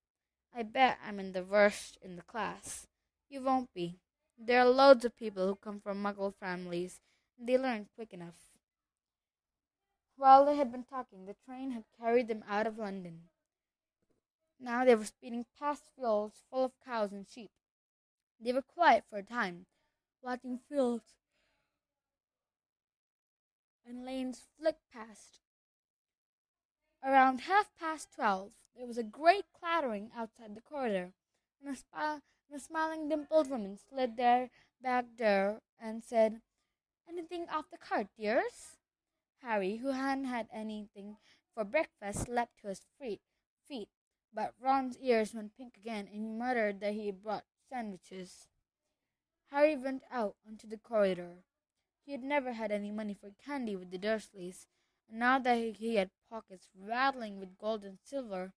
I 0.54 0.62
bet 0.62 0.98
I'm 1.06 1.20
in 1.20 1.32
the 1.32 1.44
worst 1.44 1.98
in 2.02 2.16
the 2.16 2.22
class. 2.22 2.86
You 3.28 3.42
won't 3.42 3.72
be. 3.74 3.98
There 4.38 4.60
are 4.60 4.68
loads 4.68 5.04
of 5.04 5.16
people 5.16 5.46
who 5.46 5.56
come 5.56 5.80
from 5.80 6.02
muggle 6.02 6.34
families, 6.34 7.00
and 7.38 7.48
they 7.48 7.58
learn 7.58 7.88
quick 7.94 8.12
enough. 8.12 8.52
While 10.16 10.46
they 10.46 10.56
had 10.56 10.72
been 10.72 10.84
talking, 10.84 11.26
the 11.26 11.36
train 11.46 11.72
had 11.72 11.84
carried 12.00 12.28
them 12.28 12.44
out 12.48 12.66
of 12.66 12.78
London. 12.78 13.22
Now 14.58 14.84
they 14.84 14.94
were 14.94 15.04
speeding 15.04 15.44
past 15.58 15.84
fields 15.96 16.42
full 16.50 16.64
of 16.64 16.72
cows 16.84 17.12
and 17.12 17.26
sheep. 17.28 17.50
They 18.40 18.52
were 18.52 18.62
quiet 18.62 19.04
for 19.08 19.18
a 19.18 19.22
time, 19.22 19.66
watching 20.22 20.58
fields 20.58 21.14
and 23.86 24.04
lanes 24.04 24.42
flick 24.58 24.76
past. 24.92 25.40
Around 27.04 27.42
half 27.42 27.70
past 27.78 28.12
twelve, 28.12 28.52
there 28.76 28.86
was 28.86 28.98
a 28.98 29.02
great 29.02 29.44
clattering 29.52 30.10
outside 30.16 30.54
the 30.54 30.60
corridor, 30.60 31.12
and 31.60 31.74
a, 31.74 31.76
spi- 31.78 32.20
and 32.50 32.56
a 32.56 32.58
smiling, 32.58 33.08
dimpled 33.08 33.48
woman 33.48 33.78
slid 33.78 34.16
their 34.16 34.50
back 34.82 35.04
door 35.16 35.60
and 35.80 36.02
said, 36.02 36.40
Anything 37.08 37.46
off 37.48 37.70
the 37.70 37.78
cart, 37.78 38.08
dears? 38.18 38.76
Harry, 39.42 39.76
who 39.76 39.92
hadn't 39.92 40.24
had 40.24 40.48
anything 40.52 41.16
for 41.54 41.64
breakfast, 41.64 42.28
leapt 42.28 42.58
to 42.60 42.68
his 42.68 42.80
feet, 42.98 43.20
but 44.36 44.52
Ron's 44.60 44.98
ears 44.98 45.32
went 45.32 45.56
pink 45.56 45.78
again, 45.78 46.06
and 46.12 46.22
he 46.22 46.28
muttered 46.28 46.80
that 46.80 46.92
he 46.92 47.06
had 47.06 47.22
brought 47.22 47.46
sandwiches. 47.70 48.48
Harry 49.50 49.74
went 49.74 50.02
out 50.12 50.36
onto 50.46 50.68
the 50.68 50.76
corridor. 50.76 51.38
He 52.04 52.12
had 52.12 52.22
never 52.22 52.52
had 52.52 52.70
any 52.70 52.92
money 52.92 53.14
for 53.18 53.32
candy 53.42 53.74
with 53.76 53.90
the 53.90 53.98
Dursleys, 53.98 54.66
and 55.08 55.18
now 55.18 55.38
that 55.38 55.76
he 55.76 55.94
had 55.94 56.10
pockets 56.28 56.68
rattling 56.78 57.40
with 57.40 57.56
gold 57.56 57.82
and 57.82 57.96
silver, 58.04 58.52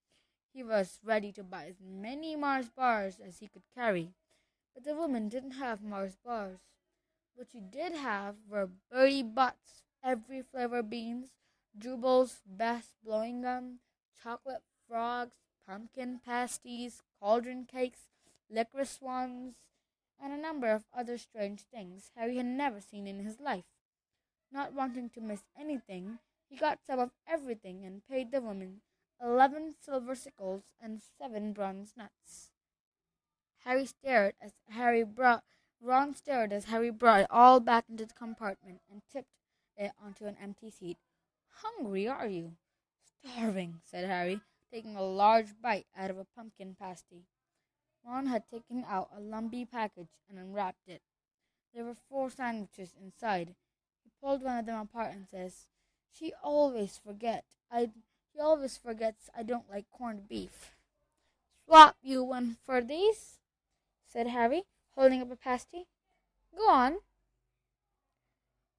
he 0.54 0.62
was 0.64 1.00
ready 1.02 1.32
to 1.32 1.44
buy 1.44 1.68
as 1.68 1.80
many 1.82 2.36
Mars 2.36 2.68
bars 2.68 3.18
as 3.26 3.40
he 3.40 3.48
could 3.48 3.64
carry. 3.74 4.16
But 4.74 4.84
the 4.84 4.96
woman 4.96 5.30
didn't 5.30 5.52
have 5.52 5.82
Mars 5.82 6.18
bars. 6.18 6.60
What 7.36 7.48
she 7.54 7.62
did 7.62 7.94
have 7.94 8.36
were 8.50 8.70
Bertie 8.92 9.24
Bott's, 9.24 9.84
every 10.04 10.42
flavor 10.42 10.84
beans, 10.84 11.30
Drooble's, 11.78 12.42
best 12.46 12.90
blowing 13.02 13.44
gum, 13.44 13.80
chocolate 14.22 14.64
frogs, 14.90 15.38
pumpkin 15.70 16.20
pasties, 16.26 17.04
cauldron 17.22 17.66
cakes, 17.66 18.10
licorice 18.50 18.98
swans, 18.98 19.54
and 20.22 20.34
a 20.34 20.38
number 20.38 20.68
of 20.72 20.86
other 20.98 21.18
strange 21.18 21.62
things 21.62 22.10
Harry 22.16 22.38
had 22.38 22.46
never 22.46 22.82
seen 22.82 23.06
in 23.06 23.24
his 23.24 23.40
life. 23.40 23.66
Not 24.52 24.74
wanting 24.74 25.10
to 25.12 25.22
miss 25.22 25.44
anything, 25.60 26.18
he 26.50 26.58
got 26.58 26.80
some 26.86 27.00
of 27.00 27.12
everything 27.28 27.86
and 27.86 28.02
paid 28.10 28.32
the 28.32 28.42
woman 28.42 28.82
eleven 29.22 29.76
silver 29.80 30.16
sickles 30.16 30.64
and 30.82 31.02
seven 31.20 31.54
bronze 31.54 31.94
Knuts. 31.96 32.50
Harry 33.66 33.86
stared 33.86 34.34
as 34.42 34.54
Harry 34.70 35.04
brought 35.04 35.44
Ron 35.82 36.16
stared 36.16 36.52
as 36.52 36.66
Harry 36.66 36.90
brought 36.90 37.22
it 37.22 37.28
all 37.30 37.60
back 37.60 37.86
into 37.90 38.06
the 38.06 38.14
compartment 38.14 38.80
and 38.92 39.02
tipped 39.12 39.30
it 39.78 39.92
onto 40.04 40.26
an 40.26 40.36
empty 40.42 40.70
seat. 40.70 40.98
Hungry, 41.62 42.08
are 42.08 42.28
you? 42.28 42.54
Starving, 43.02 43.82
said 43.84 44.06
Harry, 44.06 44.42
taking 44.72 44.96
a 44.96 45.04
large 45.04 45.60
bite 45.62 45.88
out 45.98 46.10
of 46.10 46.18
a 46.18 46.26
pumpkin 46.26 46.76
pasty. 46.80 47.26
Ron 48.06 48.28
had 48.28 48.50
taken 48.50 48.86
out 48.88 49.10
a 49.16 49.20
lumpy 49.20 49.66
package 49.66 50.10
and 50.30 50.40
unwrapped 50.40 50.88
it. 50.88 51.02
There 51.74 51.84
were 51.84 51.96
four 51.96 52.30
sandwiches 52.30 52.94
inside. 53.00 53.56
He 54.04 54.12
pulled 54.22 54.42
one 54.42 54.58
of 54.58 54.66
them 54.66 54.80
apart 54.80 55.14
and 55.14 55.28
says, 55.28 55.68
"She 56.12 56.34
always 56.44 56.98
forget. 56.98 57.46
I 57.70 57.92
she 58.32 58.40
always 58.40 58.78
forgets 58.78 59.30
I 59.36 59.44
don't 59.44 59.70
like 59.70 59.90
corned 59.92 60.28
beef." 60.28 60.76
"Swap 61.66 61.98
you 62.02 62.24
one 62.24 62.56
for 62.64 62.82
these," 62.82 63.40
said 64.06 64.28
Harry, 64.28 64.66
holding 64.96 65.22
up 65.22 65.32
a 65.32 65.36
pasty. 65.36 65.88
"Go 66.56 66.70
on." 66.70 67.02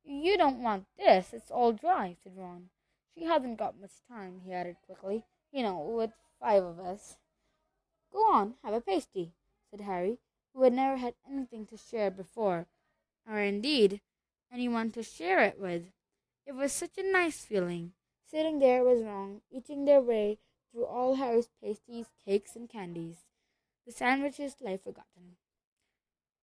"You 0.03 0.37
don't 0.37 0.63
want 0.63 0.87
this. 0.97 1.33
It's 1.33 1.51
all 1.51 1.73
dry," 1.73 2.17
said 2.23 2.37
Ron. 2.37 2.71
"She 3.15 3.25
hasn't 3.25 3.59
got 3.59 3.79
much 3.79 4.03
time," 4.09 4.41
he 4.41 4.53
added 4.53 4.81
quickly. 4.83 5.25
"You 5.53 5.63
know, 5.63 5.81
with 5.81 6.13
five 6.39 6.63
of 6.63 6.79
us." 6.79 7.19
Go 8.13 8.33
on, 8.33 8.57
have 8.63 8.75
a 8.75 8.81
pasty, 8.81 9.35
said 9.71 9.81
Harry, 9.83 10.19
who 10.53 10.63
had 10.63 10.73
never 10.73 10.97
had 10.97 11.15
anything 11.29 11.67
to 11.67 11.77
share 11.77 12.11
before, 12.11 12.67
or 13.27 13.39
indeed 13.39 14.01
anyone 14.53 14.91
to 14.93 15.03
share 15.03 15.41
it 15.41 15.59
with. 15.59 15.93
It 16.47 16.53
was 16.53 16.73
such 16.73 16.99
a 16.99 17.03
nice 17.03 17.45
feeling. 17.45 17.93
Sitting 18.25 18.59
there 18.59 18.85
was 18.85 19.03
wrong, 19.03 19.43
eating 19.51 19.85
their 19.85 20.01
way 20.01 20.39
through 20.71 20.87
all 20.87 21.17
Harry's 21.17 21.49
pasties, 21.61 22.07
cakes, 22.25 22.55
and 22.55 22.69
candies. 22.69 23.25
The 23.87 23.93
sandwiches 23.93 24.61
lay 24.61 24.77
forgotten. 24.77 25.37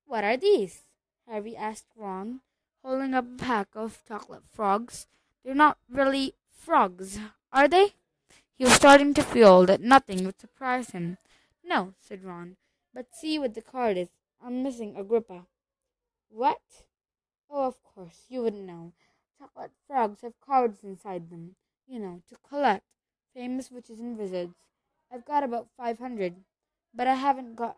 What 0.05 0.23
are 0.23 0.37
these? 0.37 0.83
Harry 1.27 1.55
asked 1.55 1.91
Ron, 1.95 2.41
holding 2.83 3.13
up 3.13 3.25
a 3.25 3.37
pack 3.37 3.69
of 3.75 4.03
chocolate 4.07 4.43
frogs. 4.45 5.07
They're 5.43 5.53
not 5.55 5.77
really 5.89 6.35
frogs, 6.49 7.19
are 7.51 7.67
they? 7.67 7.93
He 8.57 8.63
was 8.63 8.73
starting 8.73 9.13
to 9.13 9.21
feel 9.21 9.65
that 9.67 9.81
nothing 9.81 10.25
would 10.25 10.39
surprise 10.39 10.89
him. 10.89 11.17
No, 11.63 11.93
said 11.99 12.23
Ron. 12.23 12.57
But 12.93 13.13
see 13.13 13.37
what 13.37 13.53
the 13.53 13.61
card 13.61 13.97
is. 13.97 14.09
I'm 14.43 14.63
missing 14.63 14.95
Agrippa. 14.97 15.45
What? 16.29 16.61
Oh, 17.49 17.67
of 17.67 17.83
course, 17.83 18.25
you 18.29 18.41
wouldn't 18.41 18.65
know. 18.65 18.93
Chocolate 19.37 19.71
frogs 19.85 20.21
have 20.21 20.41
cards 20.41 20.83
inside 20.83 21.29
them, 21.29 21.55
you 21.87 21.99
know, 21.99 22.21
to 22.29 22.35
collect 22.47 22.83
famous 23.35 23.69
witches 23.69 23.99
and 23.99 24.17
wizards. 24.17 24.55
I've 25.11 25.25
got 25.25 25.43
about 25.43 25.67
five 25.77 25.99
hundred, 25.99 26.35
but 26.93 27.07
I 27.07 27.13
haven't 27.13 27.55
got 27.55 27.77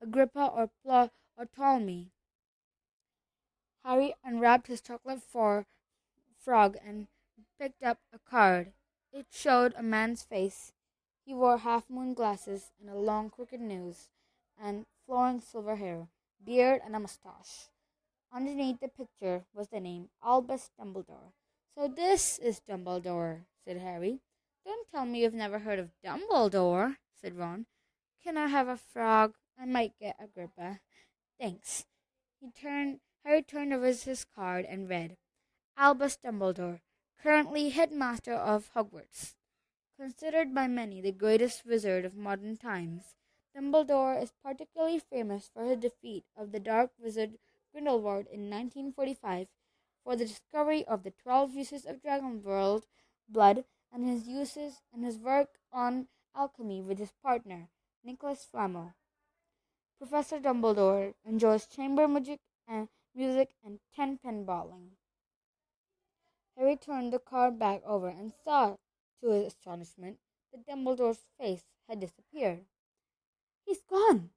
Agrippa 0.00 0.46
or 0.46 0.70
Pla 0.82 1.08
or 1.36 1.46
Ptolemy. 1.46 2.10
Harry 3.84 4.14
unwrapped 4.24 4.66
his 4.66 4.80
chocolate 4.80 5.22
for 5.22 5.66
frog 6.38 6.76
and 6.84 7.06
picked 7.58 7.82
up 7.82 7.98
a 8.12 8.18
card. 8.18 8.72
It 9.14 9.26
showed 9.30 9.74
a 9.76 9.82
man's 9.82 10.24
face. 10.24 10.72
He 11.24 11.34
wore 11.34 11.58
half 11.58 11.88
moon 11.88 12.14
glasses 12.14 12.72
and 12.80 12.90
a 12.90 12.98
long 12.98 13.30
crooked 13.30 13.60
nose 13.60 14.08
and 14.60 14.86
flowing 15.06 15.40
silver 15.40 15.76
hair, 15.76 16.08
beard, 16.44 16.82
and 16.84 16.96
a 16.96 16.98
mustache. 16.98 17.68
Underneath 18.32 18.80
the 18.80 18.88
picture 18.88 19.44
was 19.54 19.68
the 19.68 19.78
name 19.78 20.08
Albus 20.20 20.70
Dumbledore. 20.76 21.30
So 21.76 21.86
this 21.86 22.40
is 22.40 22.60
Dumbledore, 22.68 23.44
said 23.64 23.76
Harry. 23.76 24.18
Don't 24.64 24.90
tell 24.90 25.06
me 25.06 25.22
you've 25.22 25.32
never 25.32 25.60
heard 25.60 25.78
of 25.78 25.92
Dumbledore, 26.04 26.96
said 27.14 27.36
Ron. 27.36 27.66
Can 28.20 28.36
I 28.36 28.48
have 28.48 28.66
a 28.66 28.76
frog? 28.76 29.34
I 29.56 29.64
might 29.64 29.96
get 30.00 30.16
Agrippa. 30.18 30.80
Thanks. 31.38 31.86
He 32.40 32.50
turned 32.50 32.98
Harry 33.24 33.42
turned 33.42 33.72
over 33.72 33.86
his 33.86 34.26
card 34.34 34.64
and 34.64 34.88
read 34.88 35.16
Albus 35.78 36.16
Dumbledore, 36.16 36.80
currently 37.22 37.70
headmaster 37.70 38.34
of 38.34 38.70
Hogwarts. 38.74 39.34
Considered 39.98 40.54
by 40.54 40.68
many 40.68 41.00
the 41.00 41.12
greatest 41.12 41.64
wizard 41.64 42.04
of 42.04 42.14
modern 42.14 42.56
times, 42.56 43.14
Dumbledore 43.56 44.22
is 44.22 44.32
particularly 44.42 44.98
famous 44.98 45.48
for 45.48 45.64
his 45.64 45.78
defeat 45.78 46.24
of 46.36 46.52
the 46.52 46.60
dark 46.60 46.92
wizard 46.98 47.38
Grindelwald 47.72 48.26
in 48.26 48.50
1945, 48.50 49.48
for 50.02 50.16
the 50.16 50.26
discovery 50.26 50.84
of 50.86 51.02
the 51.02 51.10
twelve 51.10 51.54
uses 51.54 51.84
of 51.86 52.02
dragon 52.02 52.42
world 52.42 52.86
blood, 53.28 53.64
and 53.92 54.06
his 54.06 54.28
uses 54.28 54.82
and 54.92 55.04
his 55.04 55.18
work 55.18 55.58
on 55.72 56.08
alchemy 56.34 56.82
with 56.82 56.98
his 56.98 57.12
partner, 57.22 57.68
Nicholas 58.02 58.44
Flamel. 58.44 58.94
Professor 59.98 60.38
Dumbledore 60.38 61.14
enjoys 61.24 61.66
chamber 61.66 62.06
magic 62.06 62.40
and 62.68 62.88
music 63.14 63.54
and 63.64 63.80
ten 63.94 64.18
pin 64.18 64.44
bowling. 64.44 64.96
Harry 66.56 66.76
turned 66.76 67.12
the 67.12 67.18
card 67.18 67.58
back 67.58 67.82
over 67.84 68.08
and 68.08 68.32
saw, 68.32 68.76
to 69.20 69.30
his 69.30 69.46
astonishment, 69.46 70.18
that 70.52 70.66
Dumbledore's 70.66 71.26
face 71.38 71.64
had 71.88 72.00
disappeared. 72.00 72.66
He's 73.64 73.82
gone. 73.82 74.30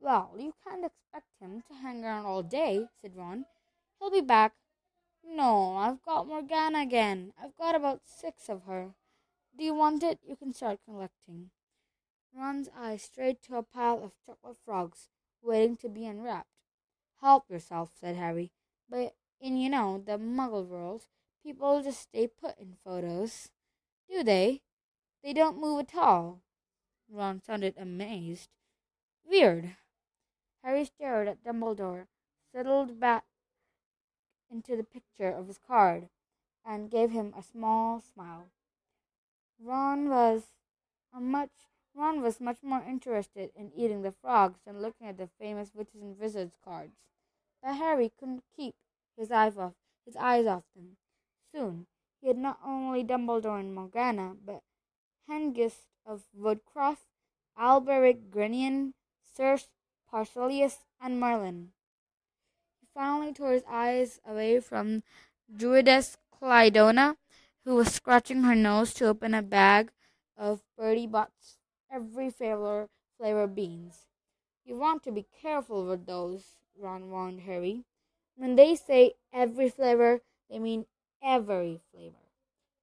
Well, 0.00 0.34
you 0.38 0.54
can't 0.64 0.84
expect 0.84 1.26
him 1.40 1.62
to 1.68 1.74
hang 1.74 2.04
around 2.04 2.26
all 2.26 2.42
day, 2.42 2.88
said 3.00 3.16
Ron. 3.16 3.46
He'll 3.98 4.10
be 4.10 4.20
back. 4.20 4.54
No, 5.24 5.76
I've 5.76 6.02
got 6.02 6.26
Morgana 6.26 6.80
again. 6.80 7.32
I've 7.40 7.56
got 7.56 7.74
about 7.74 8.00
six 8.04 8.48
of 8.48 8.64
her. 8.64 8.94
Do 9.56 9.64
you 9.64 9.74
want 9.74 10.02
it? 10.02 10.18
You 10.26 10.36
can 10.36 10.52
start 10.52 10.80
collecting. 10.84 11.50
Ron's 12.34 12.68
eyes 12.76 13.02
strayed 13.02 13.42
to 13.42 13.56
a 13.56 13.62
pile 13.62 14.02
of 14.02 14.12
chocolate 14.24 14.56
frogs 14.64 15.08
waiting 15.42 15.76
to 15.76 15.88
be 15.88 16.06
unwrapped. 16.06 16.48
Help 17.20 17.50
yourself, 17.50 17.90
said 18.00 18.16
Harry. 18.16 18.50
But 18.88 19.14
in, 19.40 19.56
you 19.56 19.68
know, 19.68 20.02
the 20.04 20.18
muggle 20.18 20.66
world, 20.66 21.06
people 21.42 21.82
just 21.82 22.00
stay 22.00 22.26
put 22.26 22.58
in 22.58 22.76
photos. 22.84 23.48
Do 24.08 24.22
they? 24.22 24.62
They 25.22 25.32
don't 25.32 25.60
move 25.60 25.80
at 25.80 25.94
all. 25.94 26.42
Ron 27.08 27.40
sounded 27.42 27.74
amazed. 27.76 28.48
Weird. 29.24 29.76
Harry 30.62 30.84
stared 30.84 31.28
at 31.28 31.44
Dumbledore, 31.44 32.06
settled 32.54 33.00
back 33.00 33.24
into 34.50 34.76
the 34.76 34.84
picture 34.84 35.30
of 35.30 35.48
his 35.48 35.58
card, 35.58 36.08
and 36.64 36.90
gave 36.90 37.10
him 37.10 37.34
a 37.36 37.42
small 37.42 38.00
smile. 38.00 38.48
Ron 39.60 40.08
was 40.08 40.42
a 41.14 41.20
much 41.20 41.50
Ron 41.94 42.22
was 42.22 42.40
much 42.40 42.62
more 42.62 42.82
interested 42.82 43.50
in 43.54 43.70
eating 43.76 44.00
the 44.00 44.12
frogs 44.12 44.60
than 44.64 44.80
looking 44.80 45.06
at 45.08 45.18
the 45.18 45.28
famous 45.38 45.74
witches 45.74 46.00
and 46.00 46.18
wizards 46.18 46.56
cards. 46.64 46.96
But 47.62 47.74
Harry 47.74 48.10
couldn't 48.18 48.44
keep 48.56 48.74
his 49.16 49.30
eyes 49.30 49.58
off 49.58 49.74
his 50.06 50.16
eyes 50.16 50.46
off 50.46 50.64
them. 50.74 50.96
Soon 51.52 51.86
he 52.20 52.28
had 52.28 52.38
not 52.38 52.58
only 52.64 53.04
Dumbledore 53.04 53.60
and 53.60 53.74
Morgana, 53.74 54.36
but 54.44 54.62
Hengist 55.28 55.88
of 56.06 56.22
Woodcroft, 56.34 57.06
Alberic 57.58 58.30
Grunnion, 58.30 58.94
Sir 59.22 59.58
Paracelsus, 60.10 60.78
and 61.00 61.20
Merlin. 61.20 61.72
He 62.80 62.86
finally 62.94 63.32
tore 63.32 63.52
his 63.52 63.64
eyes 63.68 64.20
away 64.26 64.60
from 64.60 65.02
Druidess 65.54 66.16
Cliodna, 66.32 67.16
who 67.64 67.74
was 67.74 67.92
scratching 67.92 68.42
her 68.44 68.54
nose 68.54 68.94
to 68.94 69.06
open 69.08 69.34
a 69.34 69.42
bag 69.42 69.92
of 70.36 70.62
Bertie 70.76 71.06
Bott's 71.06 71.58
every 71.90 72.30
flavor 72.30 72.88
flavor 73.18 73.46
beans. 73.46 74.06
You 74.64 74.76
want 74.76 75.02
to 75.04 75.12
be 75.12 75.26
careful 75.40 75.84
with 75.84 76.06
those, 76.06 76.56
Ron 76.78 77.10
warned 77.10 77.40
Harry. 77.40 77.84
When 78.36 78.56
they 78.56 78.74
say 78.74 79.14
every 79.32 79.68
flavor, 79.68 80.22
they 80.48 80.58
mean 80.58 80.86
every 81.22 81.80
flavor. 81.90 82.16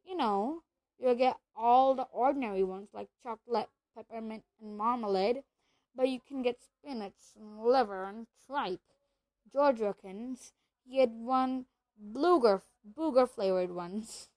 You 0.06 0.18
know, 0.18 0.64
you'll 0.98 1.16
get 1.16 1.38
all 1.56 1.96
the 1.96 2.08
ordinary 2.12 2.64
ones 2.64 2.90
like 2.94 3.10
chocolate, 3.22 3.70
peppermint, 3.96 4.44
and 4.62 4.78
marmalade, 4.78 5.44
but 5.96 6.10
you 6.10 6.20
can 6.28 6.42
get 6.42 6.58
spinach 6.62 7.36
and 7.36 7.64
liver 7.64 8.06
and 8.06 8.28
tripe. 8.46 8.80
He 10.86 11.00
had 11.00 11.12
one 11.12 11.66
bluger, 11.98 12.62
booger 12.98 13.30
flavored 13.30 13.72
ones. 13.72 14.30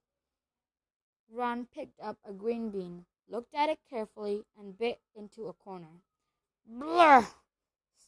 Ron 1.31 1.67
picked 1.67 2.01
up 2.01 2.19
a 2.25 2.33
green 2.33 2.71
bean, 2.71 3.07
looked 3.29 3.55
at 3.55 3.71
it 3.71 3.79
carefully, 3.89 4.45
and 4.59 4.77
bit 4.77 5.01
into 5.15 5.49
a 5.49 5.53
corner. 5.53 6.03
Blur! 6.67 7.27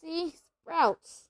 See? 0.00 0.34
Sprouts! 0.60 1.28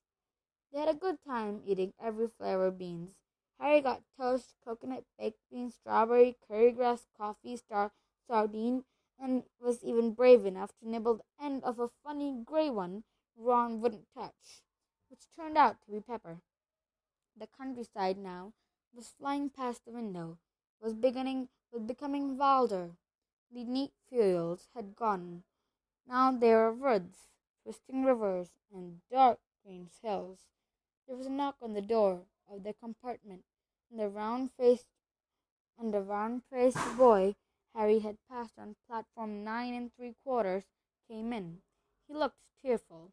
They 0.73 0.81
had 0.81 0.89
a 0.89 0.95
good 0.95 1.19
time 1.25 1.63
eating 1.65 1.93
every 2.01 2.27
flavor 2.27 2.71
beans. 2.71 3.13
Harry 3.61 3.81
got 3.81 4.03
toast, 4.17 4.55
coconut, 4.65 5.05
baked 5.19 5.39
beans, 5.51 5.75
strawberry, 5.75 6.37
curry 6.49 6.73
grass, 6.73 7.07
coffee, 7.17 7.57
star, 7.57 7.93
sardine, 8.27 8.85
and 9.19 9.45
was 9.61 9.85
even 9.85 10.13
brave 10.13 10.45
enough 10.45 10.77
to 10.79 10.89
nibble 10.89 11.15
the 11.15 11.45
end 11.45 11.63
of 11.63 11.79
a 11.79 11.89
funny 11.89 12.43
gray 12.45 12.69
one 12.69 13.05
Ron 13.37 13.81
wouldn't 13.81 14.13
touch, 14.13 14.63
which 15.09 15.29
turned 15.37 15.57
out 15.57 15.81
to 15.83 15.91
be 15.91 16.01
pepper. 16.01 16.41
The 17.37 17.47
countryside 17.47 18.19
now 18.19 18.53
was 18.93 19.09
flying 19.19 19.51
past 19.51 19.85
the 19.85 19.93
window, 19.93 20.39
was 20.81 20.95
beginning 20.95 21.49
was 21.73 21.83
becoming 21.83 22.37
wilder. 22.37 22.97
The 23.51 23.65
neat 23.65 23.93
fields 24.09 24.69
had 24.75 24.95
gone. 24.95 25.43
Now 26.07 26.31
there 26.31 26.59
were 26.59 26.73
woods, 26.73 27.29
twisting 27.63 28.05
rivers, 28.05 28.51
and 28.73 29.01
dark 29.11 29.39
green 29.65 29.91
hills. 30.03 30.39
There 31.07 31.17
was 31.17 31.27
a 31.27 31.31
knock 31.31 31.57
on 31.61 31.75
the 31.75 31.83
door 31.83 32.27
of 32.51 32.63
the 32.63 32.73
compartment, 32.73 33.43
and 33.91 33.99
the 33.99 34.09
round-faced 34.09 34.87
and 35.79 35.93
the 35.93 36.01
round-faced 36.01 36.97
boy 36.97 37.35
Harry 37.75 37.99
had 37.99 38.17
passed 38.31 38.55
on 38.59 38.77
platform 38.89 39.43
nine 39.43 39.75
and 39.75 39.91
three 39.95 40.15
quarters 40.23 40.65
came 41.09 41.33
in. 41.33 41.59
He 42.07 42.15
looked 42.15 42.39
tearful. 42.63 43.11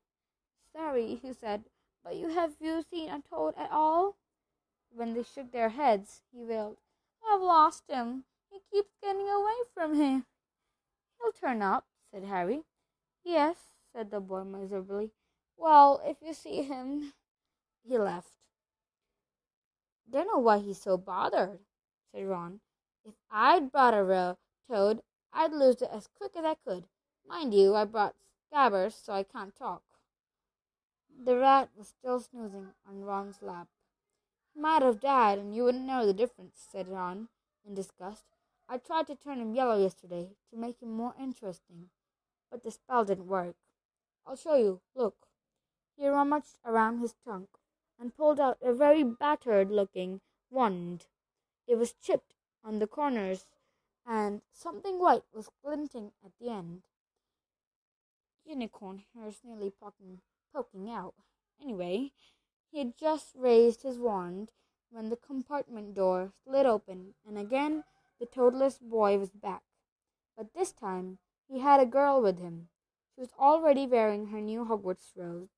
Sorry, 0.75 1.19
he 1.21 1.33
said, 1.33 1.63
but 2.03 2.15
you 2.15 2.29
have 2.29 2.53
you 2.59 2.83
seen 2.83 3.09
a 3.09 3.21
toad 3.27 3.55
at 3.57 3.71
all? 3.71 4.17
When 4.93 5.13
they 5.13 5.23
shook 5.23 5.51
their 5.51 5.69
heads, 5.69 6.21
he 6.31 6.43
wailed, 6.43 6.77
I've 7.27 7.41
lost 7.41 7.83
him. 7.89 8.25
He 8.51 8.59
keeps 8.71 8.91
getting 9.01 9.29
away 9.29 9.55
from 9.73 9.95
him. 9.95 10.25
He'll 11.19 11.31
turn 11.31 11.61
up, 11.61 11.85
said 12.13 12.25
Harry. 12.25 12.63
Yes, 13.23 13.55
said 13.93 14.11
the 14.11 14.19
boy 14.19 14.43
miserably. 14.43 15.11
Well, 15.57 16.01
if 16.05 16.17
you 16.25 16.33
see 16.33 16.63
him. 16.63 17.13
He 17.87 17.97
left. 17.97 18.33
Don't 20.11 20.27
know 20.27 20.39
why 20.39 20.57
he's 20.59 20.81
so 20.81 20.97
bothered, 20.97 21.59
said 22.11 22.27
Ron. 22.27 22.59
If 23.05 23.13
I'd 23.31 23.71
brought 23.71 23.93
a 23.93 24.03
real 24.03 24.37
toad, 24.69 25.01
I'd 25.31 25.53
lose 25.53 25.81
it 25.81 25.89
as 25.89 26.09
quick 26.17 26.33
as 26.35 26.43
I 26.43 26.55
could. 26.55 26.83
Mind 27.25 27.53
you, 27.53 27.75
I 27.75 27.85
brought 27.85 28.15
Scabbers, 28.51 28.91
so 28.91 29.13
I 29.13 29.23
can't 29.23 29.55
talk. 29.55 29.83
The 31.23 31.37
rat 31.37 31.69
was 31.77 31.87
still 31.87 32.19
snoozing 32.19 32.73
on 32.85 33.05
Ron's 33.05 33.41
lap. 33.41 33.69
He 34.53 34.59
might 34.59 34.81
have 34.81 34.99
died, 34.99 35.39
and 35.39 35.55
you 35.55 35.63
wouldn't 35.63 35.85
know 35.85 36.05
the 36.05 36.13
difference, 36.13 36.55
said 36.69 36.89
Ron 36.89 37.29
in 37.65 37.73
disgust. 37.73 38.25
I 38.67 38.79
tried 38.79 39.07
to 39.07 39.15
turn 39.15 39.39
him 39.39 39.55
yellow 39.55 39.81
yesterday 39.81 40.35
to 40.49 40.59
make 40.59 40.81
him 40.81 40.91
more 40.91 41.15
interesting, 41.17 41.89
but 42.51 42.63
the 42.63 42.71
spell 42.71 43.05
didn't 43.05 43.27
work. 43.27 43.55
I'll 44.27 44.35
show 44.35 44.55
you. 44.55 44.81
Look. 44.93 45.15
He 45.95 46.05
rummaged 46.05 46.57
around 46.65 46.99
his 46.99 47.13
trunk 47.23 47.47
and 48.01 48.17
pulled 48.17 48.39
out 48.39 48.57
a 48.63 48.73
very 48.73 49.03
battered 49.03 49.69
looking 49.69 50.21
wand. 50.49 51.05
It 51.67 51.75
was 51.75 51.93
chipped 51.93 52.33
on 52.63 52.79
the 52.79 52.87
corners, 52.87 53.45
and 54.07 54.41
something 54.51 54.97
white 54.97 55.23
was 55.31 55.51
glinting 55.63 56.11
at 56.25 56.31
the 56.39 56.49
end. 56.49 56.81
Unicorn 58.43 59.03
hairs 59.13 59.41
nearly 59.43 59.69
poking, 59.69 60.19
poking 60.51 60.89
out. 60.89 61.13
Anyway, 61.61 62.11
He 62.71 62.79
had 62.79 62.97
just 62.97 63.35
raised 63.35 63.83
his 63.83 63.99
wand 63.99 64.51
when 64.89 65.09
the 65.09 65.17
compartment 65.17 65.93
door 65.93 66.31
slid 66.43 66.65
open, 66.65 67.13
and 67.27 67.37
again 67.37 67.83
the 68.19 68.25
toadless 68.25 68.79
boy 68.79 69.19
was 69.19 69.29
back. 69.29 69.61
But 70.35 70.53
this 70.53 70.71
time 70.71 71.19
he 71.47 71.59
had 71.59 71.79
a 71.79 71.85
girl 71.85 72.19
with 72.21 72.39
him. 72.39 72.69
She 73.13 73.21
was 73.21 73.33
already 73.37 73.85
wearing 73.85 74.27
her 74.27 74.41
new 74.41 74.65
Hogwarts 74.65 75.11
robes. 75.15 75.51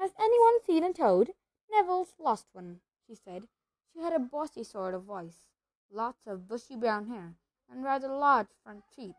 Has 0.00 0.10
anyone 0.18 0.60
seen 0.64 0.82
a 0.82 0.92
toad? 0.92 1.34
Neville's 1.72 2.14
lost 2.18 2.46
one, 2.52 2.80
she 3.06 3.14
said. 3.14 3.44
She 3.92 4.00
had 4.00 4.12
a 4.12 4.18
bossy 4.18 4.64
sort 4.64 4.94
of 4.94 5.04
voice, 5.04 5.46
lots 5.90 6.26
of 6.26 6.48
bushy 6.48 6.76
brown 6.76 7.08
hair, 7.08 7.34
and 7.70 7.82
rather 7.82 8.08
large 8.08 8.48
front 8.62 8.84
teeth. 8.94 9.14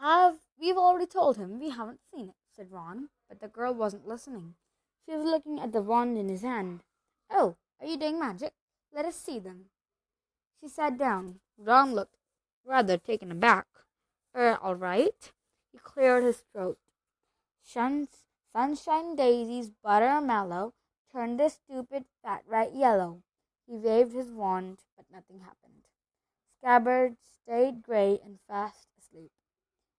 I've, 0.00 0.38
we've 0.60 0.76
already 0.76 1.06
told 1.06 1.36
him 1.36 1.60
we 1.60 1.70
haven't 1.70 2.00
seen 2.12 2.28
it, 2.28 2.34
said 2.54 2.70
Ron, 2.70 3.08
but 3.28 3.40
the 3.40 3.48
girl 3.48 3.72
wasn't 3.72 4.06
listening. 4.06 4.54
She 5.04 5.16
was 5.16 5.24
looking 5.24 5.60
at 5.60 5.72
the 5.72 5.82
wand 5.82 6.18
in 6.18 6.28
his 6.28 6.42
hand. 6.42 6.80
Oh, 7.30 7.56
are 7.80 7.86
you 7.86 7.96
doing 7.96 8.18
magic? 8.18 8.52
Let 8.94 9.04
us 9.04 9.16
see 9.16 9.38
them. 9.38 9.66
She 10.60 10.68
sat 10.68 10.98
down. 10.98 11.40
Ron 11.58 11.94
looked 11.94 12.16
rather 12.64 12.96
taken 12.96 13.30
aback. 13.30 13.66
Er, 14.36 14.58
all 14.62 14.74
right. 14.74 15.32
He 15.72 15.78
cleared 15.78 16.24
his 16.24 16.44
throat. 16.52 16.78
Shuns, 17.66 18.08
sunshine 18.54 19.16
daisies, 19.16 19.70
butter 19.82 20.20
mellow, 20.20 20.74
turned 21.10 21.40
the 21.40 21.48
stupid 21.48 22.04
fat 22.22 22.44
rat 22.46 22.72
yellow. 22.72 23.22
He 23.66 23.76
waved 23.76 24.12
his 24.12 24.30
wand, 24.30 24.78
but 24.96 25.06
nothing 25.10 25.40
happened. 25.40 25.88
Scabbers 26.62 27.16
stayed 27.42 27.82
grey 27.82 28.20
and 28.24 28.38
fast 28.46 28.86
asleep. 28.98 29.32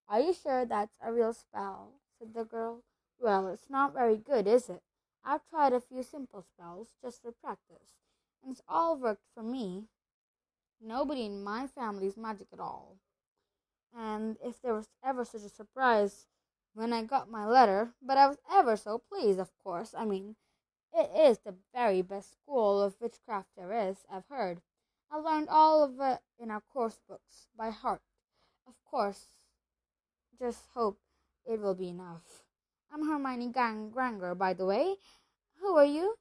Are 0.07 0.21
you 0.21 0.33
sure 0.33 0.65
that's 0.65 0.95
a 1.01 1.11
real 1.11 1.33
spell? 1.33 1.99
said 2.17 2.33
the 2.33 2.45
girl. 2.45 2.83
Well, 3.19 3.47
it's 3.47 3.69
not 3.69 3.93
very 3.93 4.17
good, 4.17 4.47
is 4.47 4.69
it? 4.69 4.83
I've 5.23 5.47
tried 5.49 5.73
a 5.73 5.81
few 5.81 6.03
simple 6.03 6.43
spells 6.43 6.89
just 7.01 7.21
for 7.21 7.31
practice, 7.31 7.97
and 8.41 8.51
it's 8.51 8.61
all 8.69 8.95
worked 8.95 9.25
for 9.33 9.43
me. 9.43 9.85
Nobody 10.81 11.25
in 11.25 11.43
my 11.43 11.67
family's 11.67 12.15
magic 12.15 12.47
at 12.53 12.59
all. 12.59 12.97
And 13.97 14.37
if 14.43 14.61
there 14.61 14.73
was 14.73 14.89
ever 15.03 15.25
such 15.25 15.41
a 15.41 15.49
surprise 15.49 16.27
when 16.75 16.91
I 16.91 17.03
got 17.03 17.31
my 17.31 17.47
letter, 17.47 17.93
but 18.01 18.17
I 18.17 18.27
was 18.27 18.38
ever 18.51 18.75
so 18.75 18.99
pleased, 18.99 19.39
of 19.39 19.49
course. 19.63 19.95
I 19.97 20.05
mean, 20.05 20.35
it 20.93 21.09
is 21.15 21.39
the 21.39 21.55
very 21.73 22.01
best 22.01 22.33
school 22.33 22.81
of 22.81 22.99
witchcraft 22.99 23.47
there 23.55 23.71
is, 23.71 24.05
I've 24.11 24.27
heard. 24.29 24.61
I 25.09 25.17
learned 25.17 25.47
all 25.49 25.83
of 25.83 25.99
it 26.01 26.19
in 26.38 26.51
our 26.51 26.61
course 26.61 26.99
books 27.07 27.47
by 27.57 27.69
heart. 27.69 28.01
Of 28.67 28.73
course, 28.83 29.38
just 30.38 30.67
hope 30.73 30.99
it 31.45 31.61
will 31.61 31.75
be 31.75 31.89
enough. 31.89 32.43
I'm 32.91 33.07
Hermione 33.07 33.49
Gang- 33.49 33.89
Granger, 33.89 34.35
by 34.35 34.53
the 34.53 34.65
way. 34.65 34.95
Who 35.61 35.77
are 35.77 35.85
you? 35.85 36.17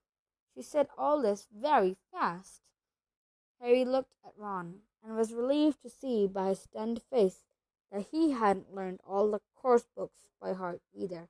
She 0.55 0.63
said 0.63 0.89
all 0.97 1.21
this 1.21 1.49
very 1.53 1.97
fast. 2.13 2.63
Harry 3.61 3.85
looked 3.85 4.15
at 4.25 4.39
Ron 4.39 4.83
and 5.03 5.17
was 5.17 5.33
relieved 5.33 5.83
to 5.83 5.91
see 5.91 6.29
by 6.29 6.51
his 6.51 6.61
stunned 6.61 7.03
face 7.03 7.45
that 7.91 8.07
he 8.13 8.33
hadn't 8.33 8.75
learned 8.75 9.01
all 9.05 9.31
the 9.31 9.41
course 9.65 9.87
books 9.97 10.27
by 10.43 10.53
heart 10.53 10.83
either. 10.95 11.27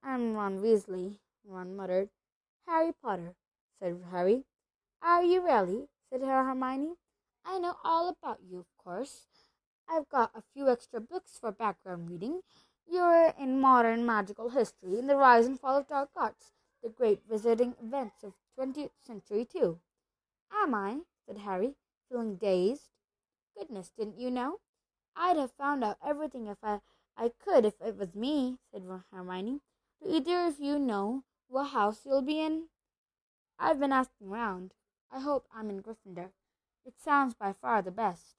I'm 0.00 0.34
Ron 0.34 0.62
Weasley, 0.62 1.18
Ron 1.44 1.74
muttered. 1.74 2.08
Harry 2.68 2.92
Potter, 3.02 3.34
said 3.80 4.00
Harry. 4.12 4.44
Are 5.02 5.24
you 5.24 5.44
really? 5.44 5.88
said 6.08 6.20
Hermione. 6.20 6.94
I 7.44 7.58
know 7.58 7.74
all 7.82 8.08
about 8.08 8.38
you, 8.48 8.60
of 8.60 8.66
course. 8.78 9.26
I've 9.90 10.08
got 10.08 10.30
a 10.36 10.42
few 10.54 10.68
extra 10.70 11.00
books 11.00 11.36
for 11.40 11.50
background 11.50 12.08
reading. 12.08 12.42
You're 12.88 13.34
in 13.36 13.60
modern 13.60 14.06
magical 14.06 14.50
history, 14.50 14.96
in 14.96 15.08
the 15.08 15.16
rise 15.16 15.46
and 15.46 15.58
fall 15.58 15.78
of 15.78 15.88
dark 15.88 16.10
arts, 16.14 16.52
the 16.80 16.90
great 16.90 17.22
visiting 17.28 17.74
events 17.82 18.22
of 18.22 18.34
20th 18.56 18.90
century, 19.04 19.44
too. 19.44 19.80
Am 20.52 20.76
I? 20.76 20.98
said 21.26 21.38
Harry, 21.38 21.74
feeling 22.08 22.36
dazed. 22.36 22.90
Goodness, 23.58 23.90
didn't 23.98 24.20
you 24.20 24.30
know? 24.30 24.60
I'd 25.16 25.36
have 25.36 25.50
found 25.58 25.82
out 25.82 25.98
everything 26.06 26.46
if 26.46 26.58
I, 26.62 26.78
I 27.20 27.30
could 27.30 27.64
if 27.64 27.74
it 27.80 27.96
was 27.96 28.14
me, 28.14 28.58
said 28.70 28.84
Hermione. 29.10 29.60
Do 30.00 30.08
either 30.08 30.46
of 30.46 30.60
you 30.60 30.78
know 30.78 31.24
what 31.48 31.70
house 31.70 32.02
you'll 32.06 32.22
be 32.22 32.40
in? 32.40 32.68
I've 33.58 33.80
been 33.80 33.90
asking 33.90 34.30
round. 34.30 34.72
I 35.10 35.18
hope 35.18 35.48
I'm 35.52 35.68
in 35.68 35.82
Gryffindor. 35.82 36.30
It 36.86 36.94
sounds 36.96 37.34
by 37.34 37.52
far 37.52 37.82
the 37.82 37.90
best. 37.90 38.36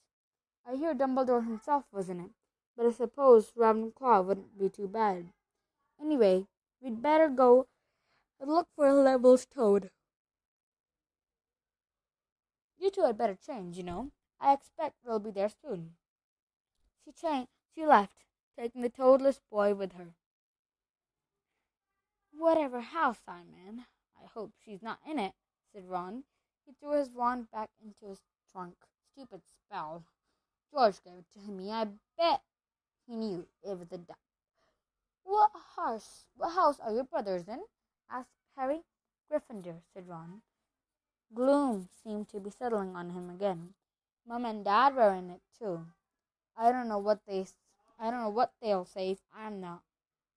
I 0.66 0.78
hear 0.78 0.96
Dumbledore 0.96 1.44
himself 1.44 1.84
was 1.92 2.08
in 2.08 2.22
it, 2.22 2.32
but 2.78 2.86
I 2.86 2.92
suppose 2.92 3.52
Ravenclaw 3.52 4.24
wouldn't 4.24 4.58
be 4.58 4.70
too 4.70 4.88
bad. 4.88 5.34
Anyway, 6.00 6.46
we'd 6.82 7.02
better 7.02 7.28
go 7.28 7.68
and 8.40 8.50
look 8.50 8.70
for 8.78 8.88
Neville's 9.04 9.46
toad. 9.46 9.90
You 12.78 12.90
two 12.90 13.04
had 13.04 13.18
better 13.18 13.36
change, 13.46 13.76
you 13.76 13.84
know. 13.84 14.12
I 14.40 14.54
expect 14.54 14.96
we'll 15.04 15.20
be 15.20 15.32
there 15.32 15.50
soon. 15.50 15.96
She 17.04 17.12
changed. 17.12 17.50
She 17.76 17.86
left, 17.86 18.24
taking 18.60 18.82
the 18.82 18.90
toadless 18.90 19.40
boy 19.50 19.74
with 19.74 19.94
her. 19.94 20.08
Whatever 22.38 22.82
house 22.82 23.22
I'm 23.26 23.54
in, 23.68 23.86
I 24.22 24.28
hope 24.34 24.52
she's 24.66 24.82
not 24.82 25.00
in 25.10 25.18
it, 25.18 25.32
said 25.72 25.88
Ron. 25.88 26.24
He 26.66 26.74
threw 26.74 27.00
his 27.00 27.16
wand 27.16 27.50
back 27.52 27.70
into 27.82 28.08
his 28.10 28.20
trunk. 28.52 28.76
Stupid 29.14 29.42
spell. 29.48 30.04
George 30.74 31.02
gave 31.04 31.14
it 31.14 31.26
to 31.34 31.52
me. 31.52 31.72
I 31.72 31.88
bet 32.18 32.42
he 33.08 33.16
knew 33.16 33.46
it 33.64 33.78
was 33.78 33.92
a 33.92 33.98
duck. 33.98 34.18
What 35.24 35.52
house? 35.76 36.26
What 36.36 36.54
house 36.54 36.80
are 36.80 36.94
your 36.94 37.06
brothers 37.06 37.48
in? 37.48 37.62
asked 38.12 38.30
Harry. 38.58 38.82
Gryffindor, 39.32 39.76
said 39.94 40.08
Ron. 40.08 40.42
Gloom 41.34 41.88
seemed 42.04 42.28
to 42.30 42.40
be 42.40 42.50
settling 42.50 42.96
on 42.96 43.12
him 43.12 43.30
again. 43.30 43.74
Mum 44.28 44.46
and 44.46 44.66
Dad 44.66 44.96
were 44.96 45.14
in 45.14 45.30
it 45.30 45.42
too. 45.58 45.86
I 46.58 46.72
don't 46.72 46.90
know 46.90 46.98
what 46.98 47.20
they 47.28 47.46
I 48.00 48.10
don't 48.10 48.22
know 48.22 48.30
what 48.30 48.54
they'll 48.62 48.86
say 48.86 49.12
if 49.12 49.20
I'm 49.36 49.60
not. 49.60 49.82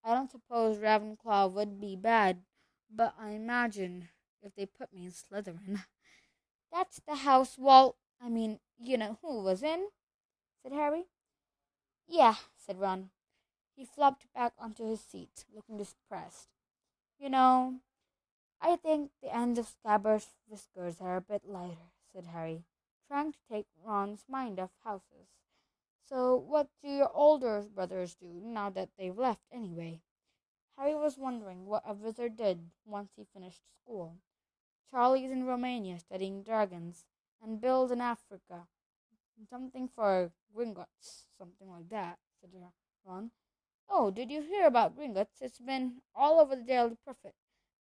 I 0.05 0.15
don't 0.15 0.31
suppose 0.31 0.79
Ravenclaw 0.79 1.53
would 1.53 1.81
be 1.81 1.97
bad, 1.97 2.43
but 2.91 3.15
I 3.19 3.31
imagine 3.31 4.09
if 4.43 4.55
they 4.55 4.67
put 4.67 4.93
me 4.93 5.07
in 5.07 5.13
Slytherin. 5.13 5.85
That's 6.73 7.01
the 7.07 7.17
house 7.17 7.57
Walt 7.57 7.97
I 8.25 8.29
mean, 8.29 8.61
you 8.79 8.97
know 8.97 9.19
who 9.21 9.43
was 9.43 9.65
in? 9.65 9.89
said 10.63 10.73
Harry. 10.73 11.07
Yeah, 12.07 12.37
said 12.57 12.79
Ron. 12.79 13.11
He 13.75 13.85
flopped 13.85 14.33
back 14.33 14.53
onto 14.59 14.87
his 14.87 15.01
seat, 15.01 15.45
looking 15.53 15.77
depressed. 15.77 16.49
You 17.19 17.31
know, 17.31 17.81
I 18.61 18.77
think 18.77 19.11
the 19.21 19.35
ends 19.35 19.59
of 19.59 19.67
Scabbers' 19.67 20.35
whiskers 20.47 21.01
are 21.01 21.17
a 21.17 21.21
bit 21.21 21.49
lighter, 21.49 21.91
said 22.13 22.27
Harry, 22.27 22.65
trying 23.09 23.33
to 23.33 23.39
take 23.51 23.67
Ron's 23.85 24.25
mind 24.29 24.61
off 24.61 24.71
houses. 24.85 25.42
So, 26.09 26.37
what 26.37 26.69
do 26.83 26.89
your 26.89 27.11
older 27.15 27.63
brothers 27.75 28.15
do 28.15 28.27
now 28.43 28.71
that 28.71 28.91
they've 28.99 29.17
left, 29.17 29.43
anyway? 29.53 30.01
Harry 30.77 30.95
was 30.95 31.19
wondering 31.19 31.67
what 31.67 31.83
a 31.87 31.95
wizard 31.95 32.37
did 32.37 32.71
once 32.85 33.13
he 33.17 33.25
finished 33.25 33.63
school. 33.83 34.19
Charlie's 34.91 35.31
in 35.31 35.45
Romania 35.45 35.99
studying 35.99 36.43
dragons, 36.43 37.05
and 37.43 37.61
Bill's 37.61 37.91
in 37.91 38.01
Africa. 38.01 38.67
Something 39.49 39.89
for 39.89 40.33
Gringotts, 40.55 41.25
something 41.39 41.69
like 41.71 41.89
that, 41.89 42.19
said 42.41 42.51
Ron. 43.05 43.31
Oh, 43.89 44.11
did 44.11 44.31
you 44.31 44.43
hear 44.43 44.67
about 44.67 44.97
Gringotts? 44.97 45.41
It's 45.41 45.59
been 45.59 46.03
all 46.15 46.41
over 46.41 46.55
the 46.55 46.63
Daily 46.63 46.97
Prophet 47.05 47.35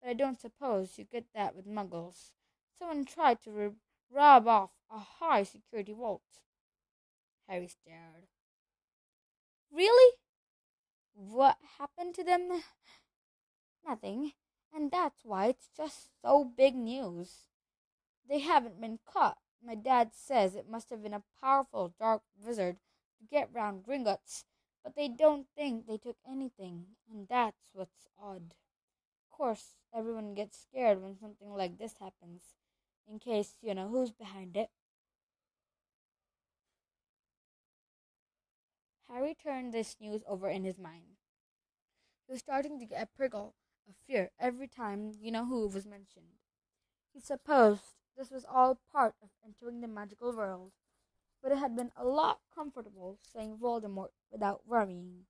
but 0.01 0.11
I 0.11 0.15
don't 0.15 0.41
suppose 0.41 0.99
you 0.99 1.05
get 1.05 1.27
that 1.35 1.55
with 1.55 1.67
muggles. 1.67 2.31
Someone 2.79 3.05
tried 3.05 3.43
to 3.43 3.75
rob 4.11 4.47
off 4.47 4.71
a 4.91 4.99
high 4.99 5.43
security 5.43 5.93
vault. 5.93 6.23
Harry 7.49 7.67
stared. 7.67 8.29
Really? 9.73 10.15
What 11.15 11.59
happened 11.79 12.15
to 12.15 12.25
them? 12.25 12.63
Nothing, 13.87 14.35
and 14.73 14.91
that's 14.91 15.25
why 15.25 15.47
it's 15.47 15.69
just 15.77 16.11
so 16.23 16.45
big 16.45 16.75
news. 16.77 17.49
They 18.29 18.41
haven't 18.41 18.81
been 18.81 19.01
caught. 19.05 19.39
My 19.63 19.75
dad 19.75 20.15
says 20.15 20.55
it 20.55 20.69
must 20.69 20.91
have 20.91 21.03
been 21.03 21.15
a 21.15 21.25
powerful 21.41 21.95
dark 21.99 22.23
wizard 22.37 22.79
to 23.19 23.25
get 23.27 23.53
round 23.53 23.85
Gringotts, 23.85 24.45
but 24.85 24.95
they 24.95 25.09
don't 25.09 25.49
think 25.57 25.87
they 25.87 25.99
took 25.99 26.19
anything, 26.27 26.97
and 27.11 27.29
that's 27.29 27.71
what's 27.75 28.09
odd 28.23 28.55
Of 29.25 29.31
course, 29.31 29.75
everyone 29.95 30.35
gets 30.35 30.59
scared 30.59 31.03
when 31.03 31.19
something 31.19 31.51
like 31.55 31.79
this 31.79 31.95
happens, 31.99 32.55
in 33.09 33.19
case 33.19 33.59
you 33.63 33.75
know 33.75 33.89
who's 33.89 34.13
behind 34.13 34.57
it. 34.57 34.71
Harry 39.11 39.35
turned 39.35 39.73
this 39.73 39.97
news 40.01 40.23
over 40.29 40.49
in 40.49 40.65
his 40.65 40.79
mind. 40.79 41.17
He 42.27 42.33
was 42.33 42.41
starting 42.41 42.79
to 42.79 42.87
get 42.87 43.03
a 43.03 43.07
prickle 43.07 43.55
of 43.89 43.95
fear 44.07 44.31
every 44.39 44.69
time 44.69 45.13
you 45.21 45.31
know 45.31 45.47
who 45.47 45.67
was 45.67 45.87
mentioned. 45.87 46.39
He 47.15 47.21
supposed 47.21 47.83
this 48.17 48.31
was 48.31 48.45
all 48.45 48.81
part 48.93 49.15
of 49.23 49.31
entering 49.45 49.81
the 49.81 49.89
magical 49.89 50.33
world, 50.35 50.73
but 51.43 51.53
it 51.53 51.59
had 51.59 51.77
been 51.77 51.93
a 51.97 52.05
lot 52.05 52.41
comfortable 52.55 53.19
saying 53.23 53.59
Voldemort 53.63 54.11
without 54.31 54.67
worrying. 54.67 55.25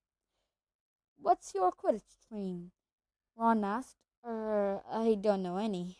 What's 1.21 1.55
your 1.55 1.71
Quidditch 1.73 2.29
team? 2.31 2.73
Ron 3.37 3.65
asked. 3.65 3.97
Er, 4.25 4.83
I 4.91 5.15
don't 5.15 5.43
know 5.43 5.59
any, 5.59 5.99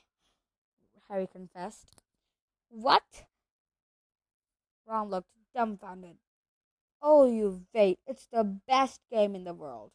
Harry 1.09 1.27
confessed. 1.27 2.03
What? 2.69 3.25
Ron 4.87 5.09
looked 5.09 5.31
dumbfounded. 5.55 6.17
Oh, 7.01 7.27
you 7.31 7.63
vate, 7.73 7.99
it's 8.07 8.27
the 8.27 8.45
best 8.45 9.01
game 9.11 9.35
in 9.35 9.45
the 9.45 9.55
world. 9.55 9.93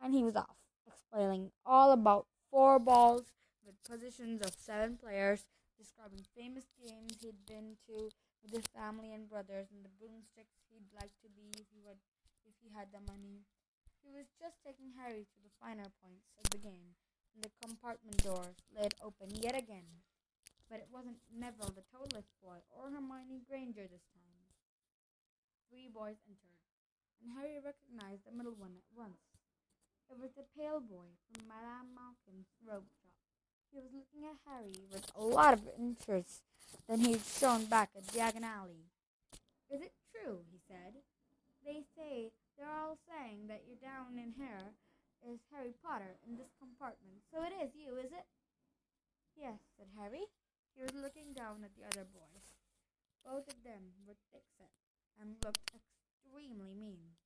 And 0.00 0.14
he 0.14 0.24
was 0.24 0.36
off, 0.36 0.56
explaining 0.86 1.50
all 1.66 1.92
about 1.92 2.26
four 2.50 2.78
balls 2.78 3.26
with 3.64 3.76
positions 3.84 4.40
of 4.40 4.56
seven 4.56 4.96
players, 4.96 5.44
describing 5.76 6.24
famous 6.34 6.64
games 6.80 7.20
he'd 7.20 7.44
been 7.46 7.76
to 7.86 8.08
with 8.42 8.52
his 8.54 8.64
family 8.72 9.12
and 9.12 9.28
brothers, 9.28 9.68
and 9.68 9.84
the 9.84 9.92
broomsticks 10.00 10.56
he'd 10.72 10.88
like 10.96 11.12
to 11.20 11.28
be 11.36 11.52
if 11.60 11.68
he, 11.68 11.80
would, 11.84 12.00
if 12.48 12.54
he 12.64 12.72
had 12.72 12.88
the 12.92 13.04
money. 13.04 13.44
He 14.00 14.08
was 14.08 14.32
just 14.40 14.56
taking 14.64 14.96
Harry 14.96 15.28
to 15.28 15.38
the 15.44 15.52
finer 15.60 15.90
points 16.00 16.32
of 16.40 16.48
the 16.48 16.62
game, 16.62 16.96
and 17.34 17.44
the 17.44 17.52
compartment 17.60 18.24
doors 18.24 18.56
laid 18.72 18.94
open 19.04 19.28
yet 19.36 19.58
again. 19.58 20.00
But 20.70 20.80
it 20.80 20.88
wasn't 20.92 21.20
Neville 21.28 21.72
the 21.76 21.84
Toadless 21.92 22.28
Boy 22.40 22.60
or 22.72 22.88
Hermione 22.88 23.44
Granger 23.48 23.84
this 23.88 24.04
time. 24.16 24.27
Three 25.68 25.92
boys 25.92 26.16
entered, 26.24 26.60
and 27.20 27.36
Harry 27.36 27.60
recognized 27.60 28.24
the 28.24 28.32
middle 28.32 28.56
one 28.56 28.72
at 28.72 28.88
once. 28.96 29.20
It 30.08 30.16
was 30.16 30.32
the 30.32 30.48
pale 30.56 30.80
boy 30.80 31.12
from 31.28 31.44
Madame 31.44 31.92
Malkin's 31.92 32.48
robe 32.64 32.88
shop. 33.04 33.20
He 33.68 33.76
was 33.76 33.92
looking 33.92 34.24
at 34.24 34.40
Harry 34.48 34.80
with 34.88 35.04
a 35.12 35.20
lot 35.20 35.52
of 35.52 35.68
interest 35.76 36.40
than 36.88 37.04
he'd 37.04 37.20
shown 37.20 37.68
back 37.68 37.92
at 37.92 38.08
Diagon 38.08 38.48
Alley. 38.48 38.88
Is 39.68 39.84
it 39.84 39.92
true? 40.08 40.40
he 40.48 40.56
said. 40.64 41.04
They 41.60 41.84
say 41.92 42.32
they're 42.56 42.72
all 42.72 42.96
saying 43.04 43.52
that 43.52 43.68
you're 43.68 43.84
down 43.84 44.16
in 44.16 44.32
here 44.40 44.72
is 45.20 45.44
Harry 45.52 45.76
Potter 45.84 46.16
in 46.24 46.40
this 46.40 46.56
compartment. 46.56 47.20
So 47.28 47.44
it 47.44 47.52
is 47.60 47.76
you, 47.76 48.00
is 48.00 48.08
it? 48.08 48.24
Yes, 49.36 49.60
said 49.76 49.92
Harry. 50.00 50.32
He 50.72 50.80
was 50.80 50.96
looking 50.96 51.36
down 51.36 51.60
at 51.60 51.76
the 51.76 51.84
other 51.84 52.08
boys. 52.08 52.56
Both 53.20 53.52
of 53.52 53.60
them 53.68 53.92
were 54.08 54.16
thick 54.32 54.48
set 54.56 54.72
and 55.18 55.38
looked 55.42 55.70
extremely 55.74 56.74
mean. 56.74 57.18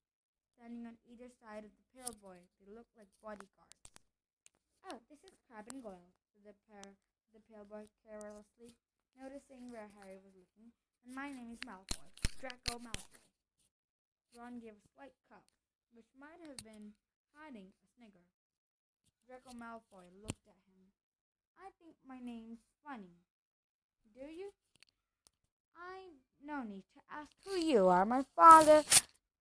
Standing 0.56 0.88
on 0.88 0.96
either 1.08 1.28
side 1.40 1.64
of 1.64 1.72
the 1.76 1.86
pale 1.92 2.14
boy, 2.20 2.40
they 2.60 2.68
looked 2.72 2.96
like 2.96 3.12
bodyguards. 3.20 3.82
Oh, 4.88 4.98
this 5.08 5.22
is 5.22 5.36
Crabbe 5.46 5.70
and 5.70 5.82
Goyle, 5.84 6.12
said 6.32 6.42
the, 6.42 6.56
pair, 6.66 6.96
the 7.30 7.40
pale 7.46 7.68
boy 7.68 7.86
carelessly, 8.02 8.74
noticing 9.14 9.70
where 9.70 9.92
Harry 10.00 10.18
was 10.18 10.34
looking. 10.34 10.74
And 11.04 11.14
my 11.14 11.30
name 11.30 11.54
is 11.54 11.62
Malfoy, 11.62 12.10
Draco 12.40 12.78
Malfoy. 12.82 13.22
Ron 14.32 14.58
gave 14.58 14.74
a 14.78 14.90
slight 14.96 15.14
cough, 15.28 15.46
which 15.92 16.08
might 16.16 16.40
have 16.40 16.62
been 16.64 16.96
hiding 17.36 17.74
a 17.82 17.86
snigger. 17.94 18.26
Draco 19.28 19.52
Malfoy 19.54 20.08
looked 20.18 20.46
at 20.48 20.58
him. 20.66 20.82
I 21.60 21.70
think 21.78 21.94
my 22.02 22.18
name's 22.18 22.64
funny. 22.82 23.22
Do 24.14 24.26
you? 24.26 24.50
I 25.76 26.22
no 26.42 26.62
need 26.66 26.84
to 26.94 27.00
ask 27.10 27.30
who 27.46 27.54
you 27.54 27.86
are. 27.88 28.04
My 28.04 28.26
father 28.34 28.82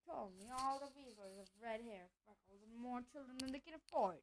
told 0.06 0.38
me 0.38 0.48
all 0.54 0.78
the 0.78 0.90
Weasleys 0.94 1.42
have 1.42 1.52
red 1.58 1.82
hair, 1.82 2.10
freckles, 2.24 2.62
and 2.62 2.78
more 2.78 3.02
children 3.10 3.38
than 3.42 3.52
they 3.52 3.64
can 3.64 3.78
afford. 3.78 4.22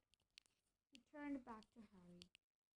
He 0.95 1.03
turned 1.11 1.43
back 1.43 1.67
to 1.75 1.81
Harry. 1.91 2.23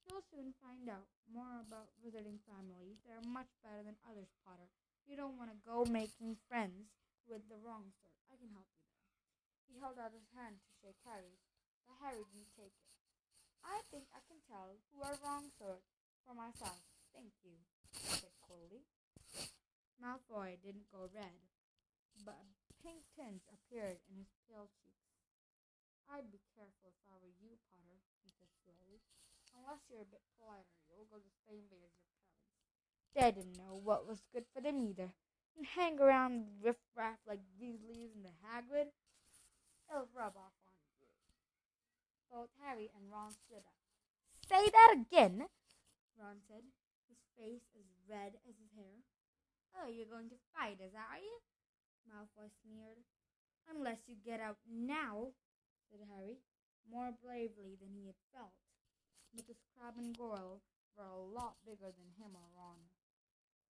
You'll 0.08 0.26
soon 0.34 0.58
find 0.58 0.90
out 0.90 1.06
more 1.30 1.62
about 1.62 1.94
wizarding 2.02 2.42
families. 2.50 2.98
They're 3.06 3.22
much 3.30 3.52
better 3.62 3.86
than 3.86 4.00
others, 4.10 4.32
Potter. 4.42 4.72
You 5.06 5.14
don't 5.18 5.38
want 5.38 5.54
to 5.54 5.60
go 5.66 5.86
making 5.86 6.38
friends 6.50 6.90
with 7.30 7.46
the 7.46 7.62
wrong 7.62 7.94
sort. 8.02 8.18
I 8.30 8.38
can 8.38 8.50
help 8.54 8.66
you 8.74 8.82
there. 8.90 9.06
He 9.70 9.78
held 9.78 10.02
out 10.02 10.18
his 10.18 10.26
hand 10.34 10.58
to 10.58 10.70
shake 10.82 10.98
Harry's, 11.06 11.46
but 11.86 12.02
Harry 12.02 12.26
didn't 12.34 12.54
take 12.58 12.74
it. 12.74 12.90
I 13.62 13.86
think 13.94 14.10
I 14.16 14.22
can 14.26 14.42
tell 14.50 14.82
who 14.90 15.06
are 15.06 15.18
wrong 15.22 15.54
sort 15.62 15.86
for 16.26 16.34
myself. 16.34 16.82
Thank 17.14 17.34
you, 17.46 17.58
said 17.94 18.34
coldly. 18.42 18.86
Malfoy 20.00 20.56
didn't 20.64 20.88
go 20.88 21.12
red, 21.12 21.44
but 22.24 22.40
a 22.40 22.48
pink 22.80 23.04
tinge 23.20 23.44
appeared 23.52 24.00
in 24.08 24.16
his 24.16 24.32
pale 24.48 24.72
cheeks. 24.80 25.12
I'd 26.08 26.32
be 26.32 26.40
careful 26.56 26.96
if 26.96 27.04
I 27.06 27.20
were 27.20 27.36
you, 27.44 27.60
Potter, 27.70 28.00
he 28.24 28.32
said 28.32 28.48
slowly. 28.64 29.04
Unless 29.60 29.84
you're 29.92 30.08
a 30.08 30.08
bit 30.08 30.24
politer, 30.40 30.80
you'll 30.88 31.12
go 31.12 31.20
the 31.20 31.36
same 31.44 31.68
way 31.68 31.84
as 31.84 31.92
your 32.00 32.10
parents. 32.16 32.56
They 33.12 33.30
didn't 33.36 33.60
know 33.60 33.76
what 33.76 34.08
was 34.08 34.24
good 34.32 34.48
for 34.56 34.64
them 34.64 34.80
either. 34.80 35.12
And 35.60 35.68
hang 35.68 36.00
around 36.00 36.64
riffraff 36.64 37.20
like 37.28 37.44
Weasleys 37.60 38.16
and 38.16 38.24
the 38.24 38.34
Hagrid. 38.40 38.96
It'll 39.92 40.08
rub 40.16 40.40
off 40.40 40.56
on 40.64 40.80
you. 40.96 41.12
Both 42.32 42.56
Harry 42.64 42.88
and 42.96 43.12
Ron 43.12 43.36
stood 43.36 43.68
up. 43.68 43.76
Say 44.48 44.72
that 44.72 44.96
again, 44.96 45.46
Ron 46.16 46.40
said, 46.48 46.64
his 47.12 47.20
face 47.36 47.68
as 47.76 47.86
red 48.08 48.40
as 48.48 48.56
his 48.56 48.72
hair. 48.78 49.04
Oh, 49.78 49.88
you're 49.88 50.10
going 50.10 50.30
to 50.30 50.46
fight 50.54 50.82
us, 50.82 50.94
are 50.94 51.22
you? 51.22 51.36
Malfoy 52.10 52.50
sneered. 52.62 53.02
Unless 53.70 54.10
you 54.10 54.18
get 54.18 54.42
out 54.42 54.58
now, 54.66 55.38
said 55.90 56.02
Harry, 56.10 56.42
more 56.90 57.14
bravely 57.22 57.78
than 57.78 57.94
he 57.94 58.10
had 58.10 58.18
felt, 58.34 58.58
because 59.36 59.62
Crabbe 59.78 60.02
and 60.02 60.18
Goyle 60.18 60.66
were 60.98 61.06
a 61.06 61.22
lot 61.22 61.62
bigger 61.62 61.94
than 61.94 62.18
him 62.18 62.34
or 62.34 62.50
Ron. 62.58 62.82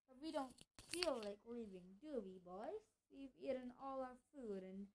But 0.08 0.24
we 0.24 0.32
don't 0.32 0.56
feel 0.88 1.20
like 1.20 1.44
leaving, 1.44 2.00
do 2.00 2.24
we, 2.24 2.40
boys? 2.42 2.80
We've 3.12 3.36
eaten 3.36 3.76
all 3.76 4.00
our 4.02 4.18
food, 4.32 4.64
and 4.64 4.88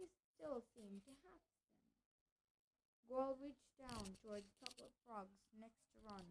we 0.00 0.08
still 0.32 0.64
seem 0.72 1.04
to 1.04 1.12
have 1.28 1.40
some. 1.52 1.68
Goyle 3.06 3.36
reached 3.38 3.70
down 3.76 4.16
toward 4.24 4.42
the 4.42 4.56
chocolate 4.56 4.96
frogs 5.04 5.36
next 5.60 5.84
to 5.92 6.00
Ron. 6.02 6.26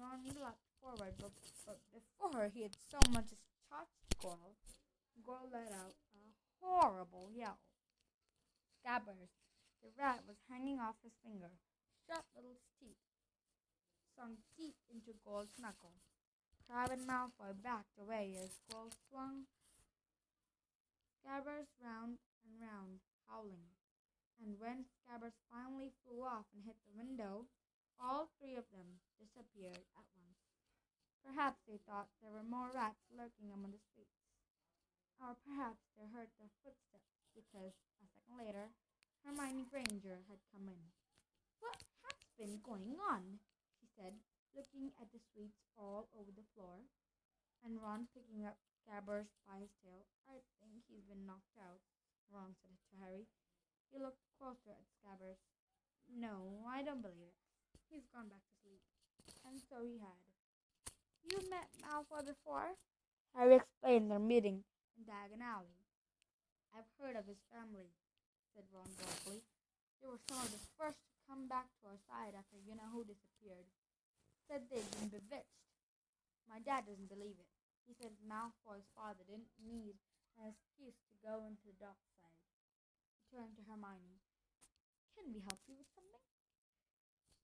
Ron 0.00 0.24
leapt 0.32 0.64
forward, 0.80 1.12
but, 1.20 1.30
but 1.68 1.78
before 1.92 2.48
he 2.48 2.64
had 2.64 2.74
so 2.88 2.98
much 3.12 3.28
as 3.30 3.49
touched 3.70 4.18
Goyle, 4.18 4.58
Goyle 5.22 5.48
let 5.54 5.70
out 5.70 5.94
a 6.10 6.22
horrible 6.58 7.30
yell. 7.30 7.62
Scabbers, 8.74 9.30
the 9.78 9.94
rat, 9.94 10.26
was 10.26 10.36
hanging 10.50 10.82
off 10.82 10.98
his 11.06 11.14
finger. 11.22 11.54
Sharp 12.06 12.26
little 12.34 12.58
teeth 12.82 12.98
sunk 14.18 14.42
deep 14.58 14.74
into 14.90 15.14
Goyle's 15.24 15.54
knuckle. 15.56 15.94
Crabbe 16.66 16.98
and 16.98 17.06
Malfoy 17.06 17.54
backed 17.62 17.94
away 17.98 18.34
as 18.36 18.58
Goyle 18.66 18.90
swung 19.08 19.46
Scabbers 21.20 21.70
round 21.78 22.18
and 22.42 22.58
round, 22.60 23.00
howling. 23.28 23.70
And 24.42 24.58
when 24.58 24.84
Scabbers 24.90 25.36
finally 25.52 25.92
flew 26.02 26.24
off 26.24 26.46
and 26.54 26.64
hit 26.64 26.76
the 26.84 26.96
window, 26.96 27.46
all 28.00 28.28
three 28.38 28.56
of 28.56 28.64
them 28.72 29.00
disappeared 29.20 29.84
at 29.96 30.06
once. 30.16 30.29
Perhaps 31.24 31.60
they 31.68 31.78
thought 31.84 32.08
there 32.20 32.32
were 32.32 32.46
more 32.46 32.72
rats 32.72 33.04
lurking 33.12 33.52
among 33.52 33.76
the 33.76 33.86
streets. 33.92 34.20
Or 35.20 35.36
perhaps 35.44 35.84
they 35.94 36.08
heard 36.08 36.32
their 36.40 36.52
footsteps 36.64 37.12
because, 37.36 37.76
a 38.00 38.06
second 38.08 38.40
later, 38.40 38.72
Hermione 39.20 39.68
Granger 39.68 40.24
had 40.32 40.40
come 40.48 40.64
in. 40.64 40.80
What 41.60 41.84
has 42.08 42.24
been 42.40 42.64
going 42.64 42.96
on? 42.96 43.44
she 43.76 43.84
said, 43.92 44.16
looking 44.56 44.96
at 44.96 45.12
the 45.12 45.20
sweets 45.20 45.60
all 45.76 46.08
over 46.16 46.32
the 46.32 46.48
floor. 46.56 46.88
And 47.60 47.76
Ron 47.76 48.08
picking 48.16 48.48
up 48.48 48.56
Scabbers 48.80 49.28
by 49.44 49.60
his 49.60 49.76
tail. 49.84 50.08
I 50.24 50.40
think 50.56 50.80
he's 50.88 51.04
been 51.04 51.28
knocked 51.28 51.60
out, 51.60 51.84
Ron 52.32 52.56
said 52.64 52.80
to 52.88 53.04
Harry. 53.04 53.28
He 53.92 54.00
looked 54.00 54.24
closer 54.40 54.72
at 54.72 54.88
Scabbers. 54.96 55.44
No, 56.08 56.64
I 56.64 56.80
don't 56.80 57.04
believe 57.04 57.28
it. 57.28 57.36
He's 57.92 58.08
gone 58.08 58.32
back 58.32 58.40
to 58.40 58.54
sleep. 58.64 58.80
And 59.44 59.60
so 59.68 59.84
he 59.84 60.00
had. 60.00 60.29
You 61.24 61.38
met 61.52 61.68
Malfoy 61.84 62.24
before? 62.24 62.76
Harry 63.36 63.56
explained 63.60 64.10
their 64.10 64.18
meeting 64.18 64.64
in 64.96 65.04
Diagon 65.04 65.44
Alley. 65.44 65.78
I've 66.74 66.88
heard 66.98 67.14
of 67.14 67.26
his 67.26 67.38
family, 67.52 67.92
said 68.54 68.66
Ron 68.72 68.90
gruffly. 68.96 69.42
They 70.00 70.08
were 70.08 70.22
some 70.26 70.40
of 70.40 70.50
the 70.50 70.62
first 70.80 70.98
to 70.98 71.26
come 71.28 71.46
back 71.46 71.68
to 71.80 71.92
our 71.92 72.00
side 72.08 72.34
after 72.34 72.56
you 72.58 72.74
know 72.74 72.88
who 72.90 73.04
disappeared. 73.04 73.68
Said 74.48 74.66
they'd 74.66 74.90
been 74.96 75.12
bewitched. 75.12 75.66
My 76.48 76.58
dad 76.58 76.88
doesn't 76.88 77.12
believe 77.12 77.38
it. 77.38 77.50
He 77.86 77.94
said 77.94 78.16
Malfoy's 78.22 78.86
father 78.94 79.22
didn't 79.26 79.54
need 79.62 79.98
an 80.38 80.50
excuse 80.50 80.98
to 81.10 81.14
go 81.22 81.46
into 81.46 81.62
the 81.66 81.78
dark 81.78 82.00
side. 82.18 82.42
He 83.12 83.30
turned 83.30 83.54
to 83.60 83.66
Hermione. 83.66 84.22
Can 85.14 85.30
we 85.30 85.42
help 85.46 85.60
you 85.68 85.76
with 85.78 85.90
something? 85.94 86.24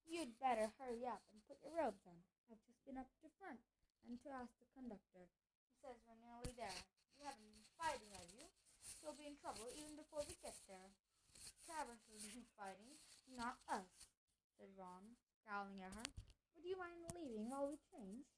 You'd 0.06 0.38
better 0.38 0.70
hurry 0.78 1.06
up 1.06 1.22
and 1.30 1.42
put 1.46 1.58
your 1.62 1.74
robes 1.74 2.02
on. 2.06 2.22
I've 2.46 2.62
just 2.62 2.78
been 2.86 2.98
up 3.00 3.10
to 3.22 3.28
front 3.42 3.58
and 4.06 4.22
to 4.22 4.28
ask 4.30 4.54
the 4.62 4.70
conductor. 4.70 5.26
He 5.66 5.74
says 5.82 5.98
we're 6.06 6.22
nearly 6.22 6.54
there. 6.54 6.78
You 7.18 7.26
haven't 7.26 7.42
been 7.42 7.66
fighting, 7.74 8.14
have 8.14 8.30
you? 8.30 8.46
You'll 9.02 9.18
be 9.18 9.26
in 9.26 9.34
trouble 9.38 9.66
even 9.74 9.98
before 9.98 10.22
we 10.22 10.38
get 10.38 10.54
there. 10.70 10.94
Travers 11.66 11.98
will 12.06 12.22
be 12.30 12.46
fighting, 12.54 13.02
not 13.34 13.58
us, 13.66 13.90
said 14.54 14.70
Ron, 14.78 15.18
scowling 15.42 15.82
at 15.82 15.90
her. 15.90 16.06
Would 16.54 16.62
you 16.62 16.78
mind 16.78 17.02
leaving 17.18 17.50
while 17.50 17.66
we 17.66 17.82
change? 17.90 18.30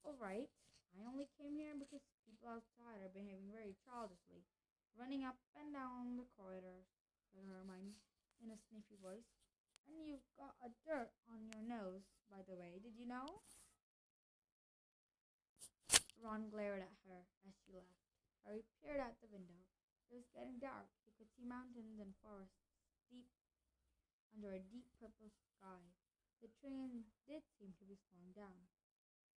All 0.00 0.16
right. 0.16 0.48
I 0.96 1.04
only 1.04 1.28
came 1.36 1.60
here 1.60 1.76
because 1.76 2.00
people 2.24 2.48
outside 2.48 3.04
are 3.04 3.12
behaving 3.12 3.52
very 3.52 3.76
childishly, 3.84 4.48
running 4.96 5.28
up 5.28 5.36
and 5.58 5.76
down 5.76 6.16
the 6.16 6.28
corridors, 6.38 6.88
said 7.28 7.44
Hermione 7.44 8.00
in 8.40 8.48
a 8.48 8.58
sniffy 8.70 8.96
voice. 9.02 9.43
And 9.88 10.08
you've 10.08 10.28
got 10.36 10.56
a 10.64 10.72
dirt 10.84 11.12
on 11.28 11.44
your 11.48 11.62
nose, 11.64 12.04
by 12.30 12.40
the 12.44 12.56
way. 12.56 12.80
Did 12.82 12.96
you 12.96 13.06
know? 13.06 13.44
Ron 16.24 16.48
glared 16.48 16.80
at 16.80 16.96
her 17.04 17.20
as 17.44 17.52
she 17.60 17.76
left. 17.76 18.00
Harry 18.48 18.64
peered 18.80 19.00
out 19.00 19.20
the 19.20 19.28
window. 19.28 19.60
It 20.08 20.16
was 20.16 20.32
getting 20.32 20.56
dark. 20.56 20.88
He 21.04 21.12
could 21.16 21.28
see 21.36 21.44
mountains 21.44 22.00
and 22.00 22.16
forests 22.24 22.64
deep 23.12 23.28
under 24.32 24.56
a 24.56 24.64
deep 24.72 24.88
purple 24.96 25.28
sky. 25.28 25.84
The 26.40 26.48
train 26.60 27.08
did 27.28 27.44
seem 27.56 27.76
to 27.76 27.84
be 27.84 27.96
slowing 27.96 28.32
down. 28.32 28.68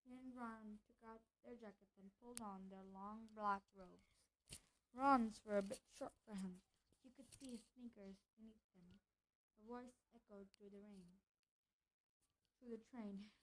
He 0.07 0.15
and 0.15 0.31
Ron 0.31 0.79
took 0.87 0.99
out 1.03 1.23
their 1.43 1.59
jackets 1.59 1.99
and 1.99 2.15
pulled 2.23 2.39
on 2.39 2.71
their 2.71 2.87
long 2.95 3.27
black 3.35 3.63
robes. 3.75 4.15
Ron's 4.95 5.43
were 5.43 5.59
a 5.59 5.63
bit 5.63 5.83
short 5.95 6.15
for 6.23 6.39
him. 6.39 6.63
You 7.03 7.11
could 7.15 7.27
see 7.27 7.51
his 7.51 7.63
sneakers 7.75 8.19
beneath 8.39 8.63
them. 8.75 9.03
A 9.57 9.63
voice 9.65 9.97
echoed 10.13 10.47
through 10.55 10.69
the 10.69 10.83
rain. 10.85 11.09
Through 12.57 12.77
the 12.77 12.85
train. 12.93 13.33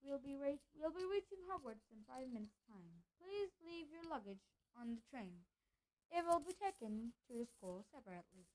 We'll 0.00 0.22
be 0.22 0.38
we'll 0.38 0.96
be 0.96 1.04
reaching 1.04 1.44
Hogwarts 1.44 1.84
in 1.92 2.06
five 2.08 2.32
minutes' 2.32 2.62
time. 2.64 3.04
Please 3.20 3.52
leave 3.60 3.92
your 3.92 4.06
luggage 4.08 4.42
on 4.72 4.96
the 4.96 5.04
train. 5.12 5.44
It 6.10 6.24
will 6.26 6.40
be 6.40 6.56
taken 6.56 7.12
to 7.28 7.36
the 7.36 7.46
school 7.46 7.84
separately. 7.92 8.48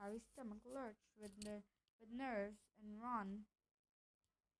Harry's 0.00 0.24
stomach 0.32 0.64
lurched 0.64 1.12
with, 1.20 1.30
ner- 1.44 1.66
with 2.00 2.08
nerves, 2.10 2.62
and 2.80 2.96
Ron, 3.02 3.44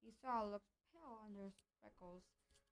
he 0.04 0.12
saw, 0.20 0.44
looked 0.44 0.68
pale 0.92 1.22
under 1.24 1.48
his 1.48 1.58
freckles. 1.80 2.22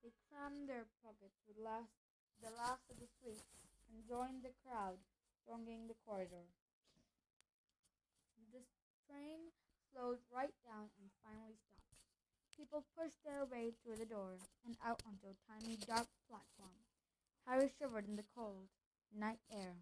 They 0.03 0.13
crammed 0.29 0.69
their 0.69 0.87
pockets 1.01 1.41
with 1.49 1.57
last, 1.57 1.95
the 2.43 2.53
last 2.53 2.85
of 2.91 3.01
the 3.01 3.09
sweets 3.21 3.49
and 3.89 4.07
joined 4.07 4.43
the 4.43 4.55
crowd 4.63 4.99
thronging 5.47 5.89
the 5.89 5.99
corridor. 6.07 6.47
Train 9.11 9.51
slowed 9.91 10.23
right 10.31 10.55
down 10.63 10.87
and 11.03 11.11
finally 11.27 11.59
stopped. 11.59 11.99
People 12.57 12.87
pushed 12.95 13.19
their 13.25 13.45
way 13.45 13.75
through 13.83 13.97
the 13.97 14.07
door 14.07 14.39
and 14.65 14.77
out 14.87 15.03
onto 15.03 15.27
a 15.27 15.41
tiny 15.51 15.77
dark 15.77 16.07
platform. 16.31 16.79
Harry 17.47 17.71
shivered 17.79 18.07
in 18.07 18.15
the 18.15 18.31
cold 18.37 18.71
night 19.11 19.41
air, 19.51 19.75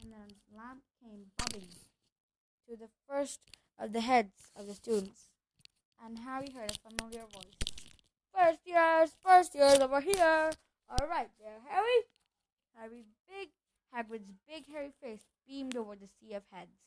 and 0.00 0.12
then 0.12 0.32
a 0.32 0.56
lamp 0.56 0.80
came 1.02 1.26
bobbing 1.36 1.68
to 2.66 2.76
the 2.76 2.88
first 3.06 3.40
of 3.78 3.92
the 3.92 4.00
heads 4.00 4.50
of 4.56 4.66
the 4.66 4.74
students, 4.74 5.28
and 6.02 6.20
Harry 6.20 6.48
heard 6.54 6.70
a 6.72 6.88
familiar 6.88 7.26
voice. 7.28 7.74
First 8.32 8.60
years, 8.64 9.10
first 9.22 9.54
years 9.54 9.78
over 9.78 10.00
here. 10.00 10.50
All 10.88 11.06
right 11.06 11.30
there, 11.38 11.60
Harry. 11.68 12.00
Harry's 12.76 13.12
big, 13.28 13.48
Hagrid's 13.94 14.32
big 14.48 14.66
hairy 14.72 14.92
face 15.02 15.26
beamed 15.46 15.76
over 15.76 15.94
the 15.94 16.08
sea 16.20 16.34
of 16.34 16.42
heads. 16.50 16.78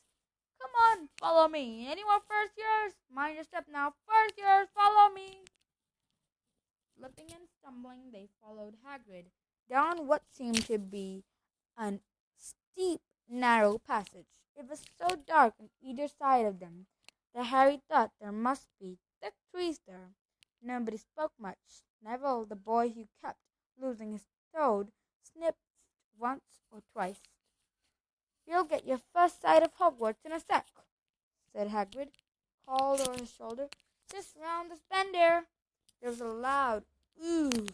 Come 0.60 0.72
on, 0.90 1.10
follow 1.20 1.48
me. 1.48 1.88
Anyone 1.90 2.20
first 2.28 2.54
years? 2.58 2.94
Mind 3.14 3.36
your 3.36 3.44
step 3.44 3.66
now. 3.72 3.94
First 4.08 4.38
years, 4.38 4.68
follow 4.76 5.14
me. 5.14 5.44
Slipping 6.98 7.28
and 7.32 7.48
stumbling, 7.60 8.12
they 8.12 8.28
followed 8.42 8.76
Hagrid 8.86 9.26
down 9.70 10.08
what 10.08 10.24
seemed 10.32 10.66
to 10.66 10.78
be 10.78 11.24
an 11.78 12.00
steep, 12.38 13.02
narrow 13.30 13.78
passage. 13.78 14.42
It 14.56 14.68
was 14.68 14.84
so 15.00 15.16
dark 15.16 15.54
on 15.60 15.70
either 15.82 16.08
side 16.08 16.46
of 16.46 16.60
them 16.60 16.88
that 17.36 17.46
Harry 17.46 17.82
thought 17.90 18.12
there 18.20 18.32
must 18.32 18.68
be 18.80 18.98
thick 19.22 19.34
trees 19.54 19.80
there. 19.88 20.10
Nobody 20.62 20.98
spoke 20.98 21.34
much. 21.40 21.84
Neville, 22.04 22.46
the 22.46 22.56
boy 22.56 22.90
who 22.90 23.08
kept 23.24 23.40
losing 23.80 24.14
his 24.14 24.26
toad, 24.56 24.92
sniffed 25.22 25.58
once 26.18 26.62
or 26.72 26.82
twice. 26.94 27.22
You'll 28.48 28.64
get 28.64 28.88
your 28.88 29.00
first 29.14 29.42
sight 29.42 29.62
of 29.62 29.76
Hogwarts 29.78 30.26
in 30.26 30.32
a 30.32 30.40
sec, 30.40 30.68
said 31.54 31.68
Hagrid, 31.70 32.10
called 32.66 33.02
over 33.02 33.20
his 33.20 33.34
shoulder. 33.34 33.68
Just 34.10 34.36
round 34.42 34.72
this 34.72 34.80
bend 34.90 35.14
there. 35.14 35.44
There 36.02 36.10
was 36.10 36.22
a 36.22 36.26
loud 36.26 36.84
ooh. 37.24 37.68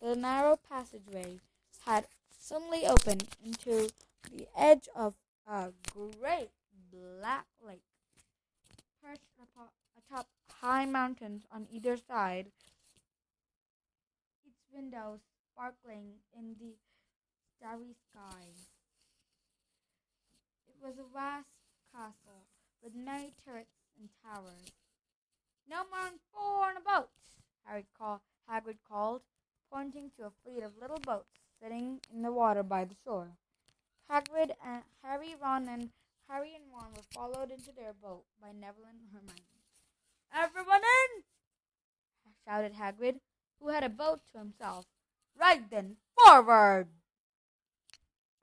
The 0.00 0.16
narrow 0.16 0.56
passageway 0.56 1.40
had 1.84 2.06
suddenly 2.30 2.86
opened 2.86 3.28
into 3.44 3.90
the 4.32 4.46
edge 4.56 4.88
of 4.94 5.14
a 5.46 5.72
great 5.92 6.50
black 6.90 7.46
lake, 7.66 7.82
perched 9.02 9.28
atop 9.98 10.26
high 10.60 10.86
mountains 10.86 11.42
on 11.52 11.66
either 11.70 11.96
side, 11.96 12.46
its 14.46 14.60
windows 14.72 15.20
sparkling 15.52 16.14
in 16.36 16.56
the 16.58 16.74
starry 17.56 17.94
sky. 18.10 18.46
Was 20.82 20.94
a 20.98 21.12
vast 21.12 21.48
castle 21.92 22.46
with 22.82 22.94
many 22.94 23.32
turrets 23.44 23.74
and 23.98 24.08
towers. 24.24 24.72
No 25.68 25.78
more 25.90 26.04
than 26.04 26.18
four 26.32 26.70
in 26.70 26.76
a 26.76 26.80
boat, 26.80 27.08
Harry 27.64 27.84
call, 27.98 28.22
Hagrid 28.48 28.78
called, 28.88 29.22
pointing 29.70 30.10
to 30.16 30.26
a 30.26 30.32
fleet 30.42 30.62
of 30.62 30.78
little 30.80 30.98
boats 30.98 31.28
sitting 31.60 32.00
in 32.14 32.22
the 32.22 32.32
water 32.32 32.62
by 32.62 32.84
the 32.84 32.94
shore. 33.04 33.28
Hagrid 34.10 34.52
and 34.64 34.82
Harry, 35.02 35.34
Ron, 35.40 35.68
and 35.68 35.90
Harry 36.28 36.54
and 36.54 36.64
Ron 36.72 36.92
were 36.96 37.02
followed 37.12 37.50
into 37.50 37.72
their 37.72 37.92
boat 37.92 38.24
by 38.40 38.52
Neville 38.52 38.88
and 38.88 39.00
Hermione. 39.12 39.42
Everyone 40.32 40.80
in! 40.80 41.24
shouted 42.46 42.74
Hagrid, 42.74 43.20
who 43.60 43.68
had 43.68 43.84
a 43.84 43.90
boat 43.90 44.20
to 44.32 44.38
himself. 44.38 44.86
Right 45.38 45.68
then, 45.70 45.96
forward! 46.16 46.88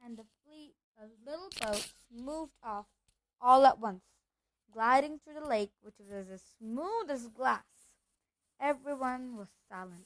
And 0.03 0.17
the 0.17 0.25
fleet 0.43 0.75
of 1.01 1.09
little 1.25 1.49
boats 1.59 1.93
moved 2.15 2.53
off 2.63 2.87
all 3.41 3.65
at 3.65 3.79
once, 3.79 4.03
gliding 4.71 5.19
through 5.19 5.35
the 5.35 5.47
lake, 5.47 5.71
which 5.81 5.95
was 5.99 6.29
as 6.29 6.41
smooth 6.57 7.09
as 7.09 7.27
glass. 7.27 7.63
Everyone 8.59 9.35
was 9.35 9.49
silent 9.69 10.05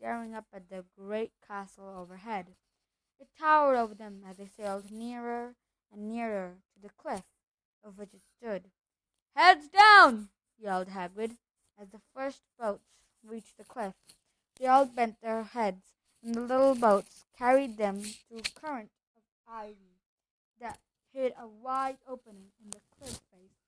staring 0.00 0.34
up 0.34 0.46
at 0.54 0.70
the 0.70 0.84
great 0.96 1.32
castle 1.46 1.94
overhead. 1.98 2.46
It 3.20 3.28
towered 3.38 3.76
over 3.76 3.94
them 3.94 4.22
as 4.28 4.38
they 4.38 4.46
sailed 4.46 4.90
nearer 4.90 5.54
and 5.92 6.08
nearer 6.08 6.56
to 6.74 6.80
the 6.80 6.94
cliff 6.96 7.24
of 7.84 7.98
which 7.98 8.14
it 8.14 8.22
stood. 8.38 8.70
Heads 9.36 9.68
down! 9.68 10.30
yelled 10.58 10.88
Hagrid 10.88 11.36
as 11.78 11.90
the 11.90 12.00
first 12.14 12.40
boats 12.58 12.88
reached 13.22 13.58
the 13.58 13.64
cliff. 13.64 13.94
They 14.58 14.66
all 14.66 14.86
bent 14.86 15.20
their 15.20 15.42
heads, 15.42 15.82
and 16.22 16.34
the 16.34 16.40
little 16.40 16.74
boats 16.74 17.24
carried 17.36 17.76
them 17.76 18.00
through 18.00 18.42
current 18.54 18.90
of 19.16 19.22
ivy 19.46 19.89
hid 21.12 21.32
a 21.40 21.46
wide 21.46 21.98
opening 22.08 22.52
in 22.62 22.70
the 22.70 22.80
cliff 22.96 23.20
face. 23.32 23.58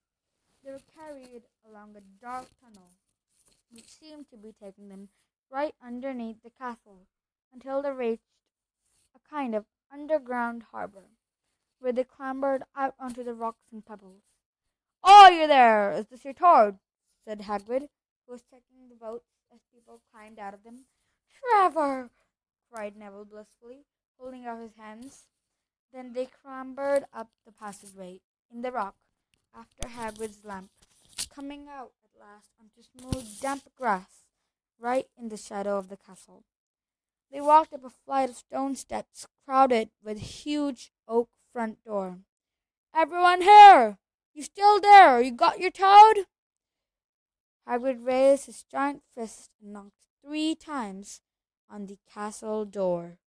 They 0.65 0.71
were 0.71 0.81
carried 0.95 1.43
along 1.69 1.97
a 1.97 2.25
dark 2.25 2.47
tunnel, 2.61 2.91
which 3.71 3.91
seemed 3.91 4.29
to 4.31 4.37
be 4.37 4.53
taking 4.53 4.89
them 4.89 5.09
right 5.51 5.75
underneath 5.85 6.43
the 6.43 6.51
castle 6.51 7.07
until 7.53 7.83
they 7.83 7.91
reached 7.91 8.23
a 9.15 9.29
kind 9.29 9.55
of 9.55 9.65
underground 9.93 10.65
harbor, 10.71 11.11
where 11.81 11.93
they 11.93 12.05
clambered 12.05 12.63
out 12.77 12.95
onto 12.99 13.25
the 13.25 13.35
rocks 13.35 13.67
and 13.73 13.85
pebbles. 13.85 14.23
Oh, 15.05 15.29
you're 15.29 15.49
there! 15.49 15.93
Is 15.93 16.07
this 16.07 16.25
your 16.25 16.35
toad? 16.35 16.79
said 17.25 17.41
Hagrid, 17.41 17.89
who 18.27 18.33
was 18.33 18.43
checking 18.43 18.89
the 18.89 18.95
boats 18.95 19.29
as 19.53 19.61
people 19.75 20.01
climbed 20.13 20.39
out 20.39 20.55
of 20.55 20.63
them. 20.63 20.85
Trevor! 21.33 22.11
cried 22.73 22.97
Neville 22.97 23.25
blissfully, 23.25 23.85
holding 24.19 24.47
out 24.47 24.61
his 24.61 24.75
hands. 24.79 25.25
Then 25.93 26.13
they 26.15 26.27
clambered 26.27 27.05
up 27.13 27.29
the 27.45 27.53
passageway 27.53 28.21
in 28.51 28.63
the 28.63 28.73
rock 28.73 28.95
after 29.55 29.89
Hagrid's 29.89 30.45
lamp, 30.45 30.71
coming 31.35 31.69
out 31.69 31.93
at 32.05 32.21
last 32.21 32.51
onto 32.59 32.83
smooth, 32.83 33.41
damp 33.41 33.65
grass 33.77 34.25
right 34.79 35.07
in 35.19 35.29
the 35.29 35.37
shadow 35.37 35.77
of 35.79 35.89
the 35.89 35.97
castle. 35.97 36.45
They 37.31 37.41
walked 37.41 37.73
up 37.73 37.85
a 37.85 37.91
flight 37.91 38.31
of 38.31 38.37
stone 38.37 38.75
steps 38.75 39.27
crowded 39.45 39.91
with 40.03 40.19
huge 40.19 40.93
oak 41.07 41.31
front 41.53 41.85
door. 41.85 42.19
Everyone 42.95 43.43
here! 43.43 43.99
You 44.35 44.43
still 44.43 44.81
there? 44.81 45.21
You 45.21 45.33
got 45.33 45.61
your 45.61 45.71
toad? 45.71 46.27
Hagrid 47.69 48.05
raised 48.05 48.47
his 48.47 48.65
giant 48.65 49.03
fist 49.15 49.51
and 49.63 49.73
knocked 49.73 50.07
three 50.25 50.55
times 50.55 51.21
on 51.71 51.87
the 51.87 51.99
castle 52.13 52.65
door. 52.65 53.19